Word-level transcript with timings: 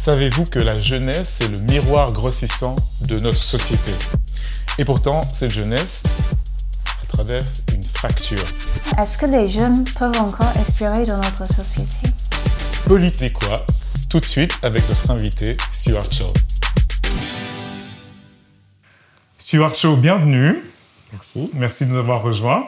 Savez-vous 0.00 0.44
que 0.44 0.58
la 0.58 0.80
jeunesse 0.80 1.42
est 1.42 1.48
le 1.48 1.58
miroir 1.58 2.10
grossissant 2.10 2.74
de 3.02 3.18
notre 3.18 3.42
société? 3.42 3.92
Et 4.78 4.84
pourtant, 4.86 5.20
cette 5.28 5.50
jeunesse 5.50 6.04
elle 7.02 7.08
traverse 7.08 7.62
une 7.74 7.82
fracture. 7.82 8.42
Est-ce 8.96 9.18
que 9.18 9.26
les 9.26 9.46
jeunes 9.46 9.84
peuvent 9.98 10.18
encore 10.18 10.56
espérer 10.58 11.04
dans 11.04 11.18
notre 11.18 11.46
société? 11.46 12.08
Politique 12.86 13.34
quoi 13.34 13.66
Tout 14.08 14.20
de 14.20 14.24
suite 14.24 14.58
avec 14.62 14.88
notre 14.88 15.10
invité, 15.10 15.58
Stuart 15.70 16.10
Shaw. 16.10 16.32
Stuart 19.36 19.74
Shaw, 19.74 19.96
bienvenue. 19.98 20.62
Merci. 21.12 21.50
Merci 21.52 21.84
de 21.84 21.90
nous 21.90 21.98
avoir 21.98 22.22
rejoints. 22.22 22.64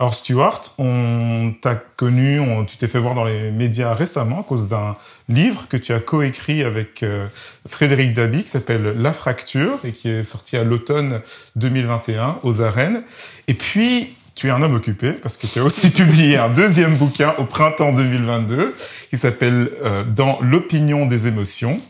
Alors 0.00 0.14
Stuart, 0.14 0.60
on 0.78 1.54
t'a 1.60 1.76
connu, 1.76 2.40
tu 2.66 2.76
t'es 2.76 2.88
fait 2.88 2.98
voir 2.98 3.14
dans 3.14 3.24
les 3.24 3.50
médias 3.52 3.94
récemment 3.94 4.40
à 4.40 4.42
cause 4.42 4.68
d'un 4.68 4.96
livre 5.28 5.66
que 5.68 5.76
tu 5.76 5.92
as 5.92 6.00
coécrit 6.00 6.64
avec 6.64 7.02
euh, 7.02 7.26
Frédéric 7.66 8.12
Dabi 8.12 8.42
qui 8.42 8.48
s'appelle 8.48 8.94
La 8.96 9.12
Fracture 9.12 9.78
et 9.84 9.92
qui 9.92 10.08
est 10.08 10.24
sorti 10.24 10.56
à 10.56 10.64
l'automne 10.64 11.20
2021 11.56 12.38
aux 12.42 12.60
arènes. 12.60 13.02
Et 13.46 13.54
puis, 13.54 14.14
tu 14.34 14.48
es 14.48 14.50
un 14.50 14.60
homme 14.62 14.74
occupé 14.74 15.12
parce 15.12 15.36
que 15.36 15.46
tu 15.46 15.60
as 15.60 15.64
aussi 15.64 15.90
publié 15.92 16.38
un 16.38 16.48
deuxième 16.48 16.96
bouquin 16.96 17.32
au 17.38 17.44
printemps 17.44 17.92
2022 17.92 18.74
qui 19.10 19.16
s'appelle 19.16 19.70
euh, 19.84 20.02
Dans 20.02 20.40
l'opinion 20.40 21.06
des 21.06 21.28
émotions. 21.28 21.80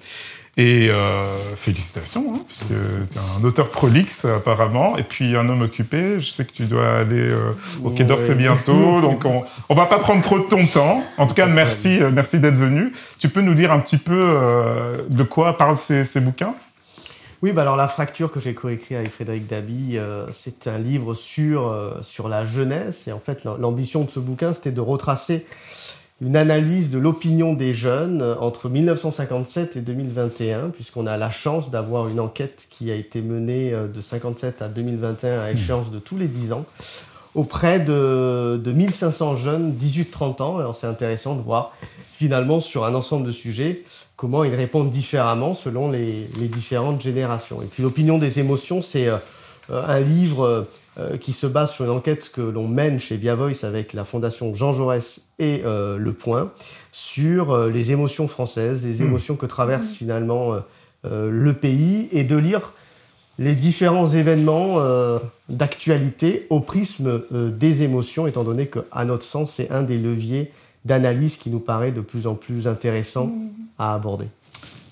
Et 0.56 0.88
euh, 0.88 1.24
félicitations, 1.56 2.32
hein, 2.32 2.40
puisque 2.46 2.68
tu 2.68 2.74
es 2.74 3.40
un 3.40 3.44
auteur 3.44 3.70
prolixe 3.70 4.24
apparemment, 4.24 4.96
et 4.96 5.02
puis 5.02 5.36
un 5.36 5.48
homme 5.48 5.62
occupé. 5.62 6.20
Je 6.20 6.30
sais 6.30 6.44
que 6.44 6.52
tu 6.52 6.64
dois 6.64 6.98
aller 6.98 7.28
euh, 7.28 7.50
au 7.82 7.90
Quai 7.90 8.04
d'Orsay 8.04 8.36
bientôt, 8.36 9.00
donc 9.02 9.24
on, 9.24 9.42
on 9.68 9.74
va 9.74 9.86
pas 9.86 9.98
prendre 9.98 10.22
trop 10.22 10.38
de 10.38 10.44
ton 10.44 10.64
temps. 10.64 11.02
En 11.18 11.27
tout 11.27 11.34
cas, 11.34 11.46
merci, 11.46 12.00
euh, 12.00 12.10
merci 12.12 12.38
d'être 12.38 12.54
venu. 12.56 12.92
Tu 13.18 13.28
peux 13.28 13.40
nous 13.40 13.54
dire 13.54 13.72
un 13.72 13.80
petit 13.80 13.98
peu 13.98 14.14
euh, 14.16 15.02
de 15.08 15.24
quoi 15.24 15.56
parlent 15.56 15.78
ces, 15.78 16.04
ces 16.04 16.20
bouquins? 16.20 16.55
Oui, 17.44 17.52
bah 17.52 17.60
alors 17.60 17.77
La 17.77 17.88
fracture 17.88 18.30
que 18.30 18.41
j'ai 18.41 18.55
coécrit 18.55 18.97
avec 18.97 19.10
Frédéric 19.10 19.47
Dabi, 19.47 19.98
euh, 19.98 20.27
c'est 20.32 20.66
un 20.66 20.78
livre 20.78 21.12
sur, 21.14 21.69
euh, 21.69 22.00
sur 22.00 22.27
la 22.27 22.47
jeunesse. 22.47 23.06
Et 23.06 23.12
en 23.12 23.19
fait, 23.19 23.44
l'ambition 23.44 24.02
de 24.02 24.08
ce 24.08 24.19
bouquin, 24.19 24.55
c'était 24.55 24.70
de 24.70 24.80
retracer 24.80 25.44
une 26.20 26.36
analyse 26.36 26.90
de 26.90 26.98
l'opinion 26.98 27.54
des 27.54 27.74
jeunes 27.74 28.22
euh, 28.22 28.36
entre 28.38 28.68
1957 28.68 29.76
et 29.76 29.80
2021, 29.80 30.70
puisqu'on 30.70 31.06
a 31.06 31.16
la 31.16 31.30
chance 31.30 31.70
d'avoir 31.70 32.08
une 32.08 32.20
enquête 32.20 32.66
qui 32.70 32.90
a 32.90 32.94
été 32.94 33.20
menée 33.20 33.72
euh, 33.72 33.86
de 33.88 34.00
57 34.00 34.62
à 34.62 34.68
2021 34.68 35.40
à 35.40 35.50
échéance 35.50 35.90
de 35.90 35.98
tous 35.98 36.16
les 36.16 36.28
10 36.28 36.52
ans, 36.52 36.64
auprès 37.34 37.80
de, 37.80 38.60
de 38.62 38.72
1500 38.72 39.36
jeunes 39.36 39.74
18-30 39.78 40.42
ans. 40.42 40.58
Alors 40.58 40.76
c'est 40.76 40.86
intéressant 40.86 41.34
de 41.34 41.42
voir 41.42 41.72
finalement 42.12 42.60
sur 42.60 42.84
un 42.84 42.94
ensemble 42.94 43.26
de 43.26 43.32
sujets 43.32 43.82
comment 44.16 44.44
ils 44.44 44.54
répondent 44.54 44.90
différemment 44.90 45.56
selon 45.56 45.90
les, 45.90 46.28
les 46.38 46.46
différentes 46.46 47.00
générations. 47.00 47.60
Et 47.60 47.66
puis 47.66 47.82
l'opinion 47.82 48.18
des 48.18 48.38
émotions, 48.38 48.82
c'est 48.82 49.08
euh, 49.08 49.18
un 49.70 50.00
livre 50.00 50.44
euh, 50.44 50.62
qui 51.20 51.33
se 51.33 51.47
base 51.47 51.73
sur 51.73 51.84
une 51.84 51.91
enquête 51.91 52.31
que 52.31 52.41
l'on 52.41 52.69
mène 52.69 53.00
chez 53.00 53.17
Via 53.17 53.34
Voice 53.34 53.64
avec 53.64 53.92
la 53.95 54.05
fondation 54.05 54.55
Jean 54.55 54.73
Jaurès 54.73 55.23
et 55.39 55.62
euh, 55.64 55.97
Le 55.97 56.12
Point 56.12 56.53
sur 56.92 57.50
euh, 57.50 57.70
les 57.70 57.91
émotions 57.91 58.28
françaises, 58.28 58.84
les 58.84 59.03
émotions 59.03 59.34
que 59.34 59.47
traverse 59.47 59.92
finalement 59.92 60.55
euh, 60.55 60.61
euh, 61.05 61.31
le 61.31 61.53
pays 61.53 62.09
et 62.12 62.25
de 62.25 62.37
lire 62.37 62.72
les 63.39 63.55
différents 63.55 64.09
événements 64.09 64.77
euh, 64.78 65.19
d'actualité 65.48 66.47
au 66.50 66.61
prisme 66.61 67.22
euh, 67.33 67.50
des 67.50 67.83
émotions, 67.83 68.27
étant 68.27 68.45
donné 68.45 68.69
que, 68.69 68.78
à 68.92 69.05
notre 69.05 69.25
sens, 69.25 69.53
c'est 69.55 69.70
un 69.70 69.83
des 69.83 69.98
leviers 69.98 70.53
d'analyse 70.84 71.37
qui 71.37 71.50
nous 71.50 71.59
paraît 71.59 71.92
de 71.92 72.00
plus 72.00 72.27
en 72.27 72.34
plus 72.34 72.69
intéressant 72.69 73.33
à 73.78 73.95
aborder. 73.95 74.27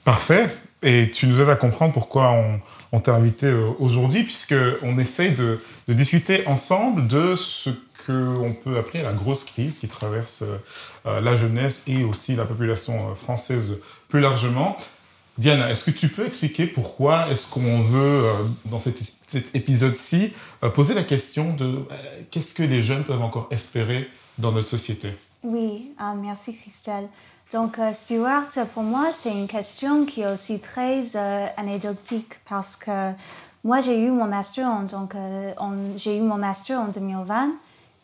Parfait. 0.05 0.49
Et 0.83 1.11
tu 1.11 1.29
nous 1.29 1.41
aides 1.41 1.49
à 1.49 1.55
comprendre 1.55 1.93
pourquoi 1.93 2.33
on, 2.33 2.59
on 2.93 3.01
t'a 3.01 3.15
invité 3.15 3.47
euh, 3.47 3.71
aujourd'hui, 3.79 4.23
puisqu'on 4.23 4.99
essaye 4.99 5.33
de, 5.33 5.59
discuter 5.89 6.47
ensemble 6.47 7.09
de 7.09 7.35
ce 7.37 7.71
qu'on 8.07 8.55
peut 8.65 8.79
appeler 8.79 9.03
la 9.03 9.13
grosse 9.13 9.45
crise 9.45 9.79
qui 9.79 9.89
traverse 9.89 10.43
euh, 10.43 10.59
euh, 11.07 11.21
la 11.21 11.35
jeunesse 11.35 11.85
et 11.87 12.05
aussi 12.05 12.37
la 12.37 12.45
population 12.45 13.11
euh, 13.11 13.15
française 13.15 13.79
plus 14.09 14.21
largement. 14.21 14.77
Diana, 15.39 15.71
est-ce 15.71 15.91
que 15.91 15.91
tu 15.91 16.09
peux 16.09 16.27
expliquer 16.27 16.67
pourquoi 16.67 17.31
est-ce 17.31 17.51
qu'on 17.51 17.81
veut, 17.81 18.25
euh, 18.25 18.33
dans 18.67 18.79
cet, 18.79 18.97
épisode-ci, 19.55 20.35
euh, 20.63 20.69
poser 20.69 20.93
la 20.95 21.05
question 21.05 21.55
de 21.55 21.65
euh, 21.65 22.21
qu'est-ce 22.31 22.55
que 22.55 22.63
les 22.63 22.83
jeunes 22.83 23.05
peuvent 23.05 23.23
encore 23.23 23.49
espérer 23.51 24.11
dans 24.39 24.53
notre 24.53 24.69
société? 24.69 25.09
Oui, 25.43 25.93
euh, 26.01 26.15
merci 26.21 26.57
Christelle. 26.57 27.09
Donc, 27.53 27.79
euh, 27.79 27.93
Stuart, 27.93 28.49
pour 28.73 28.83
moi, 28.83 29.13
c'est 29.13 29.31
une 29.31 29.47
question 29.47 30.07
qui 30.07 30.23
est 30.23 30.33
aussi 30.33 30.59
très 30.59 31.03
euh, 31.17 31.47
anecdotique 31.59 32.41
parce 32.49 32.77
que 32.77 33.13
moi, 33.63 33.81
j'ai 33.83 33.99
eu 34.01 34.11
mon 34.11 34.27
master 34.27 34.67
en, 34.67 34.83
donc, 34.83 35.15
euh, 35.15 35.53
j'ai 35.97 36.17
eu 36.17 36.23
mon 36.23 36.39
master 36.39 36.81
en 36.81 36.87
2020 36.87 37.51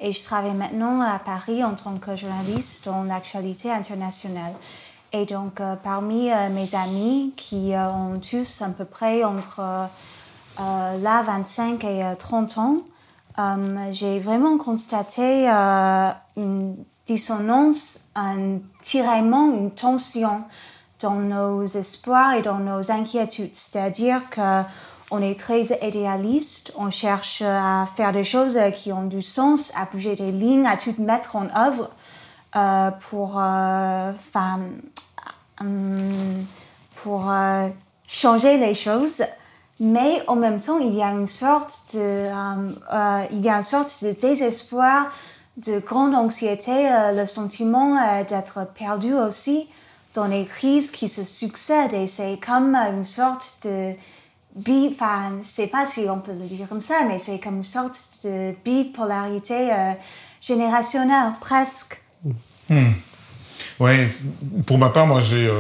et 0.00 0.12
je 0.12 0.22
travaille 0.22 0.54
maintenant 0.54 1.00
à 1.00 1.19
Paris 1.19 1.64
en 1.64 1.75
tant 1.75 1.94
que 1.97 2.14
journaliste 2.14 2.84
dans 2.84 3.04
l'actualité 3.04 3.72
internationale. 3.72 4.53
Et 5.14 5.25
donc, 5.25 5.62
parmi 5.82 6.31
mes 6.50 6.75
amis 6.75 7.32
qui 7.34 7.72
ont 7.75 8.20
tous 8.20 8.60
à 8.60 8.69
peu 8.69 8.84
près 8.84 9.25
entre 9.25 9.88
là 10.58 11.22
25 11.22 11.82
et 11.84 12.04
euh, 12.04 12.14
30 12.14 12.58
ans, 12.58 12.76
j'ai 13.92 14.20
vraiment 14.20 14.58
constaté 14.58 15.48
une 16.37 16.76
dissonance, 17.08 18.00
un 18.14 18.58
tiraillement, 18.82 19.50
une 19.52 19.72
tension 19.72 20.44
dans 21.00 21.14
nos 21.14 21.64
espoirs 21.64 22.34
et 22.34 22.42
dans 22.42 22.58
nos 22.58 22.91
inquiétudes. 22.91 23.54
C'est-à-dire 23.54 24.22
que 24.30 24.62
on 25.10 25.22
est 25.22 25.41
très 25.41 25.62
idéaliste, 25.82 26.72
on 26.76 26.91
cherche 26.91 27.41
à 27.42 27.86
faire 27.86 28.12
des 28.12 28.24
choses 28.24 28.58
qui 28.74 28.92
ont 28.92 29.04
du 29.04 29.22
sens, 29.22 29.72
à 29.74 29.86
bouger 29.86 30.14
des 30.16 30.30
lignes, 30.30 30.66
à 30.66 30.76
tout 30.76 30.94
mettre 30.98 31.36
en 31.36 31.46
œuvre 31.56 31.88
euh, 32.56 32.91
pour, 33.08 33.38
euh, 33.40 34.12
hum, 35.60 36.44
pour 36.94 37.30
euh, 37.30 37.69
changer 38.06 38.58
les 38.58 38.75
choses. 38.75 39.22
Mais 39.80 40.22
en 40.26 40.34
même 40.34 40.58
temps, 40.58 40.78
il 40.78 40.94
y 40.94 41.02
a 41.02 41.10
une 41.10 41.26
sorte 41.26 41.94
de, 41.94 42.00
euh, 42.00 42.70
euh, 42.92 43.25
il 43.30 43.40
y 43.40 43.48
a 43.48 43.56
une 43.56 43.62
sorte 43.62 44.02
de 44.02 44.12
désespoir, 44.12 45.06
de 45.66 45.78
grande 45.80 46.14
anxiété, 46.14 46.91
euh, 46.91 47.12
le 47.12 47.26
sentiment 47.26 47.96
euh, 47.96 48.24
d'être 48.24 48.66
perdu 48.74 49.14
aussi 49.14 49.66
dans 50.14 50.26
les 50.26 50.44
crises 50.44 50.91
qui 50.91 51.08
se 51.08 51.24
succèdent. 51.24 51.94
Et 51.94 52.06
c'est 52.06 52.38
comme 52.44 52.74
une 52.74 53.04
sorte 53.04 53.58
de 53.64 53.94
enfin, 54.91 55.32
pas 55.70 55.86
si 55.86 56.00
on 56.08 56.19
peut 56.19 56.32
le 56.32 56.46
dire 56.46 56.69
comme 56.69 56.82
ça, 56.82 57.00
mais 57.06 57.19
c'est 57.19 57.38
comme 57.38 57.56
une 57.56 57.64
sorte 57.64 57.98
de 58.24 58.54
bipolarité 58.64 59.72
euh, 59.72 59.92
générationnelle, 60.41 61.32
presque. 61.41 62.00
Ouais, 63.80 64.06
pour 64.66 64.78
ma 64.78 64.88
part, 64.88 65.06
moi, 65.06 65.20
j'ai 65.20 65.46
euh, 65.46 65.52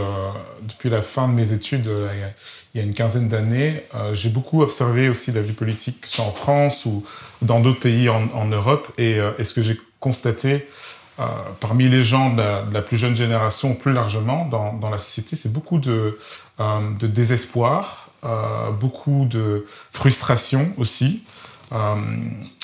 depuis 0.62 0.90
la 0.90 1.02
fin 1.02 1.28
de 1.28 1.34
mes 1.34 1.52
études, 1.52 1.86
euh, 1.86 2.10
il 2.74 2.78
y 2.78 2.82
a- 2.82 2.84
une 2.84 2.94
quinzaine 2.94 3.28
d'années, 3.28 3.80
euh, 3.94 4.14
j'ai 4.14 4.28
beaucoup 4.28 4.62
observé 4.62 5.08
aussi 5.08 5.30
la 5.32 5.40
vie 5.40 5.52
politique, 5.52 6.04
soit 6.06 6.24
en 6.24 6.32
France 6.32 6.84
ou 6.84 7.04
dans 7.42 7.60
d'autres 7.60 7.80
pays 7.80 8.08
en, 8.08 8.44
Europe. 8.46 8.92
Et, 8.98 9.18
euh, 9.20 9.32
et 9.38 9.44
ce 9.44 9.54
que 9.54 9.62
j'ai 9.62 9.78
constaté 10.00 10.68
euh, 11.20 11.24
parmi 11.58 11.88
les 11.88 12.04
gens 12.04 12.30
de 12.30 12.42
la, 12.72 12.82
plus 12.82 12.96
jeune 12.96 13.16
génération, 13.16 13.74
plus 13.74 13.92
largement 13.92 14.44
dans, 14.44 14.74
dans 14.74 14.88
la 14.88 15.00
société, 15.00 15.34
c'est 15.34 15.52
beaucoup 15.52 15.78
de, 15.78 16.16
euh, 16.60 16.94
de 17.00 17.08
désespoir, 17.08 18.10
euh, 18.24 18.70
beaucoup 18.70 19.26
de 19.28 19.66
frustration 19.90 20.72
aussi, 20.76 21.24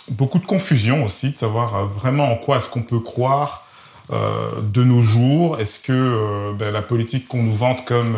beaucoup 0.08 0.38
de 0.38 0.46
confusion 0.46 1.04
aussi, 1.04 1.32
de 1.32 1.36
savoir 1.36 1.86
vraiment 1.88 2.32
en 2.32 2.36
quoi 2.36 2.58
est-ce 2.58 2.70
qu'on 2.70 2.82
peut 2.82 3.00
croire 3.00 3.66
de 4.10 4.84
nos 4.84 5.02
jours. 5.02 5.60
Est-ce 5.60 5.78
que 5.78 6.52
ben, 6.54 6.72
la 6.72 6.80
politique 6.80 7.28
qu'on 7.28 7.42
nous 7.42 7.54
vante 7.54 7.84
comme 7.84 8.16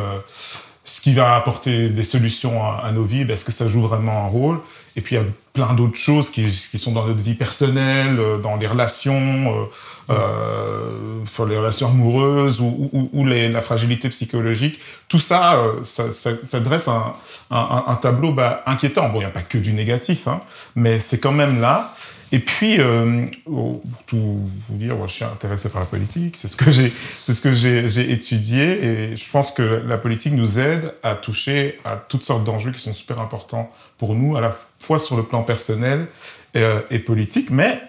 ce 0.87 1.01
qui 1.01 1.15
va 1.15 1.35
apporter 1.35 1.89
des 1.89 2.05
solutions 2.05 2.65
à, 2.65 2.93
nos 2.93 3.03
vies, 3.03 3.23
est-ce 3.23 3.45
que 3.45 3.51
ça 3.51 3.67
joue 3.67 3.83
vraiment 3.83 4.25
un 4.25 4.29
rôle? 4.29 4.61
Et 4.95 5.01
puis 5.01 5.17
il 5.17 5.19
y 5.19 5.21
a 5.21 5.25
plein 5.53 5.75
d'autres 5.75 5.99
choses 5.99 6.31
qui, 6.31 6.49
sont 6.79 6.93
dans 6.93 7.05
notre 7.05 7.21
vie 7.21 7.35
personnelle, 7.35 8.21
euh, 8.21 8.39
dans 8.39 8.55
les 8.55 8.69
relations, 8.69 9.67
euh, 10.09 10.13
euh, 10.13 11.49
les 11.49 11.59
relations 11.59 11.89
amoureuses 11.89 12.61
ou, 12.61 13.25
la 13.25 13.61
fragilité 13.61 14.09
psychologique. 14.11 14.79
Tout 15.09 15.19
ça, 15.19 15.61
ça, 15.83 16.13
ça- 16.13 16.61
dresse 16.61 16.89
un 17.51 17.99
tableau 18.01 18.33
bah, 18.33 18.63
inquiétant. 18.67 19.09
Bon, 19.09 19.17
il 19.17 19.25
n'y 19.25 19.27
a 19.27 19.31
pas 19.31 19.43
que 19.43 19.59
du 19.59 19.73
négatif, 19.73 20.29
hein, 20.29 20.41
mais 20.77 21.01
c'est 21.01 21.19
quand 21.19 21.33
même 21.33 21.61
là. 21.61 21.93
Et 22.33 22.41
puis, 22.41 22.81
euh, 22.81 23.27
pour 23.45 23.83
tout 24.07 24.41
vous 24.69 24.77
dire, 24.77 24.97
moi, 24.97 25.07
je 25.07 25.15
suis 25.15 25.25
intéressé 25.25 25.69
par 25.69 25.81
la 25.81 25.87
politique, 25.87 26.37
c'est 26.37 26.49
ce 26.49 26.57
que 26.57 26.71
j'ai, 26.71 26.93
c'est 27.25 27.35
ce 27.35 27.41
que 27.41 27.55
j'ai, 27.55 28.11
étudié, 28.11 28.85
et 28.85 29.17
je 29.17 29.31
pense 29.31 29.53
que 29.53 29.63
la 29.63 29.97
politique 29.97 30.33
nous 30.33 30.59
aide 30.59 30.93
à 31.03 31.15
toucher 31.15 31.79
à 31.85 31.97
toutes 31.97 32.25
sortes 32.25 32.45
d'enjeux 32.45 32.73
qui 32.73 32.81
sont 32.81 32.93
super 32.93 33.21
importants 33.21 33.71
pour 33.99 34.15
nous, 34.15 34.37
à 34.37 34.41
la 34.41 34.57
fois 34.81 34.99
sur 34.99 35.17
le 35.17 35.23
plan 35.23 35.43
personnel 35.43 36.07
et, 36.55 36.63
euh, 36.63 36.81
politique, 37.05 37.51
mais 37.51 37.81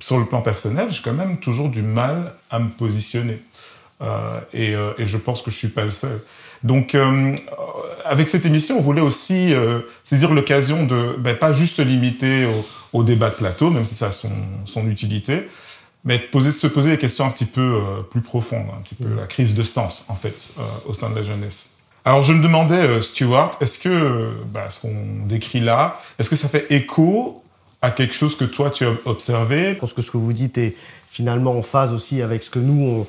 sur 0.00 0.18
le 0.18 0.26
plan 0.26 0.42
personnel, 0.42 0.90
j'ai 0.90 1.02
quand 1.02 1.12
même 1.12 1.38
toujours 1.38 1.68
du 1.68 1.82
mal 1.82 2.34
à 2.50 2.58
me 2.58 2.70
positionner. 2.70 3.38
et, 4.52 4.72
et, 4.72 5.06
je 5.06 5.16
pense 5.18 5.42
que 5.42 5.50
je 5.50 5.56
suis 5.56 5.68
pas 5.68 5.84
le 5.84 5.90
seul. 5.90 6.20
Donc, 6.62 6.96
avec 8.04 8.28
cette 8.28 8.44
émission, 8.44 8.78
on 8.78 8.82
voulait 8.82 9.00
aussi 9.00 9.52
saisir 10.02 10.32
l'occasion 10.34 10.84
de 10.84 11.16
ben, 11.18 11.36
pas 11.36 11.52
juste 11.52 11.76
se 11.76 11.82
limiter 11.82 12.48
au, 12.92 13.02
débat 13.02 13.30
de 13.30 13.34
plateau, 13.34 13.70
même 13.70 13.84
si 13.84 13.94
ça 13.94 14.06
a 14.06 14.12
son, 14.12 14.88
utilité, 14.88 15.48
mais 16.04 16.18
poser, 16.18 16.52
se 16.52 16.66
poser 16.66 16.90
des 16.90 16.98
questions 16.98 17.24
un 17.24 17.30
petit 17.30 17.44
peu 17.44 17.80
plus 18.10 18.22
profondes, 18.22 18.66
un 18.76 18.82
petit 18.82 18.96
peu 18.96 19.08
la 19.14 19.26
crise 19.26 19.54
de 19.54 19.62
sens, 19.62 20.04
en 20.08 20.16
fait, 20.16 20.54
au 20.86 20.92
sein 20.92 21.10
de 21.10 21.14
la 21.14 21.22
jeunesse. 21.22 21.78
Alors 22.08 22.22
je 22.22 22.32
me 22.32 22.42
demandais, 22.42 22.74
euh, 22.74 23.02
Stuart, 23.02 23.50
est-ce 23.60 23.78
que 23.78 24.30
bah, 24.46 24.70
ce 24.70 24.80
qu'on 24.80 25.26
décrit 25.26 25.60
là, 25.60 26.00
est-ce 26.18 26.30
que 26.30 26.36
ça 26.36 26.48
fait 26.48 26.66
écho 26.70 27.42
à 27.82 27.90
quelque 27.90 28.14
chose 28.14 28.34
que 28.34 28.46
toi 28.46 28.70
tu 28.70 28.86
as 28.86 28.92
observé? 29.04 29.74
Je 29.74 29.74
pense 29.74 29.92
que 29.92 30.00
ce 30.00 30.10
que 30.10 30.16
vous 30.16 30.32
dites 30.32 30.56
est 30.56 30.74
finalement 31.10 31.52
en 31.52 31.62
phase 31.62 31.92
aussi 31.92 32.22
avec 32.22 32.42
ce 32.42 32.48
que 32.48 32.60
nous, 32.60 32.82
on, 32.82 33.06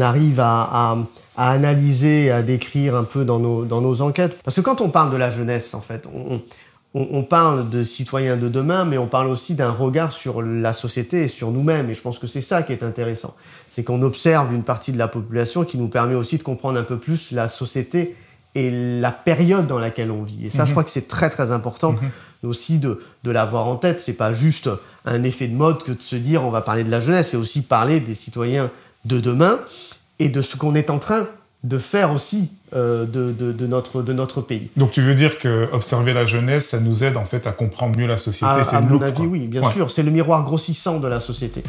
arrive 0.00 0.40
à, 0.40 0.96
analyser, 1.36 2.30
à 2.30 2.42
décrire 2.42 2.96
un 2.96 3.04
peu 3.04 3.24
dans 3.24 3.38
nos, 3.38 3.64
dans 3.64 3.80
nos 3.80 4.00
enquêtes. 4.00 4.38
Parce 4.42 4.56
que 4.56 4.62
quand 4.62 4.80
on 4.80 4.90
parle 4.90 5.12
de 5.12 5.16
la 5.16 5.30
jeunesse, 5.30 5.74
en 5.74 5.80
fait, 5.80 6.08
on, 6.14 6.40
on 6.94 7.22
parle 7.22 7.68
de 7.68 7.82
citoyens 7.82 8.36
de 8.36 8.48
demain, 8.48 8.84
mais 8.86 8.96
on 8.96 9.06
parle 9.06 9.28
aussi 9.28 9.54
d'un 9.54 9.70
regard 9.70 10.12
sur 10.12 10.40
la 10.40 10.72
société 10.72 11.24
et 11.24 11.28
sur 11.28 11.50
nous-mêmes. 11.50 11.90
Et 11.90 11.94
je 11.94 12.00
pense 12.00 12.18
que 12.18 12.26
c'est 12.26 12.40
ça 12.40 12.62
qui 12.62 12.72
est 12.72 12.82
intéressant. 12.82 13.34
C'est 13.68 13.84
qu'on 13.84 14.00
observe 14.02 14.54
une 14.54 14.62
partie 14.62 14.92
de 14.92 14.98
la 14.98 15.08
population 15.08 15.64
qui 15.64 15.76
nous 15.76 15.88
permet 15.88 16.14
aussi 16.14 16.38
de 16.38 16.42
comprendre 16.42 16.78
un 16.78 16.84
peu 16.84 16.96
plus 16.96 17.32
la 17.32 17.48
société 17.48 18.16
et 18.54 18.70
la 19.00 19.12
période 19.12 19.66
dans 19.66 19.78
laquelle 19.78 20.10
on 20.10 20.22
vit. 20.22 20.46
Et 20.46 20.50
ça, 20.50 20.64
je 20.64 20.68
mhm. 20.68 20.70
crois 20.70 20.84
que 20.84 20.90
c'est 20.90 21.08
très 21.08 21.28
très 21.28 21.50
important 21.50 21.92
mhm. 21.92 22.48
aussi 22.48 22.78
de, 22.78 23.02
de 23.24 23.30
l'avoir 23.30 23.66
en 23.66 23.76
tête. 23.76 24.00
C'est 24.00 24.14
pas 24.14 24.32
juste 24.32 24.70
un 25.04 25.22
effet 25.22 25.48
de 25.48 25.54
mode 25.54 25.82
que 25.82 25.92
de 25.92 26.00
se 26.00 26.16
dire 26.16 26.42
on 26.44 26.50
va 26.50 26.62
parler 26.62 26.82
de 26.82 26.90
la 26.90 27.00
jeunesse, 27.00 27.30
c'est 27.30 27.36
aussi 27.36 27.60
parler 27.60 28.00
des 28.00 28.14
citoyens 28.14 28.70
de 29.06 29.20
demain 29.20 29.58
et 30.18 30.28
de 30.28 30.40
ce 30.40 30.56
qu'on 30.56 30.74
est 30.74 30.90
en 30.90 30.98
train 30.98 31.26
de 31.64 31.78
faire 31.78 32.12
aussi 32.12 32.50
euh, 32.74 33.06
de, 33.06 33.32
de, 33.32 33.66
notre, 33.66 34.02
de 34.02 34.12
notre 34.12 34.40
pays. 34.40 34.70
Donc 34.76 34.92
tu 34.92 35.02
veux 35.02 35.14
dire 35.14 35.38
que 35.38 35.68
observer 35.72 36.12
la 36.12 36.24
jeunesse, 36.24 36.68
ça 36.68 36.80
nous 36.80 37.02
aide 37.04 37.16
en 37.16 37.24
fait 37.24 37.46
à 37.46 37.52
comprendre 37.52 37.98
mieux 37.98 38.06
la 38.06 38.18
société 38.18 38.46
À, 38.46 38.76
à 38.76 38.80
mon 38.80 39.00
avis, 39.00 39.22
oui, 39.22 39.40
bien 39.46 39.68
sûr. 39.70 39.90
C'est 39.90 40.02
le 40.02 40.10
miroir 40.10 40.44
grossissant 40.44 41.00
de 41.00 41.08
la 41.08 41.20
société. 41.20 41.62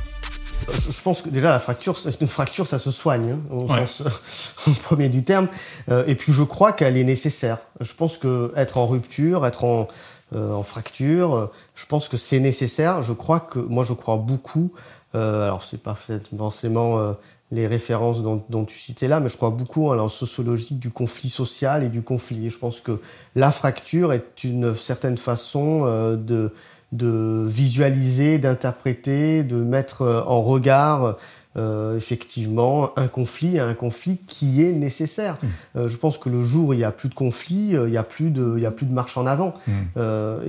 Je 0.69 1.01
pense 1.01 1.21
que 1.21 1.29
déjà 1.29 1.49
la 1.49 1.59
fracture, 1.59 1.97
une 2.19 2.27
fracture, 2.27 2.67
ça 2.67 2.77
se 2.77 2.91
soigne 2.91 3.31
hein, 3.31 3.39
au 3.49 3.67
sens 3.67 4.03
premier 4.83 5.07
du 5.07 5.23
terme. 5.23 5.47
Euh, 5.89 6.03
et 6.07 6.15
puis 6.15 6.33
je 6.33 6.43
crois 6.43 6.73
qu'elle 6.73 6.97
est 6.97 7.03
nécessaire. 7.03 7.59
Je 7.79 7.93
pense 7.93 8.17
que 8.17 8.51
être 8.55 8.77
en 8.77 8.85
rupture, 8.85 9.45
être 9.45 9.63
en, 9.63 9.87
euh, 10.35 10.51
en 10.51 10.63
fracture, 10.63 11.51
je 11.75 11.85
pense 11.85 12.07
que 12.07 12.17
c'est 12.17 12.39
nécessaire. 12.39 13.01
Je 13.01 13.13
crois 13.13 13.39
que 13.39 13.59
moi 13.59 13.83
je 13.83 13.93
crois 13.93 14.17
beaucoup. 14.17 14.73
Euh, 15.17 15.45
alors 15.45 15.63
c'est 15.63 15.81
pas 15.81 15.95
forcément 16.37 16.99
euh, 16.99 17.13
les 17.51 17.67
références 17.67 18.23
dont, 18.23 18.65
tu 18.65 18.77
citais 18.77 19.07
là, 19.07 19.19
mais 19.19 19.29
je 19.29 19.37
crois 19.37 19.49
beaucoup 19.49 19.91
à 19.91 19.95
la 19.95 20.07
sociologie 20.09 20.75
du 20.75 20.89
conflit 20.89 21.29
social 21.29 21.83
et 21.83 21.89
du 21.89 22.01
conflit. 22.01 22.47
Et 22.47 22.49
je 22.49 22.57
pense 22.57 22.81
que 22.81 23.01
la 23.35 23.51
fracture 23.51 24.13
est 24.13 24.43
une 24.43 24.75
certaine 24.75 25.17
façon 25.17 25.85
de 26.15 26.51
de 26.91 27.45
visualiser, 27.47 28.37
d'interpréter, 28.37 29.43
de 29.43 29.57
mettre 29.57 30.03
euh, 30.03 30.21
en 30.23 30.41
regard 30.41 31.17
euh, 31.57 31.97
effectivement 31.97 32.91
un 32.97 33.07
conflit, 33.07 33.59
un 33.59 33.73
conflit 33.73 34.17
qui 34.27 34.63
est 34.63 34.71
nécessaire. 34.71 35.37
Mmh. 35.41 35.47
Euh, 35.77 35.87
je 35.87 35.97
pense 35.97 36.17
que 36.17 36.29
le 36.29 36.43
jour 36.43 36.69
où 36.69 36.73
il 36.73 36.77
n'y 36.77 36.83
a 36.83 36.91
plus 36.91 37.09
de 37.09 37.13
conflit, 37.13 37.71
il 37.71 37.85
n'y 37.85 37.97
a, 37.97 38.03
plus 38.03 38.31
de, 38.31 38.53
il 38.57 38.63
y 38.63 38.65
a 38.65 38.71
plus 38.71 38.85
de 38.85 38.93
marche 38.93 39.17
en 39.17 39.25
avant. 39.25 39.53
Mmh. 39.67 39.71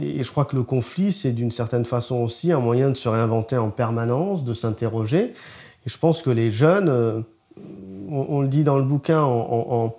et, 0.01 0.23
je 0.23 0.31
crois 0.31 0.45
que 0.45 0.57
le 0.57 0.63
conflit, 0.63 1.13
c'est 1.13 1.33
d'une 1.33 1.51
certaine 1.51 1.85
façon 1.85 2.17
aussi 2.17 2.53
un 2.53 2.61
moyen 2.61 2.91
de 2.91 2.97
se 2.97 3.09
réinventer 3.09 3.57
en 3.57 3.71
permanence, 3.71 4.45
de 4.45 4.53
s'interroger. 4.53 5.33
Et 5.87 5.89
je 5.89 5.99
pense 5.99 6.23
que 6.23 6.31
les 6.31 6.51
jeunes, 6.51 7.25
on, 8.11 8.41
le 8.41 8.49
dit 8.49 8.65
dans 8.65 8.77
le 8.77 8.85
bouquin, 8.85 9.23
en, 9.23 9.97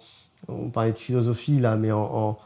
on 0.47 0.69
parlait 0.69 0.91
de 0.91 0.97
philosophie 0.97 1.59
là, 1.59 1.77
mais 1.77 1.91
en, 1.91 2.37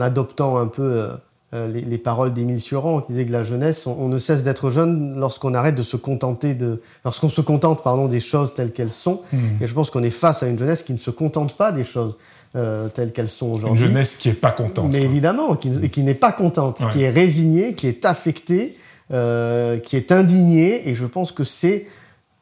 adoptant 0.00 0.58
un 0.58 0.66
peu 0.66 1.08
euh, 1.54 1.68
les, 1.68 1.98
paroles 1.98 2.32
d'Émile 2.32 2.60
Cioran, 2.60 3.02
qui 3.02 3.12
disait 3.12 3.26
que 3.26 3.32
la 3.32 3.42
jeunesse, 3.42 3.86
on, 3.86 4.08
ne 4.08 4.16
cesse 4.16 4.42
d'être 4.42 4.70
jeune 4.70 5.14
lorsqu'on 5.18 5.52
arrête 5.52 5.74
de 5.74 5.82
se 5.82 5.98
contenter 5.98 6.54
de, 6.54 6.80
lorsqu'on 7.04 7.28
se 7.28 7.42
contente, 7.42 7.82
pardon, 7.82 8.08
des 8.08 8.20
choses 8.20 8.54
telles 8.54 8.72
qu'elles 8.72 8.90
sont. 8.90 9.20
Hmm. 9.32 9.60
Et 9.60 9.66
je 9.66 9.74
pense 9.74 9.90
qu'on 9.90 10.02
est 10.02 10.10
face 10.10 10.42
à 10.42 10.46
une 10.46 10.58
jeunesse 10.58 10.82
qui 10.82 10.92
ne 10.92 10.98
se 10.98 11.10
contente 11.10 11.54
pas 11.56 11.70
des 11.70 11.84
choses 11.84 12.16
euh, 12.56 12.88
telles 12.88 13.12
qu'elles 13.12 13.28
sont 13.28 13.50
aujourd'hui. 13.50 13.82
Une 13.82 13.88
jeunesse 13.88 14.16
qui 14.16 14.30
est 14.30 14.32
pas 14.32 14.50
contente. 14.50 14.92
Mais 14.92 15.02
évidemment, 15.02 15.54
qui, 15.56 15.90
qui 15.90 16.02
n'est 16.02 16.14
pas 16.14 16.32
contente, 16.32 16.78
qui 16.92 17.02
est 17.02 17.10
résignée, 17.10 17.74
qui 17.74 17.86
est 17.86 18.06
affectée, 18.06 18.76
euh, 19.12 19.78
qui 19.78 19.96
est 19.96 20.10
indignée. 20.10 20.88
Et 20.88 20.94
je 20.94 21.04
pense 21.04 21.32
que 21.32 21.44
c'est 21.44 21.86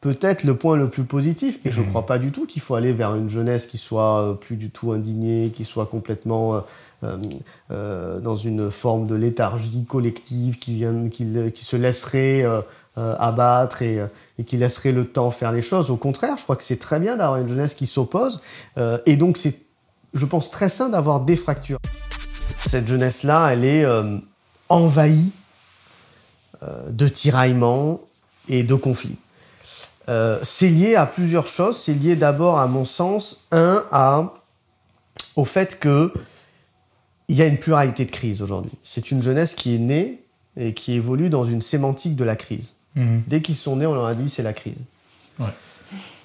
peut-être 0.01 0.43
le 0.43 0.55
point 0.55 0.75
le 0.75 0.89
plus 0.89 1.03
positif. 1.03 1.59
Et 1.63 1.71
je 1.71 1.81
ne 1.81 1.85
hmm. 1.85 1.89
crois 1.89 2.05
pas 2.05 2.17
du 2.17 2.31
tout 2.31 2.45
qu'il 2.45 2.61
faut 2.61 2.75
aller 2.75 2.91
vers 2.91 3.15
une 3.15 3.29
jeunesse 3.29 3.67
qui 3.67 3.77
soit 3.77 4.37
plus 4.41 4.57
du 4.57 4.69
tout 4.69 4.91
indignée, 4.91 5.51
qui 5.55 5.63
soit 5.63 5.85
complètement 5.85 6.63
euh, 7.03 7.17
euh, 7.71 8.19
dans 8.19 8.35
une 8.35 8.69
forme 8.69 9.07
de 9.07 9.15
léthargie 9.15 9.85
collective 9.85 10.59
qui, 10.59 10.75
vient, 10.75 11.09
qui, 11.09 11.25
qui 11.51 11.65
se 11.65 11.75
laisserait 11.75 12.43
euh, 12.43 12.61
abattre 12.95 13.81
et, 13.81 14.05
et, 14.37 14.43
qui 14.43 14.57
laisserait 14.57 14.91
le 14.91 15.05
temps 15.05 15.31
faire 15.31 15.51
les 15.51 15.63
choses. 15.63 15.89
Au 15.89 15.97
contraire, 15.97 16.37
je 16.37 16.43
crois 16.43 16.55
que 16.55 16.63
c'est 16.63 16.79
très 16.79 16.99
bien 16.99 17.17
d'avoir 17.17 17.39
une 17.39 17.47
jeunesse 17.47 17.73
qui 17.73 17.87
s'oppose. 17.87 18.41
et 19.05 19.15
donc, 19.15 19.37
c'est, 19.37 19.57
je 20.13 20.25
pense, 20.25 20.51
très 20.51 20.69
sain 20.69 20.89
d'avoir 20.89 21.21
des 21.21 21.35
fractures. 21.35 21.79
Cette 22.67 22.87
jeunesse-là, 22.87 23.49
elle 23.53 23.65
est 23.65 23.85
envahie 24.69 25.31
de 26.89 27.07
tiraillements 27.07 27.99
et 28.47 28.61
de 28.61 28.75
conflits. 28.75 29.17
Euh, 30.09 30.39
c'est 30.43 30.69
lié 30.69 30.95
à 30.95 31.05
plusieurs 31.05 31.47
choses. 31.47 31.77
C'est 31.77 31.93
lié 31.93 32.15
d'abord, 32.15 32.59
à 32.59 32.67
mon 32.67 32.85
sens, 32.85 33.45
un, 33.51 33.83
à, 33.91 34.33
au 35.35 35.45
fait 35.45 35.79
que 35.79 36.11
il 37.27 37.37
y 37.37 37.41
a 37.41 37.47
une 37.47 37.59
pluralité 37.59 38.03
de 38.03 38.11
crises 38.11 38.41
aujourd'hui. 38.41 38.73
C'est 38.83 39.11
une 39.11 39.21
jeunesse 39.21 39.55
qui 39.55 39.75
est 39.75 39.79
née 39.79 40.25
et 40.57 40.73
qui 40.73 40.93
évolue 40.93 41.29
dans 41.29 41.45
une 41.45 41.61
sémantique 41.61 42.17
de 42.17 42.25
la 42.25 42.35
crise. 42.35 42.75
Mhm. 42.95 43.23
Dès 43.27 43.41
qu'ils 43.41 43.55
sont 43.55 43.77
nés, 43.77 43.85
on 43.85 43.93
leur 43.93 44.05
a 44.05 44.15
dit 44.15 44.29
c'est 44.29 44.43
la 44.43 44.53
crise. 44.53 44.75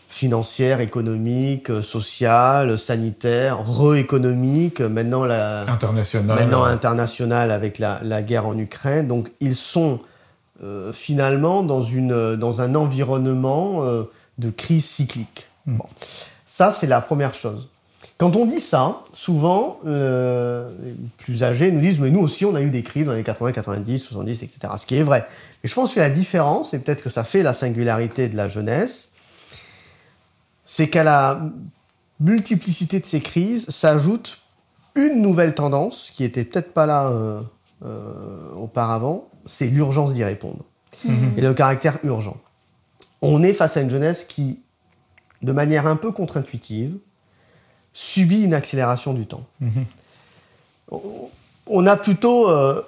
Financière, 0.09 0.81
économique, 0.81 1.71
sociale, 1.83 2.79
sanitaire, 2.79 3.61
re-économique, 3.65 4.81
maintenant 4.81 5.25
la 5.25 5.61
internationale, 5.71 6.39
maintenant 6.39 6.65
internationale 6.65 7.51
avec 7.51 7.79
la, 7.79 8.01
la, 8.03 8.23
guerre 8.23 8.47
en 8.47 8.59
Ukraine. 8.59 9.07
Donc 9.07 9.31
ils 9.41 9.55
sont 9.55 10.01
euh, 10.63 10.93
finalement 10.93 11.63
dans 11.63 11.83
une 11.83 12.37
dans 12.37 12.61
un 12.61 12.75
environnement 12.75 13.85
euh, 13.85 14.05
de 14.39 14.51
crise 14.51 14.85
cyclique. 14.85 15.49
Mhm. 15.67 15.77
Bon. 15.79 15.87
Ça 16.45 16.73
c'est 16.73 16.87
la 16.87 17.01
première 17.01 17.35
chose. 17.35 17.69
Quand 18.19 18.35
on 18.35 18.47
dit 18.47 18.63
ça, 18.63 19.05
souvent, 19.13 19.79
euh, 19.85 20.71
les 20.83 20.95
plus 21.19 21.45
âgés 21.45 21.71
nous 21.71 21.81
disent, 21.81 22.01
mais 22.01 22.09
nous 22.09 22.21
aussi, 22.21 22.47
on 22.47 22.55
a 22.55 22.63
eu 22.63 22.71
des 22.71 22.83
crises 22.83 23.07
dans 23.07 23.13
les 23.13 23.23
80, 23.23 23.53
90, 23.53 23.99
70, 23.99 24.43
etc. 24.43 24.73
Ce 24.79 24.87
qui 24.87 24.97
est 24.97 25.03
vrai. 25.03 25.27
Et 25.63 25.69
je 25.69 25.75
pense 25.75 25.93
que 25.93 26.01
la 26.01 26.09
différence, 26.09 26.73
et 26.73 26.79
peut-être 26.79 27.03
que 27.03 27.11
ça 27.11 27.25
fait 27.25 27.43
la 27.43 27.53
singularité 27.53 28.29
de 28.29 28.37
la 28.37 28.49
jeunesse, 28.49 29.11
c'est 30.65 30.89
qu'à 30.89 31.05
la 31.05 31.43
multiplicité 32.19 33.01
de 33.01 33.07
ces 33.07 33.21
crises 33.21 33.69
s'ajoute 33.69 34.39
une 34.95 35.21
nouvelle 35.21 35.55
tendance 35.55 36.11
qui 36.11 36.25
était 36.25 36.45
peut-être 36.45 36.73
pas 36.73 36.87
là 36.87 37.09
euh, 37.09 37.41
euh, 37.85 38.51
auparavant, 38.57 39.29
c'est 39.47 39.69
l'urgence 39.69 40.13
d'y 40.13 40.25
répondre. 40.25 40.65
Mhm. 41.05 41.33
Et 41.37 41.41
le 41.41 41.55
caractère 41.55 41.99
urgent. 42.05 42.37
On 43.23 43.43
est 43.43 43.53
face 43.53 43.77
à 43.77 43.81
une 43.81 43.91
jeunesse 43.91 44.25
qui, 44.25 44.61
de 45.43 45.53
manière 45.53 45.87
un 45.87 45.97
peu 45.97 46.13
contre-intuitive, 46.13 46.97
subit 47.93 48.45
une 48.45 48.55
accélération 48.55 49.15
du 49.15 49.27
temps. 49.27 49.47
On 51.67 51.87
a 51.87 51.97
plutôt 51.97 52.49
euh, 52.49 52.83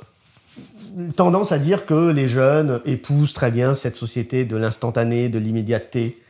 tendance 1.16 1.50
à 1.50 1.58
dire 1.58 1.86
que 1.86 2.12
les 2.12 2.28
jeunes 2.28 2.80
épousent 2.84 3.32
très 3.32 3.50
bien 3.50 3.74
cette 3.74 3.96
société 3.96 4.44
de 4.44 4.56
l'instantané, 4.56 5.28
de 5.28 5.38
l'immédiateté. 5.38 6.20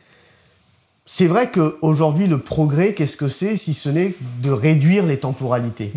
C'est 1.05 1.27
vrai 1.27 1.51
qu'aujourd'hui, 1.51 2.27
le 2.27 2.37
progrès, 2.39 2.93
qu'est-ce 2.93 3.17
que 3.17 3.27
c'est 3.27 3.57
si 3.57 3.73
ce 3.73 3.89
n'est 3.89 4.15
de 4.41 4.51
réduire 4.51 5.05
les 5.05 5.19
temporalités? 5.19 5.91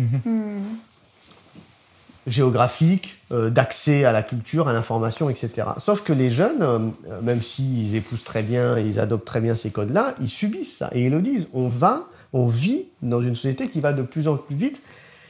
Géographiques, 2.27 3.17
euh, 3.31 3.49
d'accès 3.49 4.05
à 4.05 4.11
la 4.11 4.23
culture, 4.23 4.67
à 4.67 4.73
l'information, 4.73 5.29
etc. 5.29 5.67
Sauf 5.77 6.01
que 6.01 6.13
les 6.13 6.29
jeunes, 6.29 6.61
euh, 6.61 6.79
même 7.21 7.41
s'ils 7.41 7.95
épousent 7.95 8.23
très 8.23 8.43
bien 8.43 8.77
et 8.77 8.83
ils 8.83 8.99
adoptent 8.99 9.25
très 9.25 9.41
bien 9.41 9.55
ces 9.55 9.71
codes-là, 9.71 10.15
ils 10.21 10.29
subissent 10.29 10.77
ça. 10.77 10.89
Et 10.93 11.05
ils 11.05 11.11
le 11.11 11.21
disent, 11.21 11.47
on 11.53 11.67
va 11.67 12.07
on 12.33 12.47
vit 12.47 12.85
dans 13.01 13.21
une 13.21 13.35
société 13.35 13.69
qui 13.69 13.79
va 13.79 13.93
de 13.93 14.01
plus 14.01 14.27
en 14.27 14.35
plus 14.35 14.55
vite, 14.55 14.81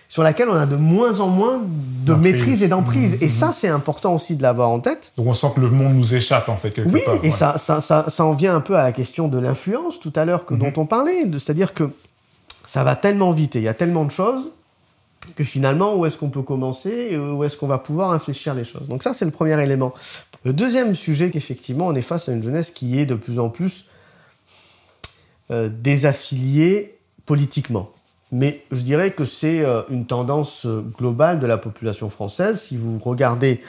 sur 0.08 0.24
laquelle 0.24 0.48
on 0.50 0.56
a 0.56 0.66
de 0.66 0.76
moins 0.76 1.20
en 1.20 1.28
moins 1.28 1.62
de 2.06 2.14
maîtrise 2.14 2.64
et 2.64 2.68
d'emprise. 2.68 3.18
Et 3.22 3.30
ça, 3.30 3.52
c'est 3.52 3.68
important 3.68 4.14
aussi 4.14 4.36
de 4.36 4.44
l'avoir 4.44 4.70
en 4.70 4.80
tête. 4.80 5.12
Donc 5.18 5.28
on 5.28 5.34
sent 5.34 5.48
que 5.56 5.60
le 5.60 5.70
monde 5.70 5.96
nous 5.96 6.14
échappe, 6.14 6.50
en 6.50 6.56
fait, 6.56 6.72
quelque 6.72 6.92
oui, 6.92 7.02
part. 7.04 7.16
Oui, 7.16 7.28
et 7.28 7.32
ça, 7.32 7.58
ça, 7.58 7.82
ça, 7.82 8.06
ça, 8.08 8.26
en 8.26 8.34
vient 8.34 8.56
un 8.56 8.62
peu 8.62 8.78
à 8.78 8.84
la 8.84 8.92
question 8.92 9.28
de 9.28 9.40
l'influence 9.40 10.00
tout 10.00 10.14
à 10.16 10.24
l'heure 10.24 10.46
que 10.46 10.54
dont 10.54 10.72
on 10.78 10.86
parlait. 10.86 11.24
C'est-à-dire 11.32 11.74
que 11.74 11.90
ça 12.66 12.84
va 12.84 12.96
tellement 12.96 13.32
vite 13.32 13.56
et 13.56 13.60
il 13.60 13.66
y 13.66 13.68
a 13.68 13.74
tellement 13.74 14.06
de 14.06 14.12
choses 14.12 14.50
que 15.36 15.44
finalement, 15.44 15.96
où 15.96 16.06
est-ce 16.06 16.18
qu'on 16.18 16.30
peut 16.30 16.42
commencer 16.42 17.08
et 17.12 17.18
où 17.18 17.44
est-ce 17.44 17.58
qu'on 17.58 17.68
va 17.68 17.78
pouvoir 17.78 18.12
infléchir 18.12 18.54
les 18.54 18.64
choses. 18.64 18.88
Donc 18.88 19.04
ça, 19.04 19.14
c'est 19.14 19.26
le 19.26 19.32
premier 19.32 19.62
élément. 19.62 19.94
Le 20.44 20.54
deuxième 20.54 20.96
sujet, 20.96 21.32
qu'effectivement, 21.32 21.88
on 21.88 21.96
est 21.96 22.02
face 22.02 22.30
à 22.30 22.34
une 22.34 22.44
jeunesse 22.44 22.72
qui 22.72 23.00
est 23.00 23.06
de 23.06 23.16
plus 23.16 23.40
en 23.40 23.50
plus 23.50 23.90
désaffiliés 25.50 26.98
politiquement. 27.26 27.92
Mais 28.32 28.64
je 28.72 28.82
dirais 28.82 29.12
que 29.12 29.26
c'est 29.26 29.64
une 29.90 30.06
tendance 30.06 30.66
globale 30.98 31.40
de 31.40 31.46
la 31.46 31.58
population 31.58 32.10
française. 32.10 32.60
Si 32.60 32.76
vous 32.76 32.98
regardez 33.00 33.62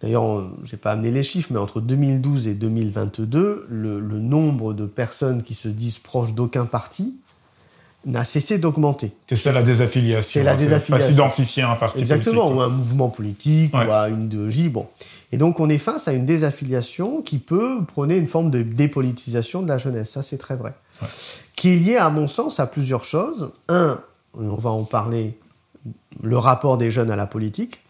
D'ailleurs, 0.00 0.48
je 0.62 0.72
n'ai 0.72 0.78
pas 0.78 0.92
amené 0.92 1.10
les 1.10 1.24
chiffres, 1.24 1.52
mais 1.52 1.58
entre 1.58 1.80
2012 1.80 2.46
et 2.46 2.54
2022, 2.54 3.66
le, 3.68 4.00
nombre 4.00 4.72
de 4.72 4.86
personnes 4.86 5.42
qui 5.42 5.54
se 5.54 5.68
disent 5.68 5.98
proches 5.98 6.34
d'aucun 6.34 6.66
parti 6.66 7.16
n'a 8.04 8.24
cessé 8.24 8.58
d'augmenter. 8.58 9.12
C'est 9.28 9.36
ça 9.36 9.52
la 9.52 9.62
désaffiliation. 9.62 10.40
C'est 10.40 10.44
la 10.44 10.52
hein, 10.52 10.56
désaffiliation. 10.56 10.94
Pas 10.96 11.00
s'identifier 11.00 11.62
à 11.62 11.72
un 11.72 11.76
parti 11.76 12.00
Exactement, 12.00 12.50
ou 12.50 12.60
un 12.60 12.68
mouvement 12.68 13.08
politique, 13.08 13.74
ou 13.74 13.90
à 13.90 14.08
une 14.08 14.24
idéologie. 14.24 14.68
Bon. 14.68 14.86
Et 15.32 15.36
donc 15.36 15.60
on 15.60 15.68
est 15.68 15.78
face 15.78 16.08
à 16.08 16.12
une 16.12 16.24
désaffiliation 16.24 17.22
qui 17.22 17.38
peut 17.38 17.84
prôner 17.84 18.16
une 18.16 18.28
forme 18.28 18.50
de 18.50 18.62
dépolitisation 18.62 19.62
de 19.62 19.68
la 19.68 19.78
jeunesse. 19.78 20.10
Ça, 20.10 20.22
c'est 20.22 20.38
très 20.38 20.56
vrai. 20.56 20.74
Qui 21.54 21.74
est 21.74 21.76
lié, 21.76 21.96
à 21.96 22.10
mon 22.10 22.28
sens, 22.28 22.60
à 22.60 22.66
plusieurs 22.66 23.04
choses. 23.04 23.52
Un, 23.68 24.00
on 24.34 24.54
va 24.54 24.70
en 24.70 24.84
parler, 24.84 25.38
le 26.22 26.38
rapport 26.38 26.78
des 26.78 26.90
jeunes 26.90 27.10
à 27.10 27.16
la 27.16 27.26
politique. 27.26 27.80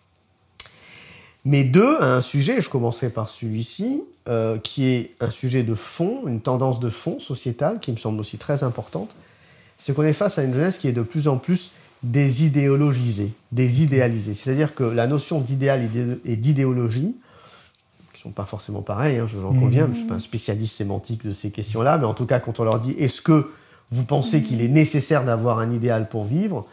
Mais 1.45 1.65
deux, 1.65 2.03
un 2.03 2.21
sujet, 2.21 2.61
je 2.61 2.69
commencerai 2.69 3.09
par 3.09 3.29
celui-ci, 3.29 4.03
euh, 4.29 4.59
qui 4.59 4.87
est 4.87 5.15
un 5.21 5.31
sujet 5.31 5.63
de 5.63 5.75
fond, 5.75 6.27
une 6.27 6.41
tendance 6.41 6.81
de 6.81 6.91
fond 6.91 7.19
sociétale, 7.19 7.81
qui 7.81 7.93
me 7.93 7.97
semble 7.97 8.21
aussi 8.21 8.37
très 8.37 8.65
importante, 8.65 9.15
c'est 9.79 9.95
qu'on 9.95 10.03
est 10.03 10.13
face 10.13 10.39
à 10.39 10.43
une 10.43 10.53
jeunesse 10.53 10.77
qui 10.77 10.89
est 10.89 10.93
de 10.93 11.03
plus 11.03 11.29
en 11.29 11.39
plus 11.39 11.71
désidéologisée, 12.03 13.33
désidéalisée. 13.53 14.35
C'est-à-dire 14.35 14.75
que 14.75 14.85
la 14.85 15.07
notion 15.07 15.41
d'idéal 15.41 15.89
et 16.25 16.37
d'idéologie, 16.37 17.17
qui 18.13 18.21
sont 18.21 18.31
pas 18.31 18.45
forcément 18.45 18.83
pareils, 18.83 19.19
hein, 19.19 19.27
je 19.27 19.39
j'en 19.39 19.55
conviens, 19.55 19.85
je 19.85 19.91
ne 19.91 19.95
suis 19.95 20.05
pas 20.05 20.17
un 20.17 20.21
spécialiste 20.21 20.77
sémantique 20.77 21.25
de 21.25 21.33
ces 21.33 21.51
questions-là, 21.51 21.99
mais 21.99 22.05
en 22.05 22.15
tout 22.15 22.27
cas, 22.27 22.41
quand 22.41 22.61
on 22.61 22.65
leur 22.65 22.81
dit 22.81 22.93
est-ce 22.99 23.23
que 23.23 23.51
vous 23.91 24.05
pensez 24.05 24.43
qu'il 24.43 24.61
est 24.61 24.69
nécessaire 24.69 25.25
d'avoir 25.25 25.61
un 25.61 25.73
idéal 25.73 26.09
pour 26.09 26.25
vivre 26.25 26.67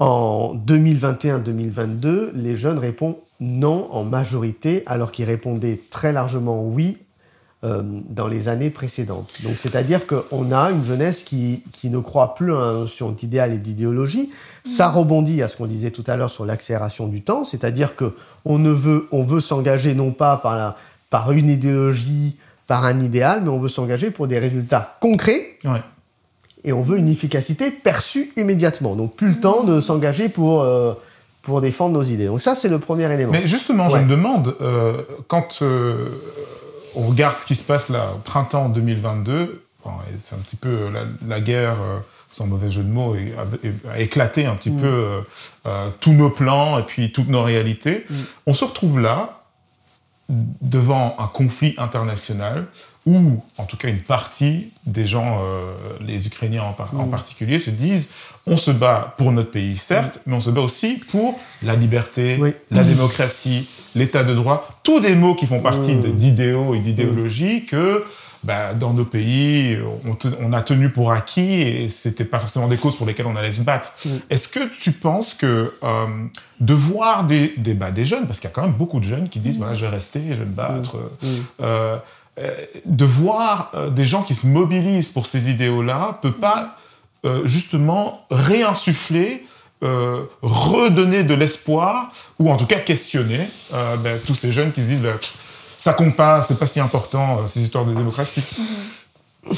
en 0.00 0.54
2021-2022, 0.54 2.30
les 2.34 2.54
jeunes 2.54 2.78
répondent 2.78 3.16
non 3.40 3.88
en 3.90 4.04
majorité, 4.04 4.84
alors 4.86 5.10
qu'ils 5.10 5.24
répondaient 5.24 5.80
très 5.90 6.12
largement 6.12 6.62
oui 6.64 6.98
euh, 7.64 7.82
dans 8.08 8.28
les 8.28 8.48
années 8.48 8.70
précédentes. 8.70 9.32
Donc, 9.42 9.58
c'est-à-dire 9.58 10.02
qu'on 10.06 10.52
a 10.52 10.70
une 10.70 10.84
jeunesse 10.84 11.24
qui, 11.24 11.62
qui, 11.72 11.90
ne 11.90 11.98
croit 11.98 12.34
plus 12.34 12.52
à 12.52 12.60
la 12.60 12.72
notion 12.72 13.10
d'idéal 13.10 13.52
et 13.52 13.58
d'idéologie. 13.58 14.30
Ça 14.64 14.88
rebondit 14.88 15.42
à 15.42 15.48
ce 15.48 15.56
qu'on 15.56 15.66
disait 15.66 15.90
tout 15.90 16.04
à 16.06 16.16
l'heure 16.16 16.30
sur 16.30 16.44
l'accélération 16.46 17.08
du 17.08 17.22
temps, 17.22 17.44
c'est-à-dire 17.44 17.94
qu'on 17.96 18.12
veut, 18.46 19.08
on 19.12 19.22
veut 19.22 19.40
s'engager 19.40 19.94
non 19.94 20.12
pas 20.12 20.36
par, 20.36 20.56
la, 20.56 20.76
par 21.10 21.32
une 21.32 21.50
idéologie, 21.50 22.36
par 22.66 22.84
un 22.84 23.00
idéal, 23.00 23.42
mais 23.42 23.48
on 23.48 23.58
veut 23.58 23.68
s'engager 23.68 24.10
pour 24.10 24.28
des 24.28 24.38
résultats 24.38 24.96
concrets. 25.00 25.58
Ouais 25.64 25.82
et 26.64 26.72
on 26.72 26.82
veut 26.82 26.98
une 26.98 27.08
efficacité 27.08 27.70
perçue 27.70 28.30
immédiatement. 28.36 28.94
Donc 28.94 29.14
plus 29.14 29.28
le 29.28 29.40
temps 29.40 29.64
de 29.64 29.80
s'engager 29.80 30.28
pour, 30.28 30.62
euh, 30.62 30.92
pour 31.42 31.60
défendre 31.60 31.94
nos 31.94 32.02
idées. 32.02 32.26
Donc 32.26 32.42
ça, 32.42 32.54
c'est 32.54 32.68
le 32.68 32.78
premier 32.78 33.12
élément. 33.12 33.32
Mais 33.32 33.46
justement, 33.46 33.88
je 33.88 33.96
me 33.96 34.08
demande, 34.08 34.54
euh, 34.60 35.02
quand 35.28 35.60
euh, 35.62 36.06
on 36.98 37.08
regarde 37.08 37.38
ce 37.38 37.46
qui 37.46 37.54
se 37.54 37.64
passe 37.64 37.88
là, 37.88 38.12
au 38.14 38.18
printemps 38.18 38.68
2022, 38.68 39.64
c'est 40.18 40.34
un 40.34 40.38
petit 40.38 40.56
peu 40.56 40.90
la, 41.26 41.40
guerre, 41.40 41.76
sans 42.30 42.46
mauvais 42.46 42.70
jeu 42.70 42.82
de 42.82 42.90
mots, 42.90 43.16
a, 43.88 43.98
éclaté 43.98 44.44
un 44.44 44.54
petit 44.54 44.70
mm. 44.70 44.80
peu 44.80 45.22
tous 46.00 46.12
nos 46.12 46.28
plans 46.28 46.78
et 46.78 46.82
puis 46.82 47.10
toutes 47.10 47.28
nos 47.28 47.42
réalités. 47.42 48.04
Mm. 48.10 48.14
On 48.48 48.52
se 48.52 48.64
retrouve 48.64 49.00
là, 49.00 49.38
devant 50.28 51.16
un 51.18 51.26
conflit 51.26 51.74
international 51.78 52.66
où, 53.06 53.42
en 53.56 53.64
tout 53.64 53.78
cas, 53.78 53.88
une 53.88 54.02
partie 54.02 54.70
des 54.84 55.06
gens, 55.06 55.40
euh, 55.42 55.74
les 56.00 56.26
Ukrainiens 56.26 56.62
en, 56.62 57.06
mm. 57.06 57.10
particulier, 57.10 57.58
se 57.58 57.70
disent 57.70 58.10
on 58.46 58.58
se 58.58 58.70
bat 58.70 59.14
pour 59.16 59.32
notre 59.32 59.50
pays, 59.50 59.78
certes, 59.78 60.18
mm. 60.18 60.20
mais 60.30 60.36
on 60.36 60.40
se 60.42 60.50
bat 60.50 60.60
aussi 60.60 61.02
pour 61.10 61.38
la 61.62 61.74
liberté, 61.74 62.38
la 62.70 62.84
démocratie, 62.84 63.66
l'état 63.94 64.24
de 64.24 64.34
droit, 64.34 64.68
tous 64.82 65.00
des 65.00 65.14
mots 65.14 65.34
qui 65.34 65.46
font 65.46 65.60
partie 65.60 65.94
mm. 65.94 66.16
d'idéaux 66.16 66.74
et 66.74 66.80
d'idéologies 66.80 67.64
que 67.64 68.04
bah, 68.44 68.72
dans 68.74 68.92
nos 68.92 69.04
pays, 69.04 69.78
on, 70.40 70.52
a 70.52 70.62
tenu 70.62 70.90
pour 70.90 71.12
acquis 71.12 71.60
et 71.60 71.88
c'était 71.88 72.24
pas 72.24 72.38
forcément 72.38 72.68
des 72.68 72.76
causes 72.76 72.96
pour 72.96 73.06
lesquelles 73.06 73.26
on 73.26 73.36
allait 73.36 73.52
se 73.52 73.62
battre. 73.62 73.92
Est-ce 74.30 74.48
que 74.48 74.60
tu 74.78 74.92
penses 74.92 75.34
que 75.34 75.72
euh, 75.82 76.06
de 76.60 76.74
voir 76.74 77.24
des, 77.24 77.54
des, 77.56 77.74
des 77.74 78.04
jeunes, 78.04 78.26
parce 78.26 78.40
qu'il 78.40 78.48
y 78.48 78.52
a 78.52 78.54
quand 78.54 78.62
même 78.62 78.72
beaucoup 78.72 79.00
de 79.00 79.04
jeunes 79.04 79.28
qui 79.28 79.40
disent 79.40 79.58
voilà, 79.58 79.74
je 79.74 79.84
vais 79.84 79.90
rester, 79.90 80.20
je 80.30 80.42
vais 80.42 80.46
me 80.46 80.54
battre, 80.54 80.96
euh, 81.62 81.98
euh, 82.38 82.54
de 82.84 83.04
voir 83.04 83.72
des 83.90 84.04
gens 84.04 84.22
qui 84.22 84.34
se 84.34 84.46
mobilisent 84.46 85.10
pour 85.10 85.26
ces 85.26 85.50
idéaux-là 85.50 86.18
peut 86.22 86.32
pas 86.32 86.76
euh, 87.24 87.46
justement 87.46 88.24
réinsuffler, 88.30 89.44
redonner 89.80 91.22
de 91.22 91.34
l'espoir, 91.34 92.10
ou 92.40 92.50
en 92.50 92.56
tout 92.56 92.66
cas 92.66 92.80
questionner 92.80 93.48
ben, 93.70 94.18
tous 94.26 94.34
ces 94.34 94.50
jeunes 94.50 94.72
qui 94.72 94.82
se 94.82 94.88
disent 94.88 95.02
ben, 95.02 95.14
ça 95.78 95.94
compte 95.94 96.16
pas, 96.16 96.42
c'est 96.42 96.58
pas 96.58 96.66
si 96.66 96.80
important 96.80 97.46
ces 97.48 97.62
histoires 97.62 97.86
de 97.86 97.94
démocratie. 97.94 98.40
Mm-hmm. 98.40 99.54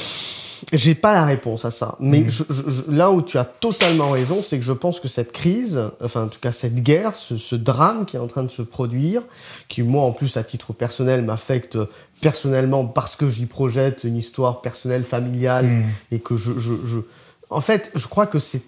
J'ai 0.72 0.94
pas 0.94 1.14
la 1.14 1.24
réponse 1.24 1.64
à 1.64 1.70
ça. 1.70 1.96
Mais 1.98 2.20
mm. 2.20 2.94
là 2.94 3.10
où 3.10 3.22
tu 3.22 3.38
as 3.38 3.44
totalement 3.44 4.10
raison, 4.10 4.40
c'est 4.42 4.58
que 4.58 4.64
je 4.64 4.72
pense 4.72 5.00
que 5.00 5.08
cette 5.08 5.32
crise, 5.32 5.90
enfin 6.02 6.24
en 6.24 6.28
tout 6.28 6.38
cas 6.38 6.52
cette 6.52 6.76
guerre, 6.76 7.16
ce, 7.16 7.56
drame 7.56 8.04
qui 8.04 8.16
est 8.16 8.20
en 8.20 8.26
train 8.26 8.42
de 8.42 8.50
se 8.50 8.62
produire, 8.62 9.22
qui 9.68 9.82
moi 9.82 10.04
en 10.04 10.12
plus 10.12 10.36
à 10.36 10.44
titre 10.44 10.72
personnel 10.72 11.24
m'affecte 11.24 11.78
personnellement 12.20 12.84
parce 12.84 13.16
que 13.16 13.28
j'y 13.28 13.46
projette 13.46 14.04
une 14.04 14.16
histoire 14.16 14.60
personnelle, 14.60 15.04
familiale, 15.04 15.66
mm. 15.66 15.84
et 16.12 16.18
que 16.20 16.36
je, 16.36 16.52
je, 16.52 16.98
En 17.48 17.62
fait, 17.62 17.90
je 17.94 18.06
crois 18.06 18.26
que 18.26 18.38
c'est 18.38 18.62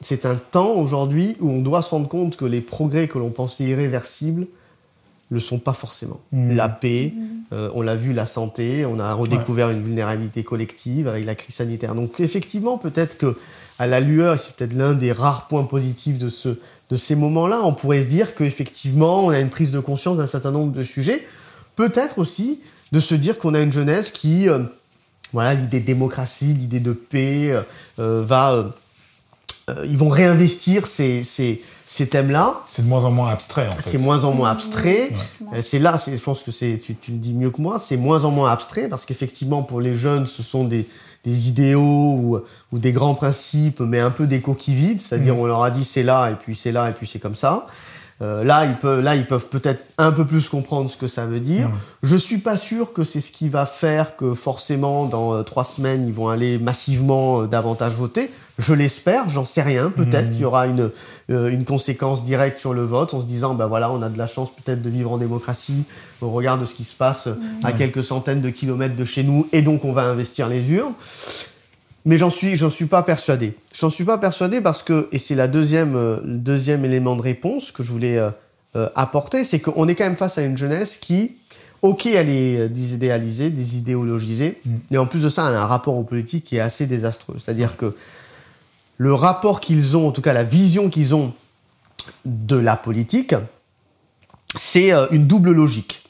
c'est 0.00 0.24
un 0.24 0.36
temps 0.36 0.74
aujourd'hui 0.74 1.36
où 1.40 1.50
on 1.50 1.60
doit 1.62 1.82
se 1.82 1.90
rendre 1.90 2.06
compte 2.06 2.36
que 2.36 2.44
les 2.44 2.60
progrès 2.60 3.08
que 3.08 3.18
l'on 3.18 3.30
pensait 3.30 3.64
irréversibles 3.64 4.46
le 5.30 5.40
sont 5.40 5.58
pas 5.58 5.72
forcément. 5.72 6.20
Hmm. 6.32 6.54
La 6.54 6.68
paix, 6.68 7.12
euh, 7.52 7.70
on 7.74 7.82
l'a 7.82 7.96
vu, 7.96 8.12
la 8.12 8.26
santé, 8.26 8.86
on 8.86 8.98
a 8.98 9.12
redécouvert 9.12 9.70
une 9.70 9.82
vulnérabilité 9.82 10.42
collective 10.42 11.08
avec 11.08 11.24
la 11.24 11.34
crise 11.34 11.56
sanitaire. 11.56 11.94
Donc 11.94 12.20
effectivement, 12.20 12.78
peut-être 12.78 13.18
que 13.18 13.36
à 13.78 13.86
la 13.86 14.00
lueur, 14.00 14.40
c'est 14.40 14.54
peut-être 14.54 14.74
l'un 14.74 14.94
des 14.94 15.12
rares 15.12 15.46
points 15.46 15.64
positifs 15.64 16.18
de, 16.18 16.30
ce, 16.30 16.58
de 16.90 16.96
ces 16.96 17.14
moments-là, 17.14 17.60
on 17.62 17.72
pourrait 17.72 18.02
se 18.02 18.08
dire 18.08 18.34
qu'effectivement, 18.34 19.26
on 19.26 19.30
a 19.30 19.38
une 19.38 19.50
prise 19.50 19.70
de 19.70 19.80
conscience 19.80 20.16
d'un 20.16 20.26
certain 20.26 20.50
nombre 20.50 20.72
de 20.72 20.82
sujets. 20.82 21.24
Peut-être 21.76 22.18
aussi 22.18 22.60
de 22.90 22.98
se 22.98 23.14
dire 23.14 23.38
qu'on 23.38 23.54
a 23.54 23.60
une 23.60 23.72
jeunesse 23.72 24.10
qui, 24.10 24.48
euh, 24.48 24.64
voilà, 25.32 25.54
l'idée 25.54 25.80
de 25.80 25.86
démocratie, 25.86 26.54
l'idée 26.54 26.80
de 26.80 26.92
paix, 26.92 27.52
euh, 27.98 28.24
va, 28.24 28.74
ils 29.84 29.98
vont 29.98 30.08
réinvestir 30.08 30.86
ces, 30.86 31.22
ces 31.22 31.62
ces 31.90 32.06
thèmes-là. 32.06 32.60
C'est 32.66 32.82
de 32.82 32.86
moins 32.86 33.06
en 33.06 33.10
moins 33.10 33.30
abstrait, 33.30 33.66
en 33.66 33.70
fait. 33.70 33.90
C'est 33.90 33.98
moins 33.98 34.24
en 34.24 34.32
moins 34.32 34.50
abstrait. 34.50 35.10
C'est 35.62 35.78
là, 35.78 35.96
je 36.06 36.22
pense 36.22 36.42
que 36.42 36.50
c'est, 36.50 36.78
tu, 36.78 36.94
tu, 36.94 37.12
le 37.12 37.16
dis 37.16 37.32
mieux 37.32 37.50
que 37.50 37.62
moi, 37.62 37.78
c'est 37.78 37.96
moins 37.96 38.24
en 38.24 38.30
moins 38.30 38.52
abstrait 38.52 38.88
parce 38.88 39.06
qu'effectivement, 39.06 39.62
pour 39.62 39.80
les 39.80 39.94
jeunes, 39.94 40.26
ce 40.26 40.42
sont 40.42 40.64
des, 40.64 40.86
des 41.24 41.48
idéaux 41.48 41.80
ou, 41.80 42.40
ou, 42.72 42.78
des 42.78 42.92
grands 42.92 43.14
principes, 43.14 43.80
mais 43.80 44.00
un 44.00 44.10
peu 44.10 44.26
des 44.26 44.42
coquilles 44.42 44.74
vides. 44.74 45.00
C'est-à-dire, 45.00 45.34
mm. 45.34 45.38
on 45.38 45.46
leur 45.46 45.62
a 45.62 45.70
dit 45.70 45.82
c'est 45.82 46.02
là, 46.02 46.30
et 46.30 46.34
puis 46.34 46.54
c'est 46.54 46.72
là, 46.72 46.90
et 46.90 46.92
puis 46.92 47.06
c'est 47.06 47.20
comme 47.20 47.34
ça. 47.34 47.66
Euh, 48.20 48.44
là, 48.44 48.66
ils 48.66 48.74
peuvent, 48.74 49.00
là, 49.00 49.16
ils 49.16 49.26
peuvent 49.26 49.46
peut-être 49.46 49.82
un 49.96 50.12
peu 50.12 50.26
plus 50.26 50.50
comprendre 50.50 50.90
ce 50.90 50.96
que 50.98 51.08
ça 51.08 51.24
veut 51.24 51.40
dire. 51.40 51.70
Je 52.02 52.16
suis 52.16 52.38
pas 52.38 52.58
sûr 52.58 52.92
que 52.92 53.04
c'est 53.04 53.22
ce 53.22 53.32
qui 53.32 53.48
va 53.48 53.64
faire 53.64 54.14
que 54.16 54.34
forcément 54.34 55.06
dans 55.06 55.32
euh, 55.32 55.42
trois 55.42 55.64
semaines 55.64 56.06
ils 56.06 56.12
vont 56.12 56.28
aller 56.28 56.58
massivement 56.58 57.42
euh, 57.42 57.46
davantage 57.46 57.94
voter. 57.94 58.30
Je 58.58 58.74
l'espère, 58.74 59.28
j'en 59.28 59.44
sais 59.44 59.62
rien. 59.62 59.90
Peut-être 59.90 60.30
mmh. 60.30 60.32
qu'il 60.32 60.40
y 60.40 60.44
aura 60.44 60.66
une, 60.66 60.90
une 61.28 61.64
conséquence 61.64 62.24
directe 62.24 62.58
sur 62.58 62.74
le 62.74 62.82
vote 62.82 63.14
en 63.14 63.20
se 63.20 63.26
disant, 63.26 63.54
ben 63.54 63.66
voilà, 63.66 63.90
on 63.92 64.02
a 64.02 64.08
de 64.08 64.18
la 64.18 64.26
chance 64.26 64.50
peut-être 64.50 64.82
de 64.82 64.90
vivre 64.90 65.12
en 65.12 65.18
démocratie 65.18 65.84
au 66.20 66.30
regard 66.30 66.58
de 66.58 66.66
ce 66.66 66.74
qui 66.74 66.84
se 66.84 66.96
passe 66.96 67.28
à 67.62 67.72
quelques 67.72 68.04
centaines 68.04 68.40
de 68.40 68.50
kilomètres 68.50 68.96
de 68.96 69.04
chez 69.04 69.22
nous, 69.22 69.46
et 69.52 69.62
donc 69.62 69.84
on 69.84 69.92
va 69.92 70.02
investir 70.02 70.48
les 70.48 70.72
urnes. 70.72 70.94
Mais 72.08 72.16
j'en 72.16 72.30
suis, 72.30 72.56
j'en 72.56 72.70
suis 72.70 72.86
pas 72.86 73.02
persuadé. 73.02 73.54
J'en 73.74 73.90
suis 73.90 74.04
pas 74.04 74.16
persuadé 74.16 74.62
parce 74.62 74.82
que, 74.82 75.08
et 75.12 75.18
c'est 75.18 75.34
la 75.34 75.46
deuxième, 75.46 75.94
euh, 75.94 76.18
deuxième 76.24 76.86
élément 76.86 77.16
de 77.16 77.20
réponse 77.20 77.70
que 77.70 77.82
je 77.82 77.90
voulais 77.90 78.16
euh, 78.16 78.30
euh, 78.76 78.88
apporter, 78.94 79.44
c'est 79.44 79.60
qu'on 79.60 79.86
est 79.88 79.94
quand 79.94 80.04
même 80.04 80.16
face 80.16 80.38
à 80.38 80.42
une 80.42 80.56
jeunesse 80.56 80.96
qui, 80.96 81.36
ok, 81.82 82.06
elle 82.06 82.30
est 82.30 82.70
désidéalisée, 82.70 83.50
désidéologisée, 83.50 84.58
mm. 84.64 84.70
mais 84.90 84.96
en 84.96 85.04
plus 85.04 85.22
de 85.22 85.28
ça, 85.28 85.50
elle 85.50 85.56
a 85.56 85.62
un 85.62 85.66
rapport 85.66 85.98
aux 85.98 86.02
politiques 86.02 86.44
qui 86.44 86.56
est 86.56 86.60
assez 86.60 86.86
désastreux. 86.86 87.34
C'est-à-dire 87.36 87.76
que 87.76 87.94
le 88.98 89.14
rapport 89.14 89.60
qu'ils 89.60 89.96
ont, 89.96 90.08
en 90.08 90.12
tout 90.12 90.22
cas 90.22 90.32
la 90.32 90.44
vision 90.44 90.90
qu'ils 90.90 91.14
ont 91.14 91.32
de 92.24 92.56
la 92.56 92.76
politique, 92.76 93.34
c'est 94.58 94.92
une 95.10 95.26
double 95.26 95.52
logique. 95.52 96.02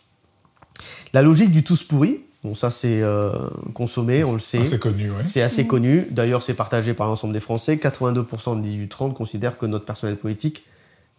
La 1.12 1.22
logique 1.22 1.52
du 1.52 1.62
tous 1.62 1.84
pourri, 1.84 2.24
Bon, 2.44 2.54
ça, 2.54 2.70
c'est 2.70 3.02
euh, 3.02 3.32
consommé, 3.74 4.22
on 4.22 4.32
le 4.32 4.38
sait. 4.38 4.62
C'est 4.62 4.78
connu, 4.78 5.10
oui. 5.10 5.22
C'est 5.24 5.42
assez 5.42 5.66
connu. 5.66 6.06
D'ailleurs, 6.10 6.40
c'est 6.40 6.54
partagé 6.54 6.94
par 6.94 7.08
l'ensemble 7.08 7.32
des 7.32 7.40
Français. 7.40 7.76
82% 7.76 8.60
de 8.60 8.66
18-30 8.66 9.12
considèrent 9.12 9.58
que 9.58 9.66
notre 9.66 9.84
personnel 9.84 10.16
politique 10.16 10.64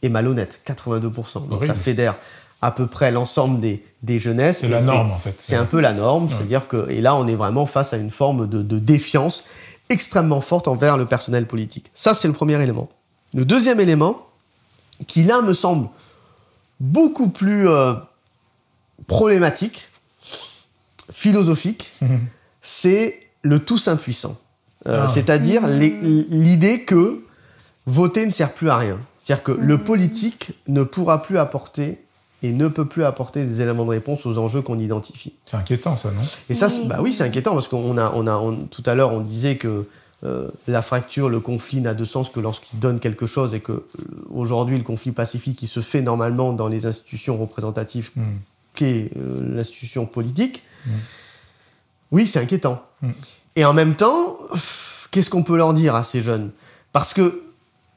est 0.02 0.08
malhonnête. 0.08 0.62
82%. 0.66 1.50
Donc, 1.50 1.66
ça 1.66 1.74
fédère 1.74 2.16
à 2.62 2.72
peu 2.72 2.88
près 2.88 3.12
l'ensemble 3.12 3.60
des, 3.60 3.84
des 4.02 4.18
jeunesses. 4.18 4.60
C'est 4.60 4.70
la 4.70 4.82
norme, 4.82 5.12
en 5.12 5.18
fait. 5.18 5.36
C'est 5.38 5.58
un 5.58 5.66
peu 5.66 5.82
la 5.82 5.92
norme, 5.92 6.30
c'est-à-dire 6.30 6.70
que, 6.70 6.90
et 6.90 7.02
là, 7.02 7.16
on 7.16 7.28
est 7.28 7.36
vraiment 7.36 7.66
face 7.66 7.94
à 7.94 7.98
une 7.98 8.12
forme 8.12 8.48
de, 8.48 8.80
défiance 8.80 9.44
extrêmement 9.89 10.41
forte 10.41 10.67
envers 10.67 10.98
le 10.98 11.05
personnel 11.05 11.48
politique. 11.48 11.89
Ça, 11.93 12.13
c'est 12.13 12.27
le 12.27 12.34
premier 12.34 12.62
élément. 12.62 12.89
Le 13.34 13.46
deuxième 13.46 13.79
élément, 13.79 14.27
qui 15.08 15.24
là 15.24 15.41
me 15.41 15.53
semble 15.53 15.89
beaucoup 16.79 17.29
plus 17.29 17.67
euh, 17.67 17.93
problématique, 19.08 19.89
philosophique, 21.12 21.91
mhm. 22.01 22.19
c'est 22.62 23.19
le 23.41 23.60
tous 23.60 23.88
impuissant. 23.88 24.38
Euh, 24.88 25.03
ah. 25.03 25.08
C'est-à-dire 25.08 25.67
l'idée 25.67 26.86
que 26.86 27.24
voter 27.86 28.25
ne 28.25 28.31
sert 28.31 28.53
plus 28.53 28.69
à 28.69 28.77
rien. 28.77 28.98
C'est-à-dire 29.19 29.43
que 29.43 29.51
le 29.51 29.77
politique 29.77 30.53
ne 30.67 30.84
pourra 30.84 31.22
plus 31.22 31.38
apporter 31.38 32.03
et 32.41 32.51
ne 32.51 32.67
peut 32.67 32.86
plus 32.86 33.03
apporter 33.03 33.43
des 33.46 33.62
éléments 33.62 33.86
de 33.86 33.89
réponse 33.89 34.25
aux 34.25 34.38
enjeux 34.38 34.62
qu'on 34.62 34.79
identifie. 34.79 35.34
C'est 35.46 35.58
inquiétant, 35.58 35.98
ça, 35.98 36.12
non? 36.12 36.22
Et 36.50 36.53
ça, 36.53 36.69
bah 36.86 37.00
oui, 37.01 37.12
c'est 37.12 37.24
inquiétant 37.24 37.53
parce 37.53 37.67
qu'on 37.67 37.98
a, 37.98 38.12
on 38.15 38.27
a, 38.27 38.55
tout 38.72 38.84
à 38.86 38.96
l'heure, 38.96 39.13
on 39.13 39.19
disait 39.19 39.58
que 39.58 39.86
euh, 40.25 40.50
la 40.67 40.81
fracture, 40.81 41.29
le 41.29 41.39
conflit 41.39 41.79
n'a 41.79 41.93
de 41.93 42.03
sens 42.03 42.29
que 42.29 42.39
lorsqu'il 42.39 42.79
donne 42.79 43.00
quelque 43.00 43.25
chose 43.25 43.53
et 43.55 43.62
que 43.62 43.72
euh, 43.72 43.86
aujourd'hui, 44.29 44.77
le 44.77 44.84
conflit 44.84 45.12
pacifique, 45.12 45.58
qui 45.58 45.67
se 45.67 45.79
fait 45.79 46.01
normalement 46.01 46.51
dans 46.53 46.67
les 46.67 46.86
institutions 46.86 47.38
représentatives, 47.38 48.12
mm. 48.15 48.24
qu'est 48.74 49.12
euh, 49.17 49.55
l'institution 49.55 50.05
politique. 50.05 50.63
Mm. 50.86 50.91
Oui, 52.12 52.27
c'est 52.27 52.39
inquiétant. 52.39 52.84
Mm. 53.01 53.12
Et 53.55 53.65
en 53.65 53.74
même 53.74 53.96
temps, 53.96 54.38
qu'est-ce 55.12 55.29
qu'on 55.29 55.43
peut 55.43 55.58
leur 55.58 55.74
dire 55.74 55.96
à 55.96 56.03
ces 56.03 56.22
jeunes? 56.22 56.51
Parce 56.91 57.13
que 57.13 57.43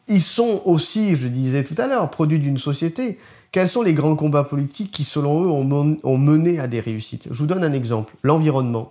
ils 0.08 0.22
sont 0.22 0.62
aussi, 0.64 1.16
je 1.16 1.28
disais 1.28 1.64
tout 1.64 1.74
à 1.78 1.86
l'heure, 1.86 2.10
produits 2.10 2.38
d'une 2.38 2.58
société. 2.58 3.18
Quels 3.52 3.68
sont 3.68 3.82
les 3.82 3.94
grands 3.94 4.16
combats 4.16 4.44
politiques 4.44 4.90
qui, 4.90 5.04
selon 5.04 5.44
eux, 5.44 5.48
ont, 5.48 6.18
mené 6.18 6.58
à 6.58 6.66
des 6.66 6.80
réussites? 6.80 7.28
Je 7.30 7.38
vous 7.38 7.46
donne 7.46 7.62
un 7.64 7.72
exemple. 7.72 8.14
L'environnement. 8.22 8.90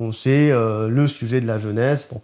On 0.00 0.12
sait 0.12 0.50
euh, 0.50 0.88
le 0.88 1.08
sujet 1.08 1.40
de 1.40 1.46
la 1.46 1.56
jeunesse. 1.56 2.06
Bon. 2.10 2.20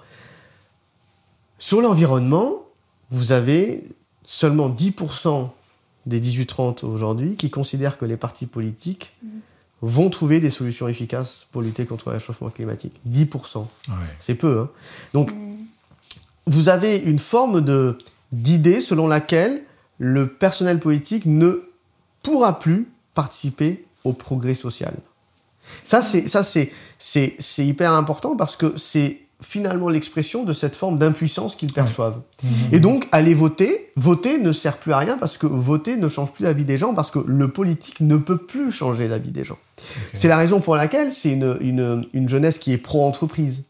Sur 1.59 1.81
l'environnement, 1.81 2.63
vous 3.11 3.33
avez 3.33 3.85
seulement 4.25 4.69
10% 4.69 5.49
des 6.07 6.21
18-30 6.21 6.85
aujourd'hui 6.85 7.37
qui 7.37 7.49
considèrent 7.49 7.97
que 7.97 8.05
les 8.05 8.17
partis 8.17 8.47
politiques 8.47 9.15
mm. 9.23 9.29
vont 9.83 10.11
trouver 10.11 10.41
des 10.41 10.51
solutions 10.51 10.89
efficaces 10.89 11.47
pour 11.53 11.63
lutter 11.63 11.87
contre 11.87 12.11
le 12.11 12.17
réchauffement 12.17 12.51
climatique. 12.51 12.95
10%. 13.09 13.65
C'est 14.19 14.35
peu. 14.35 14.61
Hein. 14.61 14.69
Donc, 15.15 15.33
mm 15.33 15.53
vous 16.47 16.69
avez 16.69 16.97
une 16.97 17.19
forme 17.19 17.61
de 17.61 17.99
d'idée 18.33 18.81
selon 18.81 19.07
laquelle 19.07 19.63
le 19.99 20.29
personnel 20.29 20.81
politique 20.81 21.27
ne 21.27 21.63
pourra 22.23 22.59
plus 22.59 22.89
participer 23.15 23.85
au 24.05 24.13
progrès 24.13 24.55
social. 24.55 24.95
Ça, 25.85 26.03
c'est 26.03 26.29
ça 26.29 26.43
c'est 26.43 26.73
c'est 26.99 27.67
hyper 27.67 27.93
important 27.93 28.37
parce 28.37 28.57
que 28.57 28.77
c'est 28.77 29.23
finalement 29.43 29.89
l'expression 29.89 30.45
de 30.45 30.53
cette 30.53 30.77
forme 30.77 30.99
d'impuissance 30.99 31.57
qu'ils 31.57 31.73
perçoivent. 31.73 32.21
Mmh. 32.43 32.49
Et 32.73 32.81
donc, 32.81 33.09
aller 33.13 33.35
voter, 33.35 33.91
voter 33.97 34.39
ne 34.39 34.53
sert 34.53 34.79
plus 34.79 34.93
à 34.93 34.99
rien 34.99 35.19
parce 35.19 35.37
que 35.37 35.47
voter 35.47 35.97
ne 35.97 36.09
change 36.09 36.33
plus 36.33 36.45
la 36.45 36.53
vie 36.53 36.65
des 36.65 36.79
gens 36.79 36.95
parce 36.95 37.11
que 37.11 37.19
le 37.19 37.49
politique 37.49 38.01
ne 38.01 38.17
peut 38.17 38.39
plus 38.39 38.71
changer 38.71 39.09
la 39.09 39.19
vie 39.19 39.33
des 39.33 39.45
gens. 39.45 39.59
C'est 40.13 40.29
la 40.29 40.37
raison 40.37 40.61
pour 40.61 40.77
laquelle 40.77 41.11
c'est 41.11 41.33
une, 41.33 41.57
une, 41.61 42.07
une 42.13 42.29
jeunesse 42.29 42.59
qui 42.59 42.73
est 42.73 42.79
pro-entreprise. 42.79 43.65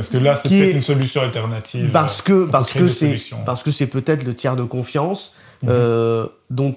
Parce 0.00 0.08
que 0.08 0.18
là, 0.18 0.34
c'est 0.34 0.48
peut-être 0.48 0.76
une 0.76 0.82
solution 0.82 1.20
alternative. 1.20 1.90
Parce 1.92 2.22
que 2.22 2.48
parce 2.50 2.72
que 2.72 2.88
c'est 2.88 3.18
parce 3.44 3.62
que 3.62 3.70
c'est 3.70 3.86
peut-être 3.86 4.24
le 4.24 4.34
tiers 4.34 4.56
de 4.56 4.64
confiance 4.64 5.34
mhm. 5.62 5.68
euh, 5.70 6.26
dont 6.48 6.74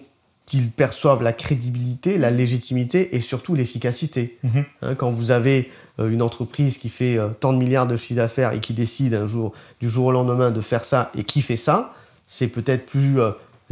ils 0.52 0.72
perçoivent 0.72 1.24
la 1.24 1.32
crédibilité, 1.32 2.18
la 2.18 2.30
légitimité 2.30 3.16
et 3.16 3.22
surtout 3.22 3.56
l'efficacité. 3.56 4.38
Mhm. 4.44 4.66
Hein, 4.82 4.96
quand 4.96 5.10
vous 5.10 5.32
avez 5.32 5.72
euh, 6.00 6.10
une 6.10 6.22
entreprise 6.22 6.78
qui 6.78 6.90
fait 6.90 7.18
euh, 7.18 7.30
tant 7.30 7.54
de 7.54 7.60
milliards 7.60 7.88
de 7.88 7.96
chiffre 7.96 8.18
d'affaires 8.18 8.52
et 8.52 8.60
qui 8.60 8.74
décide 8.74 9.14
un 9.14 9.26
jour, 9.26 9.54
du 9.80 9.90
jour 9.90 10.08
au 10.08 10.12
lendemain, 10.12 10.52
de 10.52 10.60
faire 10.60 10.84
ça 10.84 11.10
et 11.18 11.24
qui 11.24 11.42
fait 11.42 11.56
ça, 11.56 11.94
c'est 12.28 12.48
peut-être 12.48 12.86
plus 12.86 13.20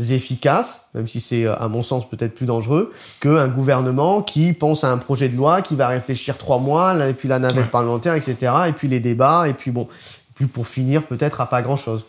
efficace, 0.09 0.87
même 0.93 1.07
si 1.07 1.19
c'est 1.19 1.45
à 1.45 1.67
mon 1.67 1.83
sens 1.83 2.09
peut-être 2.09 2.33
plus 2.33 2.45
dangereux, 2.45 2.91
qu'un 3.19 3.47
gouvernement 3.47 4.21
qui 4.21 4.53
pense 4.53 4.83
à 4.83 4.91
un 4.91 4.97
projet 4.97 5.29
de 5.29 5.35
loi, 5.35 5.61
qui 5.61 5.75
va 5.75 5.87
réfléchir 5.87 6.37
trois 6.37 6.59
mois, 6.59 7.07
et 7.07 7.13
puis 7.13 7.27
la 7.27 7.39
navette 7.39 7.71
parlementaire, 7.71 8.15
etc., 8.15 8.53
et 8.67 8.73
puis 8.73 8.87
les 8.87 8.99
débats, 8.99 9.47
et 9.47 9.53
puis 9.53 9.71
bon, 9.71 9.87
puis 10.33 10.47
pour 10.47 10.67
finir 10.67 11.03
peut-être 11.03 11.41
à 11.41 11.45
pas 11.45 11.61
grand-chose. 11.61 12.05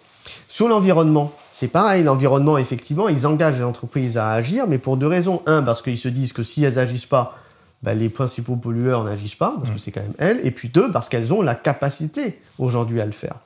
Sur 0.49 0.69
l'environnement, 0.69 1.33
c'est 1.51 1.69
pareil, 1.69 2.05
l'environnement, 2.05 2.59
effectivement, 2.59 3.09
ils 3.09 3.27
engagent 3.27 3.59
les 3.59 3.65
entreprises 3.65 4.17
à 4.19 4.31
agir, 4.31 4.67
mais 4.67 4.79
pour 4.79 4.97
deux 4.97 5.07
raisons. 5.07 5.43
Un, 5.47 5.63
parce 5.63 5.83
qu'ils 5.83 5.99
se 5.99 6.09
disent 6.09 6.33
que 6.33 6.43
si 6.43 6.65
elles 6.65 6.79
agissent 6.79 7.07
pas, 7.07 7.37
bah, 7.83 7.95
les 7.95 8.09
principaux 8.09 8.57
pollueurs 8.57 9.03
n'agissent 9.03 9.35
pas, 9.35 9.55
parce 9.59 9.71
que 9.71 9.79
c'est 9.79 9.91
quand 9.91 10.03
même 10.03 10.15
elles. 10.19 10.41
Et 10.47 10.51
puis 10.51 10.69
deux, 10.69 10.93
parce 10.93 11.09
qu'elles 11.09 11.33
ont 11.33 11.43
la 11.43 11.55
capacité 11.55 12.41
aujourd'hui 12.59 13.01
à 13.01 13.07
le 13.07 13.13
faire. 13.13 13.37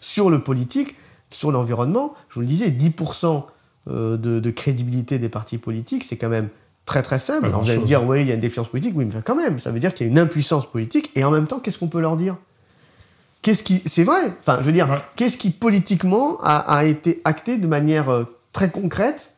Sur 0.00 0.28
le 0.28 0.40
politique, 0.40 0.96
sur 1.30 1.50
l'environnement, 1.50 2.14
je 2.28 2.34
vous 2.34 2.40
le 2.42 2.46
disais, 2.46 2.68
10% 2.68 3.44
euh, 3.88 4.16
de, 4.16 4.50
crédibilité 4.50 5.18
des 5.18 5.28
partis 5.28 5.58
politiques, 5.58 6.04
c'est 6.04 6.16
quand 6.16 6.28
même 6.28 6.48
très 6.86 7.02
très 7.02 7.18
faible. 7.18 7.46
Alors 7.46 7.62
vous 7.62 7.70
allez 7.70 7.78
me 7.78 7.84
dire, 7.84 8.04
oui, 8.04 8.22
il 8.22 8.28
y 8.28 8.32
a 8.32 8.34
une 8.34 8.40
défiance 8.40 8.68
politique, 8.68 8.94
oui, 8.96 9.04
mais 9.04 9.22
quand 9.24 9.36
même, 9.36 9.58
ça 9.58 9.70
veut 9.70 9.78
dire 9.78 9.94
qu'il 9.94 10.06
y 10.06 10.08
a 10.08 10.12
une 10.12 10.18
impuissance 10.18 10.70
politique, 10.70 11.10
et 11.14 11.24
en 11.24 11.30
même 11.30 11.46
temps, 11.46 11.60
qu'est-ce 11.60 11.78
qu'on 11.78 11.88
peut 11.88 12.00
leur 12.00 12.16
dire? 12.16 12.36
Qu'est-ce 13.42 13.62
qui, 13.62 13.82
c'est 13.86 14.02
vrai? 14.02 14.32
Enfin, 14.40 14.58
je 14.60 14.66
veux 14.66 14.72
dire, 14.72 15.04
qu'est-ce 15.14 15.38
qui 15.38 15.50
politiquement 15.50 16.38
a, 16.42 16.84
été 16.84 17.20
acté 17.24 17.58
de 17.58 17.66
manière 17.68 18.08
euh, 18.08 18.24
très 18.52 18.70
concrète 18.70 19.34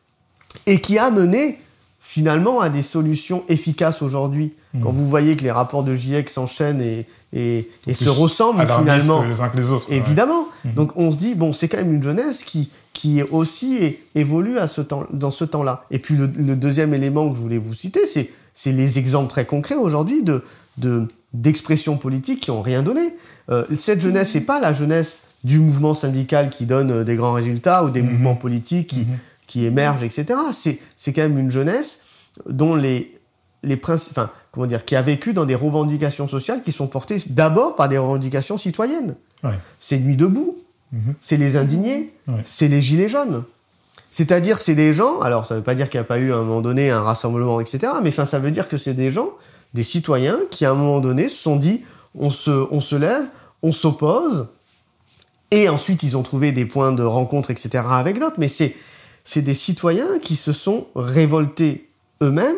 et 0.65 0.81
qui 0.81 0.97
a 0.97 1.11
mené 1.11 1.59
finalement 1.99 2.59
à 2.59 2.69
des 2.69 2.81
solutions 2.81 3.43
efficaces 3.49 4.01
aujourd'hui? 4.01 4.53
Hmm. 4.73 4.81
Quand 4.81 4.91
vous 4.91 5.07
voyez 5.07 5.35
que 5.35 5.43
les 5.43 5.51
rapports 5.51 5.83
de 5.83 5.93
GIEC 5.93 6.29
s'enchaînent 6.29 6.81
et, 6.81 7.07
et, 7.33 7.67
se 7.91 8.09
ressemblent 8.09 8.67
finalement, 8.67 9.23
les 9.23 9.41
uns 9.41 9.49
que 9.49 9.57
les 9.57 9.69
autres. 9.69 9.91
Évidemment. 9.91 10.47
Hmm. 10.63 10.73
Donc 10.75 10.91
on 10.95 11.11
se 11.11 11.17
dit 11.17 11.35
bon, 11.35 11.53
c'est 11.53 11.67
quand 11.67 11.77
même 11.77 11.93
une 11.93 12.03
jeunesse 12.03 12.43
qui 12.43 12.69
qui 12.99 13.23
aussi 13.31 13.97
évolue 14.13 14.57
à 14.57 14.67
ce 14.67 14.81
temps, 14.81 15.05
dans 15.13 15.31
ce 15.31 15.45
temps-là. 15.45 15.85
Et 15.89 15.99
puis 15.99 16.15
le, 16.17 16.27
deuxième 16.27 16.93
élément 16.93 17.29
que 17.29 17.37
je 17.37 17.41
voulais 17.41 17.57
vous 17.57 17.73
citer, 17.73 18.05
c'est, 18.05 18.29
c'est 18.53 18.73
les 18.73 18.99
exemples 18.99 19.29
très 19.29 19.45
concrets 19.45 19.75
aujourd'hui 19.75 20.21
de, 20.21 20.43
de, 20.77 21.07
d'expressions 21.31 21.95
politiques 21.95 22.41
qui 22.41 22.51
n'ont 22.51 22.61
rien 22.61 22.83
donné. 22.83 23.15
Euh, 23.49 23.65
cette 23.73 24.01
jeunesse, 24.01 24.31
c'est 24.31 24.41
pas 24.41 24.59
la 24.59 24.73
jeunesse 24.73 25.19
du 25.45 25.59
mouvement 25.59 25.93
syndical 25.93 26.49
qui 26.49 26.65
donne 26.65 26.91
euh, 26.91 27.03
des 27.05 27.15
grands 27.15 27.31
résultats 27.31 27.85
ou 27.85 27.89
des 27.89 28.01
mouvements 28.01 28.35
politiques 28.35 28.87
qui, 28.87 29.07
qui 29.47 29.63
émergent, 29.63 30.03
etc. 30.03 30.37
C'est, 30.51 30.79
c'est 30.97 31.13
quand 31.13 31.21
même 31.21 31.39
une 31.39 31.51
jeunesse 31.51 32.01
dont 32.49 32.75
les, 32.75 33.17
les 33.63 33.77
principes, 33.77 34.17
enfin, 34.17 34.29
comment 34.51 34.65
dire, 34.65 34.85
qui 34.85 34.95
a 34.95 35.01
vécu 35.01 35.33
dans 35.33 35.45
des 35.45 35.55
revendications 35.55 36.27
sociales 36.27 36.63
qui 36.63 36.71
sont 36.71 36.87
portées 36.87 37.21
d'abord 37.27 37.75
par 37.75 37.89
des 37.89 37.97
revendications 37.97 38.57
citoyennes. 38.57 39.15
C'est 39.79 39.99
Nuit 39.99 40.15
debout, 40.15 40.55
Mhm. 40.91 41.13
C'est 41.21 41.37
les 41.37 41.55
indignés, 41.55 42.13
c'est 42.45 42.67
les 42.67 42.81
gilets 42.81 43.09
jaunes. 43.09 43.43
C'est-à-dire, 44.11 44.57
c'est 44.57 44.75
des 44.75 44.93
gens, 44.93 45.19
alors 45.19 45.45
ça 45.45 45.53
ne 45.53 45.59
veut 45.59 45.63
pas 45.63 45.75
dire 45.75 45.89
qu'il 45.89 45.99
n'y 45.99 46.03
a 46.03 46.07
pas 46.07 46.17
eu 46.17 46.33
à 46.33 46.37
un 46.37 46.43
moment 46.43 46.61
donné 46.61 46.89
un 46.89 47.01
rassemblement, 47.01 47.59
etc., 47.59 47.93
mais 48.01 48.09
enfin, 48.09 48.25
ça 48.25 48.39
veut 48.39 48.49
dire 48.49 48.67
que 48.67 48.77
c'est 48.77 48.95
des 48.95 49.11
gens, 49.11 49.29
des 49.75 49.83
citoyens, 49.83 50.37
qui 50.49 50.65
à 50.65 50.71
un 50.71 50.73
moment 50.73 50.99
donné 50.99 51.29
se 51.29 51.37
sont 51.37 51.57
dit, 51.57 51.85
on 52.15 52.31
se, 52.31 52.49
on 52.71 52.79
se 52.79 52.95
lève, 52.95 53.23
on 53.61 53.71
s'oppose, 53.71 54.47
et 55.51 55.69
ensuite 55.69 56.01
ils 56.01 56.17
ont 56.17 56.23
trouvé 56.23 56.51
des 56.51 56.65
points 56.65 56.91
de 56.91 57.03
rencontre, 57.03 57.51
etc., 57.51 57.83
avec 57.87 58.19
d'autres, 58.19 58.39
mais 58.39 58.47
c'est, 58.47 58.75
c'est 59.23 59.43
des 59.43 59.53
citoyens 59.53 60.17
qui 60.19 60.35
se 60.35 60.51
sont 60.51 60.87
révoltés 60.95 61.87
eux-mêmes, 62.23 62.57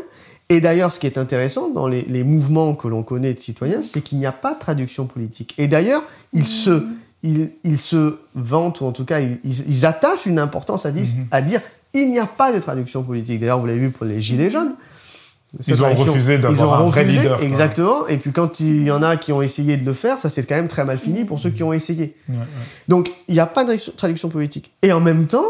et 0.51 0.59
d'ailleurs, 0.59 0.91
ce 0.91 0.99
qui 0.99 1.07
est 1.07 1.17
intéressant 1.17 1.69
dans 1.69 1.87
les, 1.87 2.01
les 2.03 2.23
mouvements 2.23 2.75
que 2.75 2.87
l'on 2.87 3.03
connaît 3.03 3.33
de 3.33 3.39
citoyens, 3.39 3.81
c'est 3.81 4.01
qu'il 4.01 4.17
n'y 4.17 4.25
a 4.25 4.33
pas 4.33 4.53
de 4.53 4.59
traduction 4.59 5.05
politique. 5.05 5.53
Et 5.57 5.67
d'ailleurs, 5.67 6.03
ils 6.33 6.45
se 6.45 6.83
ils, 7.23 7.79
se 7.79 8.17
vantent, 8.35 8.81
ou 8.81 8.85
en 8.85 8.91
tout 8.91 9.05
cas, 9.05 9.19
ils, 9.21 9.85
attachent 9.85 10.25
une 10.25 10.39
importance 10.39 10.85
à, 10.85 10.91
dire, 10.91 11.05
mhm. 11.05 11.27
à 11.31 11.41
dire 11.41 11.61
il 11.93 12.09
n'y 12.09 12.19
a 12.19 12.25
pas 12.25 12.51
de 12.51 12.59
traduction 12.59 13.01
politique. 13.03 13.39
D'ailleurs, 13.39 13.59
vous 13.59 13.65
l'avez 13.65 13.79
vu 13.79 13.91
pour 13.91 14.05
les 14.05 14.19
Gilets 14.19 14.49
jaunes. 14.49 14.75
Ils 15.67 15.83
ont 15.83 15.93
refusé 15.93 16.37
d'avoir 16.37 16.81
un 16.81 16.89
vrai 16.89 17.05
leader. 17.05 17.41
Exactement. 17.41 18.07
Et 18.07 18.17
puis 18.17 18.31
quand 18.31 18.59
il 18.59 18.83
y 18.83 18.91
en 18.91 19.03
a 19.03 19.17
qui 19.17 19.31
ont 19.31 19.41
essayé 19.41 19.77
de 19.77 19.85
le 19.85 19.93
faire, 19.93 20.19
ça 20.19 20.29
s'est 20.29 20.43
quand 20.43 20.55
même 20.55 20.69
très 20.69 20.83
mal 20.83 20.97
fini 20.97 21.25
pour 21.25 21.39
ceux 21.39 21.49
qui 21.49 21.63
ont 21.63 21.73
essayé. 21.73 22.15
Donc 22.87 23.09
il 23.27 23.33
n'y 23.33 23.39
a 23.39 23.45
pas 23.45 23.65
de 23.65 23.75
traduction 23.95 24.29
politique. 24.29 24.71
Et 24.81 24.91
en 24.93 25.01
même 25.01 25.27
temps, 25.27 25.45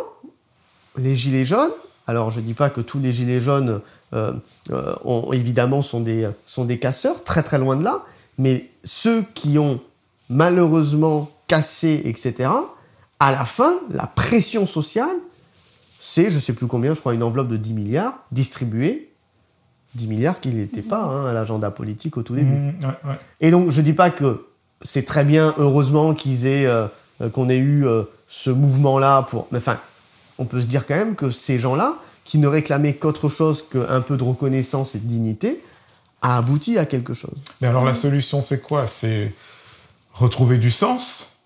les 0.98 1.16
gilets 1.16 1.46
jaunes, 1.46 1.72
alors 2.12 2.30
je 2.30 2.42
ne 2.42 2.46
dis 2.46 2.54
pas 2.54 2.70
que 2.70 2.82
tous 2.82 3.00
les 3.00 3.14
gilets 3.14 3.40
jaunes 3.40 3.80
euh, 4.14 4.34
euh, 4.70 4.94
ont, 5.06 5.32
évidemment 5.32 5.82
sont 5.82 6.02
des, 6.02 6.30
sont 6.46 6.66
des 6.66 6.78
casseurs, 6.78 7.24
très 7.24 7.42
très 7.42 7.58
loin 7.58 7.78
de 7.78 7.86
là, 7.86 8.04
mais 8.38 8.70
ceux 8.84 9.24
qui 9.34 9.58
ont 9.58 9.80
malheureusement 10.30 11.30
cassé, 11.48 12.02
etc., 12.06 12.50
à 13.20 13.32
la 13.32 13.46
fin, 13.46 13.76
la 13.92 14.08
pression 14.08 14.66
sociale, 14.66 15.16
c'est, 16.04 16.32
je 16.32 16.40
sais 16.40 16.54
plus 16.54 16.68
combien, 16.68 16.94
je 16.96 17.00
crois, 17.00 17.14
une 17.14 17.24
enveloppe 17.24 17.50
de 17.50 17.58
10 17.58 17.74
milliards 17.74 18.16
distribuée. 18.32 19.14
10 19.96 20.08
milliards 20.08 20.40
qui 20.40 20.50
n'étaient 20.50 20.82
pas 20.82 21.04
hein, 21.04 21.28
à 21.28 21.34
l'agenda 21.34 21.70
politique 21.70 22.18
au 22.18 22.24
tout 22.24 22.34
début. 22.34 22.50
Mmh, 22.50 22.80
Et 23.42 23.52
donc, 23.52 23.70
je 23.70 23.82
dis 23.82 23.94
pas 23.94 24.10
que 24.10 24.48
c'est 24.82 25.06
très 25.06 25.24
bien, 25.24 25.54
heureusement, 25.60 26.16
qu'ils 26.16 26.48
aient, 26.48 26.66
euh, 26.66 26.88
qu'on 27.32 27.48
ait 27.50 27.58
eu 27.58 27.86
euh, 27.86 28.04
ce 28.28 28.50
mouvement-là 28.50 29.28
pour. 29.30 29.48
Mais 29.52 29.60
enfin, 29.60 29.78
on 30.42 30.46
peut 30.46 30.62
se 30.62 30.68
dire 30.68 30.88
quand 30.88 30.96
même 30.96 31.16
que 31.16 31.30
ces 31.30 31.60
gens-là, 31.60 32.00
qui 32.26 32.40
ne 32.40 32.48
réclamait 32.48 32.96
qu'autre 32.96 33.30
chose 33.30 33.64
qu'un 33.72 34.02
peu 34.02 34.18
de 34.18 34.24
reconnaissance 34.24 34.96
et 34.96 34.98
de 34.98 35.08
dignité, 35.08 35.64
a 36.22 36.38
abouti 36.38 36.80
à 36.80 36.86
quelque 36.86 37.14
chose. 37.14 37.38
Mais 37.62 37.68
alors 37.68 37.86
la 37.86 37.94
solution, 37.94 38.42
c'est 38.42 38.62
quoi? 38.62 38.88
C'est 38.88 39.34
retrouver 40.14 40.58
du 40.58 40.72
sens 40.72 41.38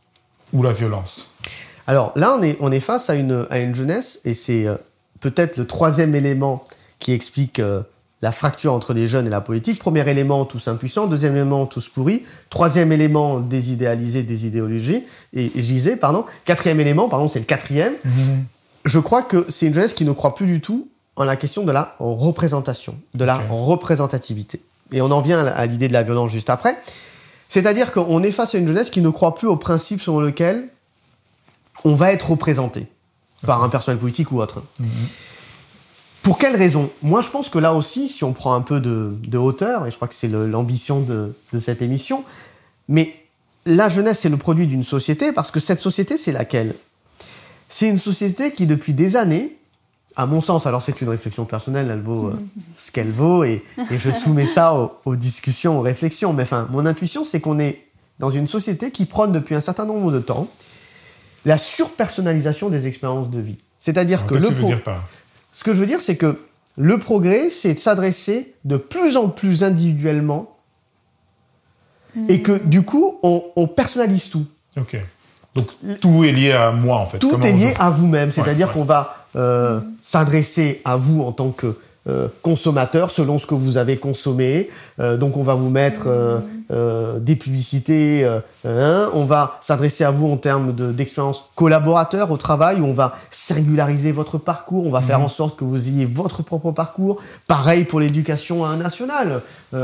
ou 0.53 0.63
la 0.63 0.71
violence? 0.71 1.31
Alors 1.88 2.13
là, 2.15 2.36
on 2.39 2.41
est, 2.41 2.58
on 2.62 2.71
est 2.71 2.79
face 2.79 3.10
à 3.10 3.15
une, 3.15 3.45
à 3.49 3.60
une 3.60 3.75
jeunesse, 3.75 4.21
et 4.23 4.34
c'est 4.34 4.65
euh, 4.65 4.75
peut-être 5.19 5.58
le 5.58 5.67
troisième 5.67 6.15
élément 6.15 6.63
qui 6.99 7.12
explique 7.12 7.60
euh, 7.60 7.84
la 8.21 8.31
fracture 8.31 8.73
entre 8.73 8.93
les 8.93 9.08
jeunes 9.08 9.27
et 9.27 9.29
la 9.29 9.41
politique. 9.41 9.77
Premier 9.77 10.10
élément, 10.10 10.45
tous 10.45 10.67
impuissants. 10.67 11.05
Deuxième 11.05 11.36
élément, 11.36 11.65
tous 11.65 11.89
pourris. 11.89 12.25
Troisième 12.49 12.91
élément, 12.91 13.39
désidéalisé, 13.39 14.23
des 14.23 14.47
idéologies. 14.47 15.03
Et 15.34 15.51
gisé, 15.55 15.95
pardon. 15.95 16.25
Quatrième 16.45 16.79
élément, 16.79 17.10
pardon, 17.10 17.27
c'est 17.27 17.39
le 17.39 17.45
quatrième. 17.45 17.93
Mhm. 18.03 18.45
Je 18.86 19.00
crois 19.00 19.24
que 19.24 19.45
c'est 19.50 19.65
une 19.67 19.74
jeunesse 19.74 19.93
qui 19.93 20.06
ne 20.06 20.12
croit 20.12 20.36
plus 20.36 20.45
du 20.45 20.62
tout 20.62 20.88
en 21.15 21.24
la 21.24 21.36
question 21.36 21.63
de 21.63 21.71
la 21.71 21.95
représentation, 22.00 22.98
de 23.13 23.26
la 23.26 23.38
représentativité. 23.50 24.62
Et 24.91 25.02
on 25.02 25.10
en 25.12 25.21
vient 25.21 25.45
à 25.45 25.65
l'idée 25.65 25.88
de 25.88 25.93
la 25.93 26.04
violence 26.04 26.32
juste 26.32 26.50
après. 26.50 26.78
C'est-à-dire 27.50 27.91
qu'on 27.91 28.21
est 28.21 28.32
face 28.32 28.54
à 28.56 28.58
une 28.58 28.67
jeunesse 28.67 28.89
qui 28.89 29.02
ne 29.02 29.10
croit 29.10 29.36
plus 29.36 29.48
au 29.48 29.56
principe 29.56 30.02
selon 30.02 30.19
lequel 30.19 30.67
on 31.84 31.95
va 31.95 32.12
être 32.12 32.32
représenté 32.32 32.88
par 33.45 33.63
un 33.63 33.69
personnel 33.69 34.00
politique 34.00 34.32
ou 34.32 34.39
autre. 34.39 34.63
Pour 36.21 36.38
quelle 36.38 36.56
raison? 36.56 36.89
Moi, 37.02 37.21
je 37.21 37.30
pense 37.30 37.50
que 37.50 37.60
là 37.60 37.74
aussi, 37.74 38.08
si 38.08 38.24
on 38.24 38.34
prend 38.34 38.54
un 38.56 38.62
peu 38.62 38.80
de, 38.80 39.15
de 39.28 39.38
hauteur, 39.38 39.86
et 39.86 39.91
je 39.91 39.95
crois 39.95 40.08
que 40.08 40.15
c'est 40.15 40.28
l'ambition 40.28 41.00
de, 41.00 41.36
de 41.54 41.60
cette 41.60 41.82
émission, 41.82 42.24
mais 42.88 43.15
la 43.65 43.89
jeunesse, 43.89 44.19
c'est 44.19 44.30
le 44.30 44.38
produit 44.38 44.67
d'une 44.67 44.84
société, 44.84 45.32
parce 45.32 45.52
que 45.52 45.60
cette 45.60 45.80
société, 45.80 46.17
c'est 46.17 46.32
laquelle? 46.32 46.76
C'est 47.77 47.89
une 47.89 47.97
société 47.97 48.51
qui, 48.53 48.67
depuis 48.67 48.93
des 48.93 49.17
années, 49.17 49.57
à 50.15 50.25
mon 50.25 50.39
sens, 50.39 50.65
alors 50.65 50.81
c'est 50.81 51.01
une 51.01 51.09
réflexion 51.09 51.43
personnelle, 51.43 51.89
elle 51.91 52.01
vaut 52.01 52.29
euh, 52.29 52.35
ce 52.77 52.89
qu'elle 52.89 53.11
vaut, 53.11 53.43
et, 53.43 53.61
et 53.91 53.97
je 53.97 54.11
soumets 54.11 54.45
ça 54.45 54.73
aux, 54.75 54.91
aux 55.03 55.15
discussions, 55.17 55.79
aux 55.79 55.81
réflexions, 55.81 56.31
mais 56.31 56.43
enfin, 56.43 56.69
mon 56.71 56.85
intuition, 56.85 57.25
c'est 57.25 57.41
qu'on 57.41 57.59
est 57.59 57.81
dans 58.19 58.29
une 58.29 58.47
société 58.47 58.91
qui 58.91 59.05
prône 59.05 59.33
depuis 59.33 59.55
un 59.55 59.61
certain 59.61 59.83
nombre 59.85 60.09
de 60.13 60.19
temps 60.19 60.47
la 61.43 61.57
surpersonnalisation 61.57 62.69
des 62.69 62.88
expériences 62.88 63.29
de 63.29 63.41
vie. 63.41 63.57
C'est-à-dire 63.77 64.25
que 64.25 64.35
le 64.35 64.47
pro- 64.55 64.67
dire 64.67 64.81
ce 65.51 65.63
que 65.65 65.73
je 65.73 65.79
veux 65.81 65.85
dire, 65.85 65.99
c'est 65.99 66.15
que 66.15 66.39
le 66.77 66.97
progrès, 66.97 67.49
c'est 67.49 67.73
de 67.73 67.79
s'adresser 67.79 68.55
de 68.63 68.77
plus 68.77 69.17
en 69.17 69.27
plus 69.27 69.63
individuellement 69.63 70.55
et 72.29 72.41
que 72.41 72.57
du 72.65 72.83
coup, 72.83 73.19
on, 73.21 73.43
on 73.57 73.67
personnalise 73.67 74.29
tout. 74.29 74.45
Ok. 74.77 74.97
Donc 75.56 75.68
tout 76.02 76.24
est 76.24 76.32
lié 76.32 76.52
à 76.52 76.72
moi 76.72 76.98
en 76.98 77.06
fait. 77.06 77.20
Tout 77.20 77.32
Comment 77.32 77.46
est 77.46 77.54
lié 77.54 77.74
à 77.80 77.89
vous-même, 77.89 78.32
c'est-à-dire 78.32 78.68
ouais. 78.68 78.74
qu'on 78.74 78.84
va 78.84 79.15
euh, 79.36 79.80
s'adresser 80.02 80.82
à 80.84 80.98
vous 80.98 81.22
en 81.22 81.32
tant 81.32 81.50
que 81.50 81.78
euh, 82.08 82.28
consommateur 82.44 83.10
selon 83.10 83.38
ce 83.38 83.48
que 83.48 83.56
vous 83.56 83.78
avez 83.78 83.98
consommé. 83.98 84.70
Euh, 85.00 85.18
donc 85.18 85.38
on 85.38 85.44
va 85.44 85.56
vous 85.56 85.70
mettre 85.70 86.04
euh, 86.72 87.20
des 87.20 87.36
publicités, 87.36 88.26
hein, 88.65 89.10
on 89.13 89.26
va 89.26 89.58
s'adresser 89.62 90.04
à 90.04 90.12
vous 90.12 90.28
en 90.28 90.38
termes 90.38 90.74
de- 90.74 90.91
d'expérience 90.91 91.46
collaborateur 91.56 92.32
au 92.32 92.38
travail, 92.38 92.80
où 92.82 92.86
on 92.86 92.94
va 92.94 93.15
singulariser 93.32 94.12
votre 94.12 94.38
parcours, 94.38 94.86
on 94.86 94.91
va 94.91 95.02
faire 95.02 95.22
en 95.22 95.28
sorte 95.28 95.58
que 95.58 95.63
vous 95.63 95.88
ayez 95.88 96.06
votre 96.06 96.41
propre 96.44 96.72
parcours. 96.72 97.18
Pareil 97.48 97.86
pour 97.86 98.00
l'éducation 98.00 98.65
nationale, 98.78 99.41
où 99.74 99.78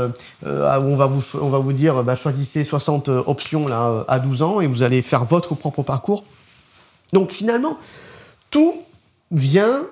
on 0.44 0.96
va 0.96 1.06
vous, 1.06 1.22
on 1.40 1.50
va 1.50 1.58
vous 1.58 1.72
dire, 1.72 2.02
bah, 2.02 2.14
choisissez 2.16 2.64
60 2.64 3.08
options 3.08 3.68
là, 3.68 4.04
à 4.08 4.18
12 4.18 4.42
ans 4.42 4.60
et 4.60 4.66
vous 4.66 4.82
allez 4.82 5.02
faire 5.02 5.24
votre 5.24 5.54
propre 5.54 5.82
parcours. 5.82 6.24
Donc 7.12 7.32
finalement, 7.32 7.76
tout 8.50 8.74
vient 9.30 9.82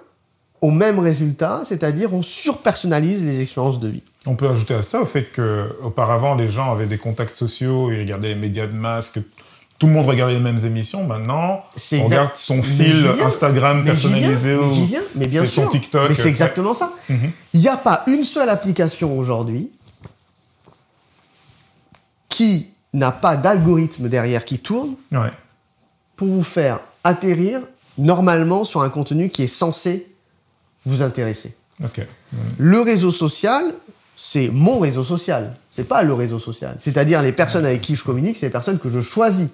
au 0.61 0.71
même 0.71 0.99
résultat, 0.99 1.63
c'est-à-dire 1.65 2.13
on 2.13 2.23
surpersonnalise 2.23 3.25
les 3.25 3.41
expériences 3.41 3.81
de 3.81 3.89
vie. 3.89 4.03
On 4.27 4.35
peut 4.37 4.49
ajouter 4.49 4.75
à 4.75 4.83
ça 4.83 5.01
au 5.01 5.07
fait 5.07 5.25
que 5.33 5.69
auparavant 5.83 6.35
les 6.35 6.49
gens 6.49 6.71
avaient 6.73 6.87
des 6.87 6.99
contacts 6.99 7.33
sociaux, 7.35 7.91
ils 7.91 8.01
regardaient 8.01 8.29
les 8.29 8.35
médias 8.35 8.67
de 8.67 8.75
masse, 8.77 9.11
que 9.11 9.21
tout 9.79 9.87
le 9.87 9.95
monde 9.95 10.05
regardait 10.07 10.35
les 10.35 10.41
mêmes 10.41 10.59
émissions. 10.63 11.07
Maintenant, 11.07 11.65
on 11.73 11.77
exact- 11.79 12.05
regarde 12.05 12.31
son 12.35 12.63
fil 12.63 12.93
viens. 13.15 13.25
Instagram 13.27 13.83
personnalisé 13.85 14.55
mais 14.57 14.85
viens, 14.85 15.01
mais 15.15 15.27
bien 15.27 15.41
c'est 15.43 15.63
son. 15.63 15.69
TikTok. 15.69 16.11
Mais 16.11 16.15
c'est 16.15 16.29
exactement 16.29 16.75
ça. 16.75 16.93
Mhm. 17.09 17.31
Il 17.55 17.61
n'y 17.61 17.69
a 17.69 17.79
pas 17.79 18.03
une 18.07 18.25
seule 18.25 18.51
application 18.51 19.19
aujourd'hui 19.19 19.71
qui 22.29 22.75
n'a 22.93 23.13
pas 23.13 23.37
d'algorithme 23.37 24.09
derrière 24.09 24.45
qui 24.45 24.59
tourne 24.59 24.95
Ouais. 25.13 25.31
pour 26.17 26.29
vous 26.29 26.43
faire 26.43 26.81
atterrir 27.05 27.61
normalement 27.97 28.65
sur 28.65 28.83
un 28.83 28.91
contenu 28.91 29.31
qui 29.31 29.45
est 29.45 29.47
censé 29.49 30.07
vous 30.87 31.03
intéresser. 31.03 31.55
Le 32.59 32.81
réseau 32.81 33.11
social, 33.11 33.65
c'est 34.17 34.51
mon 34.51 34.79
réseau 34.79 35.05
social. 35.05 35.57
C'est 35.71 35.89
pas 35.89 36.03
le 36.03 36.13
réseau 36.13 36.39
social. 36.39 36.77
C'est-à-dire 36.79 37.23
les 37.23 37.33
personnes 37.33 37.65
avec 37.65 37.81
qui 37.81 37.97
je 37.97 38.05
communique, 38.05 38.37
c'est 38.37 38.47
les 38.47 38.53
personnes 38.53 38.79
que 38.79 38.91
je 38.91 39.01
choisis. 39.01 39.49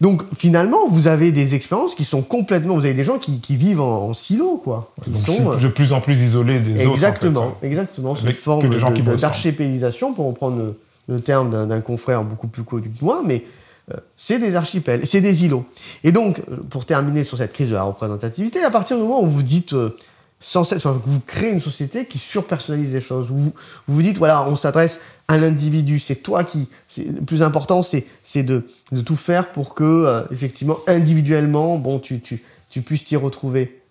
Donc 0.00 0.22
finalement, 0.36 0.88
vous 0.88 1.08
avez 1.08 1.32
des 1.32 1.54
expériences 1.54 1.94
qui 1.94 2.04
sont 2.04 2.22
complètement. 2.22 2.74
Vous 2.74 2.84
avez 2.84 2.94
des 2.94 3.04
gens 3.04 3.18
qui, 3.18 3.40
qui 3.40 3.56
vivent 3.56 3.80
en, 3.80 4.08
en 4.08 4.12
silo, 4.14 4.60
quoi. 4.62 4.92
Donc 5.06 5.16
je 5.16 5.32
sont, 5.32 5.58
suis 5.58 5.66
de 5.66 5.72
plus 5.72 5.92
en 5.92 6.00
plus 6.00 6.20
isolé 6.20 6.60
des 6.60 6.82
autres. 6.82 6.90
en 6.90 6.92
exactement, 6.94 7.56
fait. 7.60 7.66
exactement. 7.66 8.14
C'est 8.14 8.28
une 8.28 8.32
forme 8.32 8.72
ressemblent. 8.72 9.16
d'archipélisation, 9.16 10.12
pour 10.12 10.26
reprendre 10.28 10.56
le, 10.56 10.80
le 11.08 11.20
terme 11.20 11.66
d'un 11.66 11.80
confrère 11.80 12.22
beaucoup 12.22 12.46
plus 12.46 12.62
connu 12.62 12.88
que 12.88 13.04
moi, 13.04 13.22
mais 13.26 13.42
euh, 13.44 13.57
c'est 14.16 14.38
des 14.38 14.54
archipels, 14.54 15.06
c'est 15.06 15.20
des 15.20 15.44
îlots. 15.44 15.64
Et 16.04 16.12
donc, 16.12 16.40
euh, 16.50 16.56
pour 16.70 16.84
terminer 16.84 17.24
sur 17.24 17.38
cette 17.38 17.52
crise 17.52 17.68
de 17.70 17.74
la 17.74 17.82
représentativité, 17.84 18.62
à 18.62 18.70
partir 18.70 18.96
du 18.96 19.02
moment 19.02 19.22
où 19.22 19.28
vous 19.28 19.42
dites 19.42 19.72
euh, 19.72 19.96
sans 20.40 20.62
cesse, 20.64 20.84
enfin, 20.86 21.00
que 21.02 21.08
vous 21.08 21.20
créez 21.20 21.50
une 21.50 21.60
société 21.60 22.06
qui 22.06 22.18
surpersonnalise 22.18 22.92
les 22.92 23.00
choses, 23.00 23.30
où 23.30 23.36
vous 23.36 23.52
vous 23.88 24.02
dites, 24.02 24.18
voilà, 24.18 24.48
on 24.48 24.54
s'adresse 24.56 25.00
à 25.26 25.36
l'individu, 25.36 25.98
c'est 25.98 26.16
toi 26.16 26.44
qui... 26.44 26.68
c'est- 26.86 27.04
Le 27.04 27.20
plus 27.22 27.42
important, 27.42 27.82
c'est 27.82 28.42
de, 28.42 28.66
de 28.92 29.00
tout 29.00 29.16
faire 29.16 29.52
pour 29.52 29.74
que, 29.74 29.84
euh, 29.84 30.22
effectivement, 30.30 30.76
individuellement, 30.86 31.76
bon, 31.78 31.98
tu, 31.98 32.20
tu, 32.20 32.42
tu 32.70 32.82
puisses 32.82 33.04
t'y 33.04 33.16
retrouver. 33.16 33.82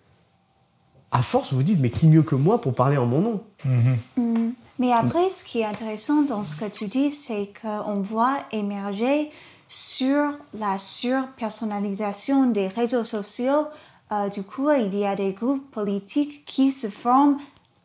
À 1.10 1.22
force, 1.22 1.50
vous 1.52 1.58
vous 1.58 1.62
dites, 1.62 1.80
mais 1.80 1.90
qui 1.90 2.06
mieux 2.06 2.22
que 2.22 2.34
moi 2.34 2.60
pour 2.60 2.74
parler 2.74 2.96
en 2.98 3.06
mon 3.06 3.20
nom? 3.20 3.42
Mhm. 3.64 4.52
Mais 4.78 4.92
après, 4.92 5.28
ce 5.30 5.42
qui 5.42 5.60
est 5.60 5.64
intéressant 5.64 6.22
dans 6.22 6.44
ce 6.44 6.54
que 6.56 6.66
tu 6.66 6.86
dis, 6.86 7.10
c'est 7.10 7.50
qu'on 7.62 8.00
voit 8.00 8.38
émerger 8.52 9.30
sur 9.68 10.32
la 10.58 10.78
surpersonnalisation 10.78 12.46
des 12.50 12.68
réseaux 12.68 13.04
sociaux. 13.04 13.66
euh, 14.12 14.28
du 14.30 14.42
coup, 14.42 14.70
il 14.70 14.94
y 14.98 15.04
a 15.04 15.14
des 15.14 15.32
groupes 15.32 15.70
politiques 15.70 16.44
qui 16.46 16.70
se 16.72 16.88
forment 16.88 17.38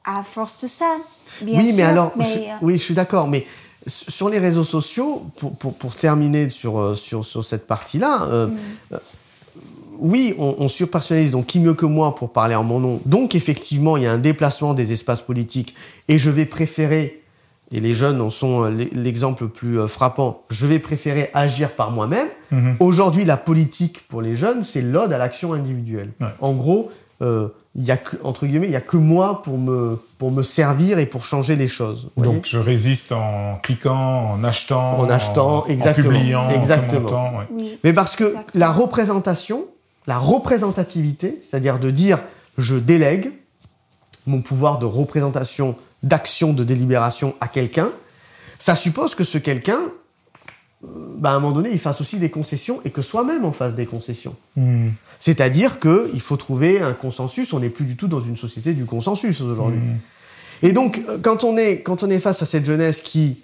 à 0.06 0.24
force 0.24 0.64
de 0.64 0.68
ça. 0.68 0.98
Bien 1.42 1.60
oui, 1.60 1.74
mais 1.76 1.84
alors, 1.84 2.12
mais, 2.16 2.24
je, 2.26 2.40
euh, 2.40 2.44
oui, 2.62 2.74
je 2.78 2.84
suis 2.84 2.94
d'accord, 2.94 3.28
mais 3.28 3.46
sur 3.88 4.30
les 4.30 4.40
réseaux 4.40 4.64
sociaux, 4.64 5.24
pour, 5.38 5.56
pour, 5.58 5.78
pour 5.78 5.96
terminer 5.96 6.48
sur, 6.50 6.80
euh, 6.80 6.96
sur, 6.96 7.26
sur 7.26 7.44
cette 7.44 7.68
partie-là, 7.68 8.24
euh, 8.24 8.48
Mm. 8.48 8.58
euh, 8.94 8.98
oui, 10.00 10.34
on, 10.40 10.56
on 10.60 10.68
surpersonnalise, 10.68 11.32
donc 11.32 11.46
qui 11.48 11.60
mieux 11.60 11.74
que 11.74 11.86
moi 11.86 12.16
pour 12.16 12.32
parler 12.32 12.56
en 12.56 12.64
mon 12.64 12.80
nom. 12.80 13.00
Donc, 13.06 13.36
effectivement, 13.36 13.96
il 13.98 14.04
y 14.04 14.06
a 14.08 14.12
un 14.12 14.18
déplacement 14.18 14.74
des 14.74 14.92
espaces 14.92 15.22
politiques, 15.22 15.76
et 16.08 16.18
je 16.20 16.30
vais 16.30 16.46
préférer, 16.46 17.23
et 17.74 17.80
les 17.80 17.94
jeunes 17.94 18.22
en 18.22 18.30
sont 18.30 18.64
euh, 18.64 18.70
l'e- 18.70 18.90
l'exemple 18.94 19.44
le 19.44 19.50
plus 19.50 19.80
euh, 19.80 19.88
frappant, 19.88 20.44
je 20.50 20.66
vais 20.68 20.80
préférer 20.80 21.30
agir 21.34 21.72
par 21.72 21.92
moi-même. 21.92 22.28
Mhm. 22.52 22.76
Aujourd'hui, 22.80 23.26
la 23.26 23.36
politique 23.38 24.08
pour 24.08 24.22
les 24.22 24.36
jeunes, 24.36 24.64
c'est 24.64 24.82
l'ode 24.82 25.12
à 25.12 25.18
l'action 25.18 25.52
individuelle. 25.54 26.12
Ouais. 26.22 26.28
En 26.40 26.54
gros, 26.54 26.92
euh, 27.22 27.50
il 27.76 27.84
y 27.84 27.90
a 27.92 27.98
que, 27.98 28.16
entre 28.24 28.46
guillemets, 28.46 28.68
il 28.68 28.74
y 28.74 28.76
a 28.76 28.82
que 28.82 28.98
moi 28.98 29.42
pour 29.42 29.58
me, 29.58 30.00
pour 30.20 30.32
me 30.32 30.44
servir 30.44 31.00
et 31.00 31.08
pour 31.08 31.26
changer 31.26 31.56
les 31.56 31.68
choses. 31.68 32.10
Donc 32.18 32.46
je 32.48 32.60
résiste 32.60 33.12
en 33.12 33.56
cliquant, 33.64 34.30
en 34.32 34.44
achetant, 34.44 35.00
En 35.00 35.10
achetant, 35.10 35.66
exactement, 35.66 36.10
en 36.10 36.12
publiant, 36.20 36.50
exactement. 36.50 37.08
en 37.08 37.10
commentant. 37.10 37.40
ouais. 37.40 37.46
oui. 37.52 37.78
Mais 37.84 37.92
parce 37.94 38.16
que 38.16 38.26
Exactement. 38.26 38.52
la 38.66 38.72
représentation, 38.72 39.66
la 40.06 40.20
représentativité, 40.20 41.40
c'est-à-dire 41.42 41.80
de 41.80 41.90
dire 41.90 42.20
je 42.60 42.76
délègue 42.76 43.32
mon 44.28 44.42
pouvoir 44.42 44.78
de 44.80 44.86
représentation, 44.86 45.76
d'action, 46.04 46.54
de 46.54 46.64
délibération 46.64 47.36
à 47.40 47.48
quelqu'un, 47.48 47.90
ça 48.60 48.76
suppose 48.76 49.16
que 49.16 49.24
ce 49.24 49.38
quelqu'un, 49.38 49.80
euh, 50.84 50.88
bah, 51.18 51.32
à 51.32 51.36
un 51.36 51.40
moment 51.40 51.54
donné, 51.54 51.70
il 51.72 51.80
fasse 51.80 52.02
aussi 52.02 52.18
des 52.18 52.30
concessions 52.30 52.80
et 52.86 52.92
que 52.92 53.02
soi-même 53.02 53.46
on 53.46 53.52
fasse 53.52 53.76
des 53.76 53.86
concessions. 53.86 54.36
Mhm. 54.56 54.94
C'est-à-dire 55.20 55.80
qu'il 55.80 56.22
faut 56.22 56.38
trouver 56.38 56.82
un 56.82 56.94
consensus. 56.94 57.54
On 57.54 57.60
n'est 57.60 57.70
plus 57.70 57.86
du 57.86 57.96
tout 57.96 58.08
dans 58.08 58.22
une 58.22 58.38
société 58.38 58.74
du 58.74 58.86
consensus 58.86 59.42
aujourd'hui. 59.42 59.82
Et 60.62 60.72
donc, 60.72 61.02
euh, 61.08 61.18
quand 61.22 61.44
on, 61.44 61.58
est, 61.58 61.82
quand 61.82 62.04
on 62.04 62.10
est 62.10 62.20
face 62.20 62.42
à 62.42 62.46
cette 62.46 62.66
jeunesse 62.66 63.02
qui 63.02 63.42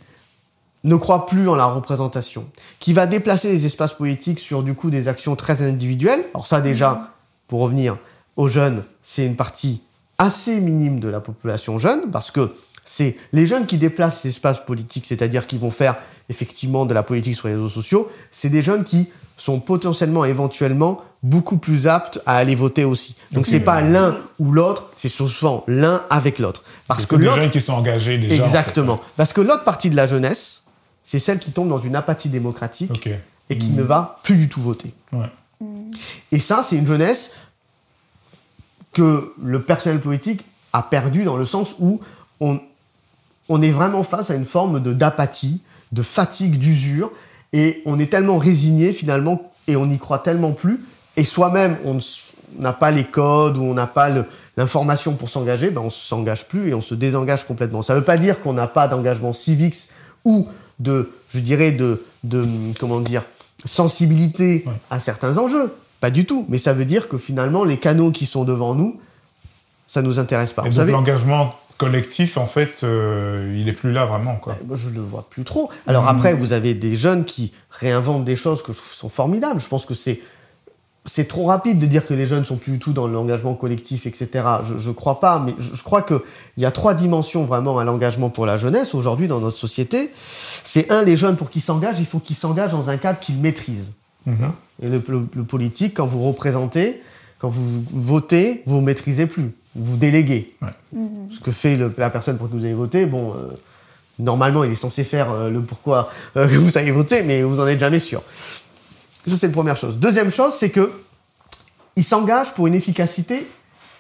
ne 0.84 0.96
croit 0.96 1.26
plus 1.26 1.50
en 1.50 1.56
la 1.56 1.66
représentation, 1.66 2.50
qui 2.80 2.94
va 2.94 3.06
déplacer 3.08 3.50
les 3.50 3.66
espaces 3.66 3.94
politiques 3.94 4.40
sur 4.40 4.64
du 4.64 4.74
coup 4.74 4.90
des 4.90 5.08
actions 5.08 5.36
très 5.36 5.62
individuelles, 5.62 6.24
alors 6.34 6.48
ça 6.48 6.62
déjà, 6.62 7.14
pour 7.48 7.62
revenir 7.62 7.98
aux 8.38 8.48
jeunes, 8.48 8.84
c'est 9.02 9.26
une 9.26 9.36
partie 9.36 9.82
assez 10.20 10.62
minime 10.62 11.00
de 11.00 11.08
la 11.08 11.22
population 11.22 11.80
jeune, 11.80 12.12
parce 12.12 12.30
que 12.30 12.54
c'est 12.86 13.18
les 13.34 13.48
jeunes 13.48 13.66
qui 13.66 13.78
déplacent 13.78 14.22
ces 14.22 14.30
espaces 14.30 14.64
politiques, 14.64 15.06
c'est-à-dire 15.06 15.48
qui 15.48 15.58
vont 15.58 15.72
faire 15.72 15.96
effectivement 16.30 16.86
de 16.86 16.94
la 16.94 17.02
politique 17.02 17.36
sur 17.36 17.48
les 17.48 17.56
réseaux 17.56 17.70
sociaux, 17.70 18.12
c'est 18.30 18.50
des 18.50 18.62
jeunes 18.62 18.84
qui 18.84 19.12
sont 19.38 19.60
potentiellement, 19.60 20.26
éventuellement, 20.26 21.02
beaucoup 21.24 21.58
plus 21.58 21.88
aptes 21.88 22.20
à 22.26 22.36
aller 22.36 22.56
voter 22.56 22.84
aussi. 22.84 23.16
Donc 23.32 23.48
c'est 23.48 23.60
pas 23.60 23.82
l'un 23.82 24.18
ou 24.38 24.52
l'autre, 24.52 24.90
c'est 24.96 25.10
souvent 25.10 25.64
l'un 25.68 26.04
avec 26.10 26.40
l'autre. 26.40 26.64
Parce 26.88 27.06
que 27.06 27.16
les 27.16 27.26
jeunes 27.26 27.52
qui 27.52 27.62
sont 27.62 27.74
engagés 27.74 28.18
déjà. 28.18 28.44
Exactement. 28.44 29.00
Parce 29.18 29.34
que 29.34 29.42
l'autre 29.42 29.64
partie 29.64 29.90
de 29.90 29.96
la 29.96 30.08
jeunesse, 30.08 30.64
c'est 31.04 31.20
celle 31.20 31.40
qui 31.40 31.52
tombe 31.52 31.70
dans 31.70 31.80
une 31.80 31.96
apathie 31.96 32.30
démocratique 32.30 33.10
et 33.50 33.58
qui 33.58 33.70
ne 33.70 33.82
va 33.82 34.20
plus 34.24 34.36
du 34.36 34.50
tout 34.50 34.62
voter. 34.62 34.94
Et 36.32 36.40
ça, 36.40 36.64
c'est 36.64 36.76
une 36.76 36.88
jeunesse 36.88 37.32
que 38.94 39.34
le 39.42 39.62
personnel 39.62 40.00
politique 40.00 40.46
a 40.74 40.84
perdu 40.84 41.24
dans 41.24 41.38
le 41.38 41.46
sens 41.46 41.76
où 41.80 42.00
on, 42.40 42.60
on 43.50 43.62
est 43.62 43.72
vraiment 43.72 44.04
face 44.04 44.30
à 44.30 44.36
une 44.36 44.46
forme 44.46 44.82
de 44.82 44.94
d'apathie, 44.94 45.62
de 45.92 46.02
fatigue, 46.02 46.58
d'usure, 46.58 47.12
et 47.54 47.82
on 47.86 48.00
est 48.00 48.12
tellement 48.12 48.38
résigné 48.38 48.94
finalement, 48.94 49.52
et 49.68 49.76
on 49.76 49.86
n'y 49.86 49.98
croit 49.98 50.20
tellement 50.20 50.52
plus, 50.52 50.80
et 51.18 51.24
soi-même 51.24 51.78
on 51.86 52.00
n'a 52.58 52.74
pas 52.74 52.92
les 52.92 53.04
codes 53.04 53.58
ou 53.58 53.64
on 53.64 53.74
n'a 53.74 53.88
pas 53.88 54.10
l'information 54.58 55.14
pour 55.14 55.30
s'engager, 55.30 55.70
ben 55.70 55.82
on 55.82 55.90
s'engage 55.90 56.48
plus 56.48 56.70
et 56.70 56.74
on 56.74 56.82
se 56.82 56.96
désengage 56.96 57.46
complètement. 57.46 57.82
Ça 57.82 57.94
ne 57.94 58.00
veut 58.00 58.06
pas 58.06 58.18
dire 58.18 58.42
qu'on 58.42 58.54
n'a 58.54 58.68
pas 58.68 58.88
d'engagement 58.88 59.34
civique 59.34 59.76
ou 60.26 60.48
de, 60.80 61.12
je 61.30 61.40
dirais, 61.40 61.72
de, 61.72 62.04
de 62.24 62.46
comment 62.80 63.00
dire, 63.00 63.24
sensibilité 63.66 64.66
à 64.90 65.00
certains 65.00 65.38
enjeux. 65.38 65.72
Pas 66.00 66.12
du 66.12 66.26
tout. 66.26 66.46
Mais 66.50 66.58
ça 66.58 66.74
veut 66.74 66.86
dire 66.86 67.10
que 67.10 67.18
finalement, 67.18 67.64
les 67.64 67.78
canaux 67.78 68.12
qui 68.12 68.26
sont 68.26 68.44
devant 68.44 68.74
nous, 68.74 69.00
ça 69.88 70.02
nous 70.02 70.20
intéresse 70.20 70.54
pas. 70.54 70.64
Et 70.66 70.92
l'engagement 70.92 71.54
collectif, 71.78 72.38
en 72.38 72.46
fait, 72.46 72.82
euh, 72.84 73.56
il 73.58 73.68
est 73.70 73.74
plus 73.74 73.92
là 73.92 74.06
vraiment. 74.06 74.36
Quoi. 74.36 74.56
Ben, 74.66 74.76
je 74.76 74.90
le 74.90 75.00
vois 75.00 75.26
plus 75.30 75.44
trop. 75.44 75.70
Alors 75.88 76.04
hmm. 76.04 76.10
après, 76.10 76.34
vous 76.34 76.54
avez 76.54 76.74
des 76.74 76.96
jeunes 76.96 77.26
qui 77.26 77.54
réinventent 77.72 78.26
des 78.26 78.36
choses 78.36 78.62
que 78.62 78.74
je 78.74 78.78
trouve 78.78 78.92
sont 78.92 79.10
formidables. 79.10 79.62
Je 79.62 79.68
pense 79.68 79.86
que 79.86 79.94
c'est 79.94 80.20
c'est 81.06 81.28
trop 81.28 81.46
rapide 81.46 81.80
de 81.80 81.86
dire 81.86 82.06
que 82.06 82.14
les 82.14 82.28
jeunes 82.28 82.46
sont 82.46 82.58
plus 82.58 82.74
du 82.74 82.80
tout 82.80 82.94
dans 82.94 83.08
l'engagement 83.08 83.56
collectif, 83.56 84.06
etc. 84.06 84.30
Je 84.64 84.90
ne 84.90 84.94
crois 84.94 85.20
pas, 85.20 85.40
mais 85.40 85.56
je, 85.58 85.82
crois 85.82 86.02
qu'il 86.02 86.20
y 86.58 86.66
a 86.66 86.72
trois 86.72 86.94
dimensions 86.94 87.46
vraiment 87.46 87.78
à 87.80 87.84
l'engagement 87.84 88.30
pour 88.30 88.46
la 88.46 88.58
jeunesse 88.58 88.94
aujourd'hui 88.94 89.28
dans 89.28 89.40
notre 89.40 89.58
société. 89.58 90.12
C'est 90.64 90.92
un, 90.92 91.04
les 91.04 91.18
jeunes 91.18 91.36
pour 91.38 91.50
qu'ils 91.50 91.62
s'engagent, 91.62 92.00
il 92.00 92.06
faut 92.06 92.20
qu'ils 92.20 92.36
s'engagent 92.36 92.74
dans 92.74 92.90
un 92.90 92.98
cadre 92.98 93.20
qu'ils 93.20 93.40
maîtrisent. 93.40 93.94
Mhm. 94.26 94.52
Et 94.84 94.90
le, 94.90 95.02
politique, 95.44 95.98
quand 95.98 96.06
vous 96.06 96.24
représentez, 96.24 97.02
quand 97.40 97.50
vous 97.50 97.84
votez, 97.92 98.64
vous 98.66 98.78
ne 98.78 98.86
maîtrisez 98.86 99.28
plus, 99.28 99.52
vous 99.76 99.98
déléguez. 99.98 100.56
Ce 101.30 101.40
que 101.40 101.52
fait 101.52 101.78
la 101.98 102.10
personne 102.10 102.38
pour 102.38 102.50
que 102.50 102.54
vous 102.56 102.66
ayez 102.66 102.74
voté, 102.74 103.06
bon, 103.06 103.34
euh, 103.34 103.48
normalement, 104.18 104.64
il 104.64 104.72
est 104.72 104.76
censé 104.76 105.04
faire 105.04 105.32
euh, 105.32 105.50
le 105.50 105.62
pourquoi 105.62 106.12
euh, 106.38 106.48
que 106.48 106.56
vous 106.56 106.78
avez 106.78 106.92
voté, 106.92 107.24
mais 107.24 107.44
vous 107.44 107.56
n'en 107.56 107.68
êtes 107.68 107.80
jamais 107.80 108.00
sûr. 108.00 108.22
Ça, 109.26 109.36
c'est 109.36 109.48
la 109.48 109.54
première 109.54 109.78
chose. 109.78 109.98
Deuxième 109.98 110.32
chose, 110.32 110.54
c'est 110.54 110.70
que 110.70 110.92
il 111.96 112.04
s'engage 112.04 112.54
pour 112.54 112.68
une 112.68 112.76
efficacité 112.76 113.46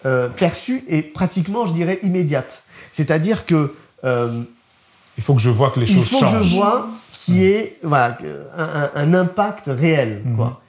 euh, 0.06 0.30
perçue 0.30 0.82
et 0.88 1.02
pratiquement, 1.02 1.66
je 1.66 1.74
dirais, 1.74 2.00
immédiate. 2.04 2.64
C'est-à-dire 2.94 3.46
que 3.46 3.76
euh, 4.06 4.44
il 5.20 5.22
faut 5.22 5.34
que 5.34 5.42
je 5.42 5.50
vois 5.50 5.72
que 5.72 5.82
les 5.82 5.86
choses 5.86 6.08
changent. 6.08 6.22
Il 6.22 6.28
faut 6.28 6.38
que 6.38 6.44
je 6.46 6.56
vois 6.56 6.88
qu'il 7.12 7.36
y 7.36 7.46
ait 7.46 7.78
voilà, 7.84 8.18
un, 8.96 9.14
impact 9.14 9.66
réel. 9.68 10.22
Mhm. 10.24 10.38
Quoi. 10.38 10.62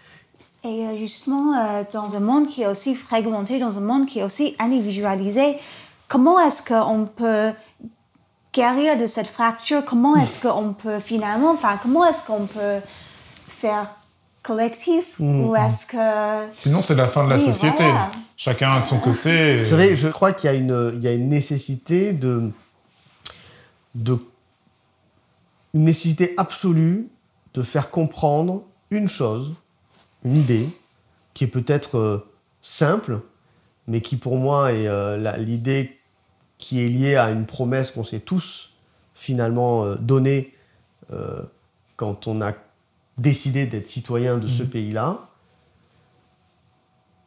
Et 0.64 0.86
euh, 0.86 0.98
justement, 0.98 1.84
dans 1.92 2.16
un 2.16 2.20
monde 2.20 2.48
qui 2.48 2.62
est 2.62 2.66
aussi 2.66 2.96
fragmenté, 2.96 3.60
dans 3.60 3.78
un 3.78 3.80
monde 3.80 4.06
qui 4.06 4.18
est 4.18 4.24
aussi 4.24 4.56
individualisé, 4.58 5.54
comment 6.08 6.40
est-ce 6.40 6.64
qu'on 6.64 7.06
peut 7.06 7.52
guérir 8.52 8.96
de 8.96 9.06
cette 9.06 9.28
fracture? 9.28 9.84
Comment 9.84 10.16
est-ce 10.16 10.40
qu'on 10.44 10.72
peut 10.72 10.98
finalement, 10.98 11.52
enfin, 11.52 11.78
comment 11.80 12.04
est-ce 12.04 12.24
qu'on 12.24 12.46
peut 12.46 12.80
faire 13.46 13.86
collectif? 14.42 15.12
Mmh, 15.20 15.44
ou 15.44 15.54
est-ce 15.54 15.86
que... 15.86 16.52
Sinon, 16.56 16.82
c'est 16.82 16.96
la 16.96 17.06
fin 17.06 17.22
de 17.22 17.30
la 17.30 17.38
société. 17.38 17.84
Chacun 18.36 18.80
de 18.80 18.86
son 18.86 18.98
côté. 19.10 19.64
Je 19.64 20.08
crois 20.08 20.32
qu'il 20.32 20.50
y, 20.50 20.52
a 20.52 20.56
une, 20.56 20.94
il 20.96 21.04
y 21.04 21.06
a 21.06 21.12
une 21.12 21.28
nécessité 21.28 22.12
de, 22.12 22.50
de... 23.94 24.18
Une 25.74 25.84
nécessité 25.84 26.34
absolue 26.36 27.08
de 27.54 27.62
faire 27.62 27.90
comprendre 27.90 28.64
une 28.90 29.08
chose, 29.08 29.54
une 30.24 30.36
idée, 30.36 30.68
qui 31.34 31.44
est 31.44 31.48
peut-être 31.48 31.98
euh, 31.98 32.28
simple, 32.62 33.20
mais 33.86 34.00
qui 34.00 34.16
pour 34.16 34.36
moi 34.36 34.72
est 34.72 34.88
euh, 34.88 35.36
l'idée 35.38 35.96
qui 36.58 36.84
est 36.84 36.88
liée 36.88 37.16
à 37.16 37.30
une 37.30 37.46
promesse 37.46 37.90
qu'on 37.90 38.04
s'est 38.04 38.20
tous 38.20 38.74
finalement 39.14 39.84
euh, 39.84 39.96
donnée 39.96 40.54
quand 41.96 42.28
on 42.28 42.40
a 42.40 42.52
décider 43.18 43.66
d'être 43.66 43.88
citoyen 43.88 44.38
de 44.38 44.46
ce 44.46 44.62
mhm. 44.62 44.68
pays-là, 44.68 45.18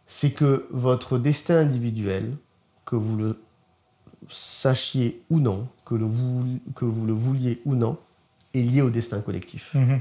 c'est 0.08 0.32
que 0.32 0.68
votre 0.72 1.18
destin 1.18 1.58
individuel, 1.58 2.38
que 2.86 2.96
vous 2.96 3.18
le 3.18 3.44
sachiez 4.30 5.22
ou 5.30 5.42
non, 5.42 5.68
que, 5.84 5.96
le 5.96 6.08
que 6.76 6.86
vous 6.86 7.06
le 7.06 7.12
vouliez 7.12 7.62
ou 7.66 7.76
non, 7.76 7.98
est 8.54 8.62
lié 8.62 8.82
au 8.82 8.90
destin 8.90 9.22
collectif. 9.22 9.72
Mhm. 9.74 10.00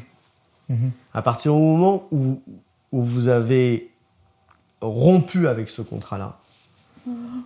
Mhm. 0.69 0.91
À 1.15 1.23
partir 1.23 1.53
du 1.53 1.61
moment 1.61 2.09
où, 2.11 2.43
où 2.93 3.03
vous 3.03 3.29
avez 3.29 3.91
rompu 4.81 5.47
avec 5.49 5.69
ce 5.69 5.83
contrat-là, 5.83 6.39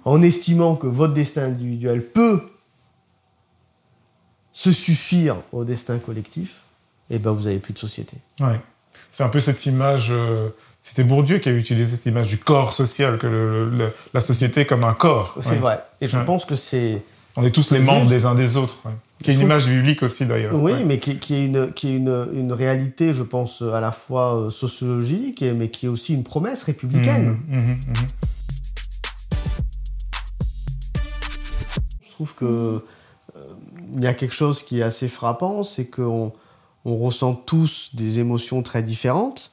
en 0.04 0.22
estimant 0.22 0.76
que 0.76 0.86
votre 0.86 1.14
destin 1.14 1.44
individuel 1.44 2.04
peut 2.04 2.42
se 4.52 4.72
suffire 4.72 5.36
au 5.52 5.64
destin 5.64 5.98
collectif, 5.98 6.62
et 7.10 7.16
eh 7.16 7.18
ben 7.18 7.30
vous 7.32 7.44
n'avez 7.44 7.58
plus 7.58 7.72
de 7.72 7.78
société. 7.78 8.16
Ouais. 8.40 8.60
C'est 9.10 9.22
un 9.22 9.28
peu 9.28 9.40
cette 9.40 9.64
image. 9.66 10.08
Euh, 10.10 10.48
c'était 10.82 11.04
Bourdieu 11.04 11.38
qui 11.38 11.48
a 11.48 11.52
utilisé 11.52 11.96
cette 11.96 12.06
image 12.06 12.28
du 12.28 12.38
corps 12.38 12.72
social, 12.72 13.18
que 13.18 13.90
la 14.12 14.20
société 14.20 14.66
comme 14.66 14.84
un 14.84 14.94
corps. 14.94 15.36
C'est 15.40 15.56
vrai. 15.56 15.78
Et 16.00 16.08
je 16.08 16.18
pense 16.18 16.44
que 16.44 16.56
c'est. 16.56 17.02
On 17.36 17.44
est 17.44 17.50
tous 17.50 17.70
les 17.70 17.80
membres 17.80 18.08
des 18.08 18.24
uns 18.24 18.34
des 18.34 18.56
autres. 18.56 18.82
Qui 19.22 19.30
est 19.30 19.34
une 19.34 19.42
image 19.42 19.68
biblique 19.68 20.02
aussi 20.02 20.26
d'ailleurs. 20.26 20.54
Oui, 20.54 20.84
mais 20.84 20.98
qui, 20.98 21.18
qui, 21.18 21.34
est, 21.34 21.46
une, 21.46 21.72
qui 21.72 21.88
est 21.88 21.96
une, 21.96 22.28
une, 22.34 22.52
réalité, 22.52 23.14
je 23.14 23.22
pense, 23.22 23.62
à 23.62 23.80
la 23.80 23.90
fois 23.90 24.36
euh, 24.36 24.50
sociologique, 24.50 25.42
mais 25.56 25.70
qui 25.70 25.86
est 25.86 25.88
aussi 25.88 26.14
une 26.14 26.22
promesse 26.22 26.62
républicaine. 26.64 27.38
Mmh, 27.48 27.56
mmh, 27.56 27.70
mmh, 27.70 27.78
je 32.02 32.10
trouve 32.10 32.34
que 32.34 32.44
euh, 32.44 32.80
il 33.94 34.04
y 34.04 34.06
a 34.06 34.14
quelque 34.14 34.34
chose 34.34 34.62
qui 34.62 34.80
est 34.80 34.82
assez 34.82 35.08
frappant, 35.08 35.64
c'est 35.64 35.86
qu'on 35.86 36.32
on 36.84 36.96
ressent 36.96 37.34
tous 37.34 37.90
des 37.94 38.20
émotions 38.20 38.62
très 38.62 38.82
différentes, 38.82 39.50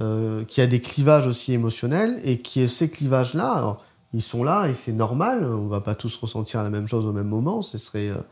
euh, 0.00 0.44
qu'il 0.44 0.60
y 0.60 0.64
a 0.64 0.68
des 0.68 0.80
clivages 0.80 1.26
aussi 1.26 1.52
émotionnels, 1.52 2.20
et 2.24 2.40
que 2.40 2.66
ces 2.66 2.90
clivages-là, 2.90 3.78
ils 4.12 4.22
sont 4.22 4.44
là 4.44 4.68
et 4.68 4.74
c'est 4.74 4.92
normal, 4.92 5.44
on 5.44 5.66
va 5.66 5.80
pas 5.80 5.94
tous 5.94 6.16
ressentir 6.16 6.62
la 6.62 6.70
même 6.70 6.86
chose 6.86 7.06
au 7.06 7.12
même 7.12 7.26
moment, 7.26 7.62
ce 7.62 7.78
serait 7.78 8.08
euh, 8.08 8.16
euh, 8.16 8.22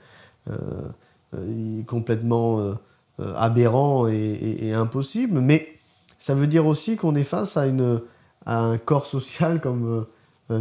complètement 1.87 2.75
aberrant 3.19 4.07
et, 4.09 4.73
impossible, 4.73 5.41
mais 5.41 5.67
ça 6.19 6.35
veut 6.35 6.47
dire 6.47 6.67
aussi 6.67 6.97
qu'on 6.97 7.15
est 7.15 7.25
face 7.25 7.57
à, 7.57 7.67
une, 7.67 8.01
un 8.47 8.79
corps 8.79 9.07
social, 9.07 9.61
comme 9.61 10.07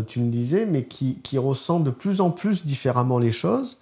tu 0.08 0.20
me 0.20 0.30
disais, 0.32 0.66
mais 0.66 0.86
qui, 0.86 1.16
qui 1.22 1.38
ressent 1.38 1.80
de 1.80 1.92
plus 1.92 2.22
en 2.22 2.32
plus 2.32 2.66
différemment 2.66 3.20
les 3.20 3.32
choses, 3.32 3.78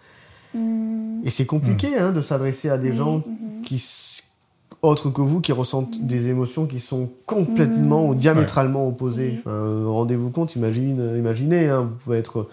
Mm. 0.54 1.22
Et 1.26 1.30
c'est 1.30 1.46
compliqué 1.46 1.92
mm. 1.92 2.00
hein, 2.00 2.12
de 2.12 2.22
s'adresser 2.22 2.70
à 2.70 2.78
des 2.78 2.92
gens 2.92 3.20
mm-hmm. 3.20 3.62
qui 3.64 3.84
autres 4.82 5.10
que 5.10 5.22
vous 5.22 5.42
qui 5.42 5.52
ressentent 5.52 6.00
mm. 6.00 6.06
des 6.06 6.30
émotions 6.30 6.66
qui 6.66 6.80
sont 6.80 7.10
complètement 7.26 8.08
ou 8.08 8.16
diamétralement 8.16 8.88
opposées. 8.88 9.42
Euh, 9.48 9.86
rendez-vous 9.88 10.32
compte, 10.32 10.56
imagine, 10.56 11.16
imaginez, 11.18 11.68
hein, 11.68 11.82
vous 11.82 12.04
pouvez 12.04 12.18
être, 12.18 12.48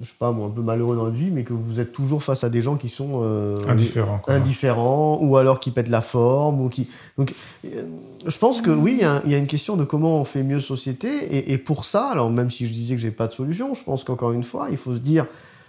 je 0.00 0.06
sais 0.06 0.14
pas 0.18 0.32
moi, 0.32 0.46
un 0.46 0.50
peu 0.50 0.62
malheureux 0.62 0.96
dans 0.96 1.04
votre 1.04 1.16
vie, 1.16 1.30
mais 1.30 1.44
que 1.44 1.52
vous 1.52 1.80
êtes 1.80 1.92
toujours 1.92 2.22
face 2.22 2.44
à 2.44 2.48
des 2.48 2.62
gens 2.62 2.76
qui 2.76 2.88
sont 2.88 3.20
euh, 3.22 3.56
indifférents, 3.68 4.20
indifférents, 4.28 5.18
ou 5.22 5.36
alors 5.36 5.60
qui 5.60 5.70
pètent 5.70 5.88
la 5.88 6.02
forme, 6.02 6.60
ou 6.60 6.68
qui. 6.68 6.88
Donc, 7.18 7.32
euh, 7.64 7.86
je 8.26 8.38
pense 8.38 8.60
que 8.60 8.70
oui, 8.70 9.00
il 9.24 9.30
y, 9.30 9.34
a 9.34 9.38
une 9.38 9.46
question 9.46 9.76
de 9.76 9.84
comment 9.84 10.20
on 10.20 10.24
fait 10.24 10.42
mieux 10.42 10.60
société, 10.60 11.08
et, 11.08 11.52
et 11.52 11.58
pour 11.58 11.84
ça, 11.84 12.08
alors 12.08 12.30
même 12.30 12.50
si 12.50 12.66
je 12.66 12.72
disais 12.72 12.94
que 12.94 13.00
j'ai 13.00 13.10
pas 13.10 13.26
de 13.26 13.32
solution, 13.32 13.74
je 13.74 13.84
pense 13.84 14.04
qu'encore 14.04 14.32
une 14.32 14.44
fois, 14.44 14.68
il 14.70 14.76
faut 14.76 14.94
se 14.94 15.00
dire 15.00 15.26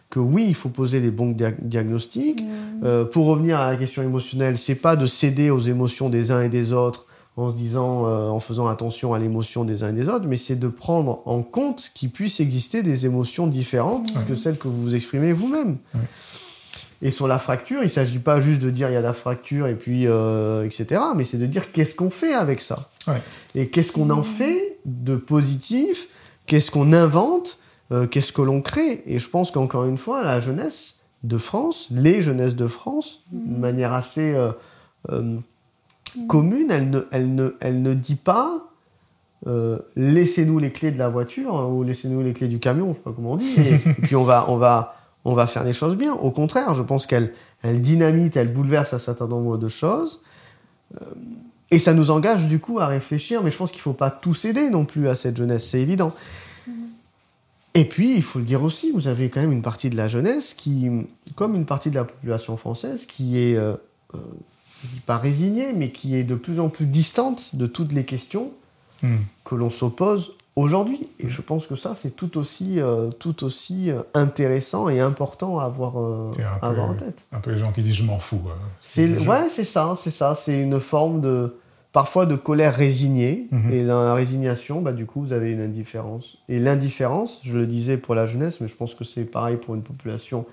que 0.09 0.19
oui, 0.19 0.45
il 0.47 0.55
faut 0.55 0.69
poser 0.69 0.99
les 0.99 1.11
bons 1.11 1.35
diagnostics. 1.61 2.41
Mm. 2.41 2.45
Euh, 2.83 3.05
pour 3.05 3.27
revenir 3.27 3.59
à 3.59 3.71
la 3.71 3.77
question 3.77 4.01
émotionnelle, 4.01 4.57
c'est 4.57 4.75
pas 4.75 4.95
de 4.95 5.05
céder 5.05 5.49
aux 5.49 5.59
émotions 5.59 6.09
des 6.09 6.31
uns 6.31 6.41
et 6.41 6.49
des 6.49 6.73
autres 6.73 7.06
en 7.37 7.49
se 7.49 7.55
disant, 7.55 8.07
euh, 8.07 8.27
en 8.29 8.39
faisant 8.39 8.67
attention 8.67 9.13
à 9.13 9.19
l'émotion 9.19 9.63
des 9.63 9.83
uns 9.83 9.89
et 9.89 9.93
des 9.93 10.09
autres, 10.09 10.25
mais 10.27 10.37
c'est 10.37 10.55
de 10.55 10.67
prendre 10.67 11.21
en 11.25 11.43
compte 11.43 11.91
qu'il 11.93 12.09
puisse 12.09 12.39
exister 12.39 12.83
des 12.83 13.05
émotions 13.05 13.47
différentes 13.47 14.11
que 14.27 14.35
celles 14.35 14.57
que 14.57 14.67
vous 14.67 14.95
exprimez 14.95 15.33
vous-même. 15.33 15.77
Et 17.03 17.11
sur 17.11 17.27
la 17.27 17.37
fracture, 17.37 17.81
il 17.81 17.85
ne 17.85 17.89
s'agit 17.89 18.19
pas 18.19 18.41
juste 18.41 18.59
de 18.59 18.71
dire 18.71 18.89
il 18.89 18.93
y 18.93 18.97
a 18.97 19.01
la 19.01 19.13
fracture 19.13 19.67
et 19.67 19.75
puis 19.75 20.07
euh, 20.07 20.65
etc. 20.65 21.01
Mais 21.15 21.23
c'est 21.23 21.37
de 21.37 21.45
dire 21.45 21.71
qu'est-ce 21.71 21.93
qu'on 21.93 22.09
fait 22.09 22.33
avec 22.33 22.59
ça? 22.59 22.89
Et 23.53 23.69
qu'est-ce 23.69 23.91
qu'on 23.91 24.09
en 24.09 24.21
mm. 24.21 24.23
fait 24.23 24.79
de 24.85 25.15
positif, 25.15 26.07
qu'est-ce 26.47 26.71
qu'on 26.71 26.91
invente? 26.91 27.59
Euh, 27.91 28.07
qu'est-ce 28.07 28.33
que 28.33 28.41
l'on 28.41 28.61
crée? 28.61 29.01
Et 29.05 29.19
je 29.19 29.29
pense 29.29 29.51
qu'encore 29.51 29.85
une 29.85 29.97
fois, 29.97 30.23
la 30.23 30.39
jeunesse 30.39 30.97
de 31.23 31.37
France, 31.37 31.87
les 31.91 32.21
jeunesses 32.21 32.55
de 32.55 32.67
France, 32.67 33.21
de 33.31 33.57
manière 33.57 33.93
assez 33.93 34.33
euh, 34.33 34.51
euh, 35.11 35.37
commune, 36.27 36.67
elle 36.69 36.89
ne, 36.89 37.01
elle 37.11 37.35
ne, 37.35 37.55
elle 37.59 37.81
ne 37.81 37.93
dit 37.93 38.15
pas 38.15 38.67
euh, 39.45 39.77
laissez-nous 39.95 40.57
les 40.57 40.71
clés 40.71 40.91
de 40.91 40.97
la 40.97 41.09
voiture 41.09 41.55
hein, 41.55 41.67
ou 41.67 41.83
laissez-nous 41.83 42.23
les 42.23 42.33
clés 42.33 42.47
du 42.47 42.59
camion, 42.59 42.87
je 42.87 42.97
sais 42.97 43.03
pas 43.03 43.13
comment 43.15 43.33
on 43.33 43.37
dit, 43.37 43.53
et, 43.57 43.77
puis 43.77 44.15
on 44.15 44.23
va, 44.23 44.49
on, 44.49 44.57
va, 44.57 44.95
on 45.25 45.33
va 45.33 45.45
faire 45.45 45.63
les 45.63 45.73
choses 45.73 45.95
bien. 45.95 46.13
Au 46.13 46.31
contraire, 46.31 46.73
je 46.73 46.81
pense 46.81 47.05
qu'elle 47.05 47.33
elle 47.61 47.81
dynamite, 47.81 48.35
elle 48.35 48.51
bouleverse 48.51 48.93
un 48.93 48.99
certain 48.99 49.27
nombre 49.27 49.57
de 49.57 49.67
choses. 49.67 50.21
Euh, 51.01 51.05
et 51.69 51.79
ça 51.79 51.93
nous 51.93 52.11
engage 52.11 52.47
du 52.47 52.59
coup 52.59 52.79
à 52.79 52.87
réfléchir, 52.87 53.43
mais 53.43 53.51
je 53.51 53.57
pense 53.57 53.71
qu'il 53.71 53.79
ne 53.79 53.83
faut 53.83 53.93
pas 53.93 54.09
tout 54.09 54.33
céder 54.33 54.69
non 54.69 54.85
plus 54.85 55.07
à 55.07 55.15
cette 55.15 55.37
jeunesse, 55.37 55.67
c'est 55.67 55.81
évident. 55.81 56.11
Et 57.73 57.85
puis, 57.85 58.15
il 58.15 58.23
faut 58.23 58.39
le 58.39 58.45
dire 58.45 58.63
aussi, 58.63 58.91
vous 58.91 59.07
avez 59.07 59.29
quand 59.29 59.41
même 59.41 59.51
une 59.51 59.61
partie 59.61 59.91
de 59.91 59.97
la 59.97 60.07
jeunesse 60.07 60.55
qui, 60.55 60.89
comme 61.35 61.53
une 61.53 61.65
partie 61.65 61.91
de 61.91 61.95
la 61.95 62.05
population 62.05 62.57
française, 62.57 63.05
qui 63.05 63.37
est, 63.37 63.55
euh, 63.55 63.75
je 64.83 64.87
dis 64.95 64.99
pas 65.01 65.17
résignée, 65.17 65.73
mais 65.73 65.91
qui 65.91 66.15
est 66.15 66.23
de 66.23 66.35
plus 66.35 66.59
en 66.59 66.69
plus 66.69 66.85
distante 66.85 67.55
de 67.55 67.67
toutes 67.67 67.91
les 67.93 68.05
questions 68.05 68.51
Hmm. 69.03 69.17
que 69.45 69.53
l'on 69.53 69.69
s'oppose 69.69 70.33
aujourd'hui. 70.55 71.07
Et 71.19 71.29
je 71.29 71.43
pense 71.43 71.67
que 71.67 71.75
ça, 71.75 71.93
c'est 71.93 72.15
tout 72.15 72.35
aussi, 72.39 72.79
euh, 72.79 73.11
tout 73.11 73.43
aussi 73.43 73.91
euh, 73.91 74.01
intéressant 74.15 74.89
et 74.89 74.99
important 74.99 75.59
à 75.59 75.65
avoir, 75.65 76.01
euh, 76.01 76.31
à 76.43 76.57
peu- 76.59 76.65
avoir 76.65 76.89
en 76.89 76.95
tête. 76.95 77.27
Un 77.31 77.39
peu 77.39 77.51
les 77.51 77.59
gens 77.59 77.71
qui 77.71 77.83
disent 77.83 77.93
je 77.93 78.03
m'en 78.03 78.17
fous. 78.17 78.41
C'est, 78.81 79.19
ouais, 79.27 79.49
c'est 79.51 79.63
ça, 79.65 79.93
c'est 79.95 80.09
ça. 80.09 80.33
C'est 80.33 80.63
une 80.63 80.79
forme 80.79 81.21
de, 81.21 81.55
parfois 81.91 82.25
de 82.25 82.35
colère 82.35 82.75
résignée. 82.75 83.45
Mhm. 83.51 83.71
Et 83.71 83.83
dans 83.83 84.01
la 84.03 84.15
résignation, 84.15 84.81
bah, 84.81 84.93
du 84.93 85.05
coup, 85.05 85.19
vous 85.19 85.31
avez 85.33 85.51
une 85.51 85.61
indifférence. 85.61 86.39
Et 86.49 86.57
l'indifférence, 86.57 87.41
je 87.43 87.55
le 87.55 87.67
disais 87.67 87.97
pour 87.97 88.15
la 88.15 88.25
jeunesse, 88.25 88.61
mais 88.61 88.67
je 88.67 88.75
pense 88.75 88.95
que 88.95 89.03
c'est 89.03 89.25
pareil 89.25 89.57
pour 89.57 89.75
une 89.75 89.83
population 89.83 90.47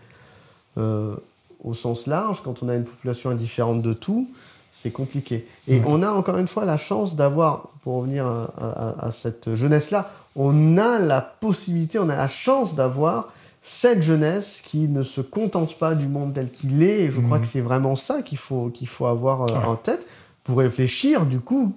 euh, 0.76 1.16
au 1.62 1.74
sens 1.74 2.06
large. 2.06 2.42
Quand 2.42 2.62
on 2.62 2.68
a 2.68 2.74
une 2.74 2.84
population 2.84 3.30
indifférente 3.30 3.82
de 3.82 3.92
tout, 3.92 4.28
c'est 4.72 4.90
compliqué. 4.90 5.46
Et 5.68 5.76
Ouais. 5.78 5.84
on 5.86 6.02
a 6.02 6.10
encore 6.10 6.38
une 6.38 6.48
fois 6.48 6.64
la 6.64 6.76
chance 6.76 7.14
d'avoir, 7.16 7.68
pour 7.82 7.96
revenir 7.98 8.26
à, 8.26 8.44
à- 8.58 9.06
à 9.06 9.12
cette 9.12 9.54
jeunesse-là, 9.54 10.10
on 10.36 10.76
a 10.78 10.98
la 10.98 11.20
possibilité, 11.20 11.98
on 11.98 12.08
a 12.08 12.16
la 12.16 12.26
chance 12.28 12.74
d'avoir 12.74 13.32
cette 13.62 14.02
jeunesse 14.02 14.62
qui 14.64 14.88
ne 14.88 15.02
se 15.02 15.20
contente 15.20 15.78
pas 15.78 15.94
du 15.94 16.08
monde 16.08 16.34
tel 16.34 16.50
qu'il 16.50 16.82
est. 16.82 17.02
Et 17.04 17.10
je 17.10 17.20
crois 17.20 17.38
Mhm. 17.38 17.44
que 17.44 17.48
c'est 17.50 17.60
vraiment 17.60 17.96
ça 17.96 18.20
qu'il 18.22 18.36
faut, 18.38 18.68
qu'il 18.68 18.88
faut 18.88 19.06
avoir 19.06 19.42
euh, 19.42 19.46
Ouais. 19.46 19.64
en 19.66 19.76
tête 19.76 20.06
pour 20.42 20.58
réfléchir, 20.58 21.24
du 21.24 21.38
coup, 21.40 21.74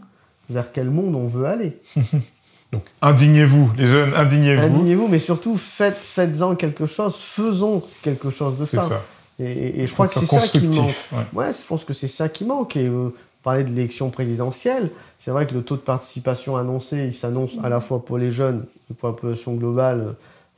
vers 0.50 0.72
quel 0.72 0.90
monde 0.90 1.16
on 1.16 1.28
veut 1.28 1.46
aller. 1.46 1.80
Donc, 2.74 2.84
indignez-vous, 3.02 3.72
les 3.78 3.88
jeunes, 3.88 4.14
indignez-vous. 4.14 4.62
Indignez-vous, 4.66 5.08
mais 5.08 5.20
surtout, 5.20 5.56
faites, 5.56 6.00
faites-en 6.02 6.56
quelque 6.56 6.86
chose, 6.86 7.16
faisons 7.16 7.82
quelque 8.02 8.30
chose 8.30 8.58
de 8.58 8.66
C'est 8.66 8.78
ça. 8.78 8.90
ça. 8.90 9.02
Et, 9.40 9.44
et- 9.52 9.82
et 9.82 9.88
je 9.88 9.94
crois 9.94 10.08
que 10.08 10.14
c'est 10.20 10.26
ça 10.26 10.48
qui 10.60 10.68
manque. 10.78 10.96
ouais. 11.12 11.26
Ouais, 11.46 11.52
je 11.54 11.68
pense 11.68 11.84
que 11.86 11.94
c'est 11.94 12.08
ça 12.08 12.28
qui 12.30 12.44
manque. 12.46 12.76
Et 12.76 12.88
euh, 12.88 13.10
parler 13.44 13.64
de 13.64 13.70
l'élection 13.70 14.10
présidentielle, 14.10 14.90
c'est 15.18 15.32
vrai 15.32 15.46
que 15.48 15.54
le 15.54 15.62
taux 15.62 15.76
de 15.76 15.82
participation 15.82 16.58
annoncé, 16.58 17.06
il 17.06 17.14
s'annonce 17.14 17.58
à 17.64 17.70
la 17.70 17.80
fois 17.82 18.04
pour 18.04 18.18
les 18.18 18.32
jeunes 18.32 18.66
et 18.90 18.94
pour 18.94 19.10
la 19.10 19.14
population 19.14 19.54
globale 19.54 20.02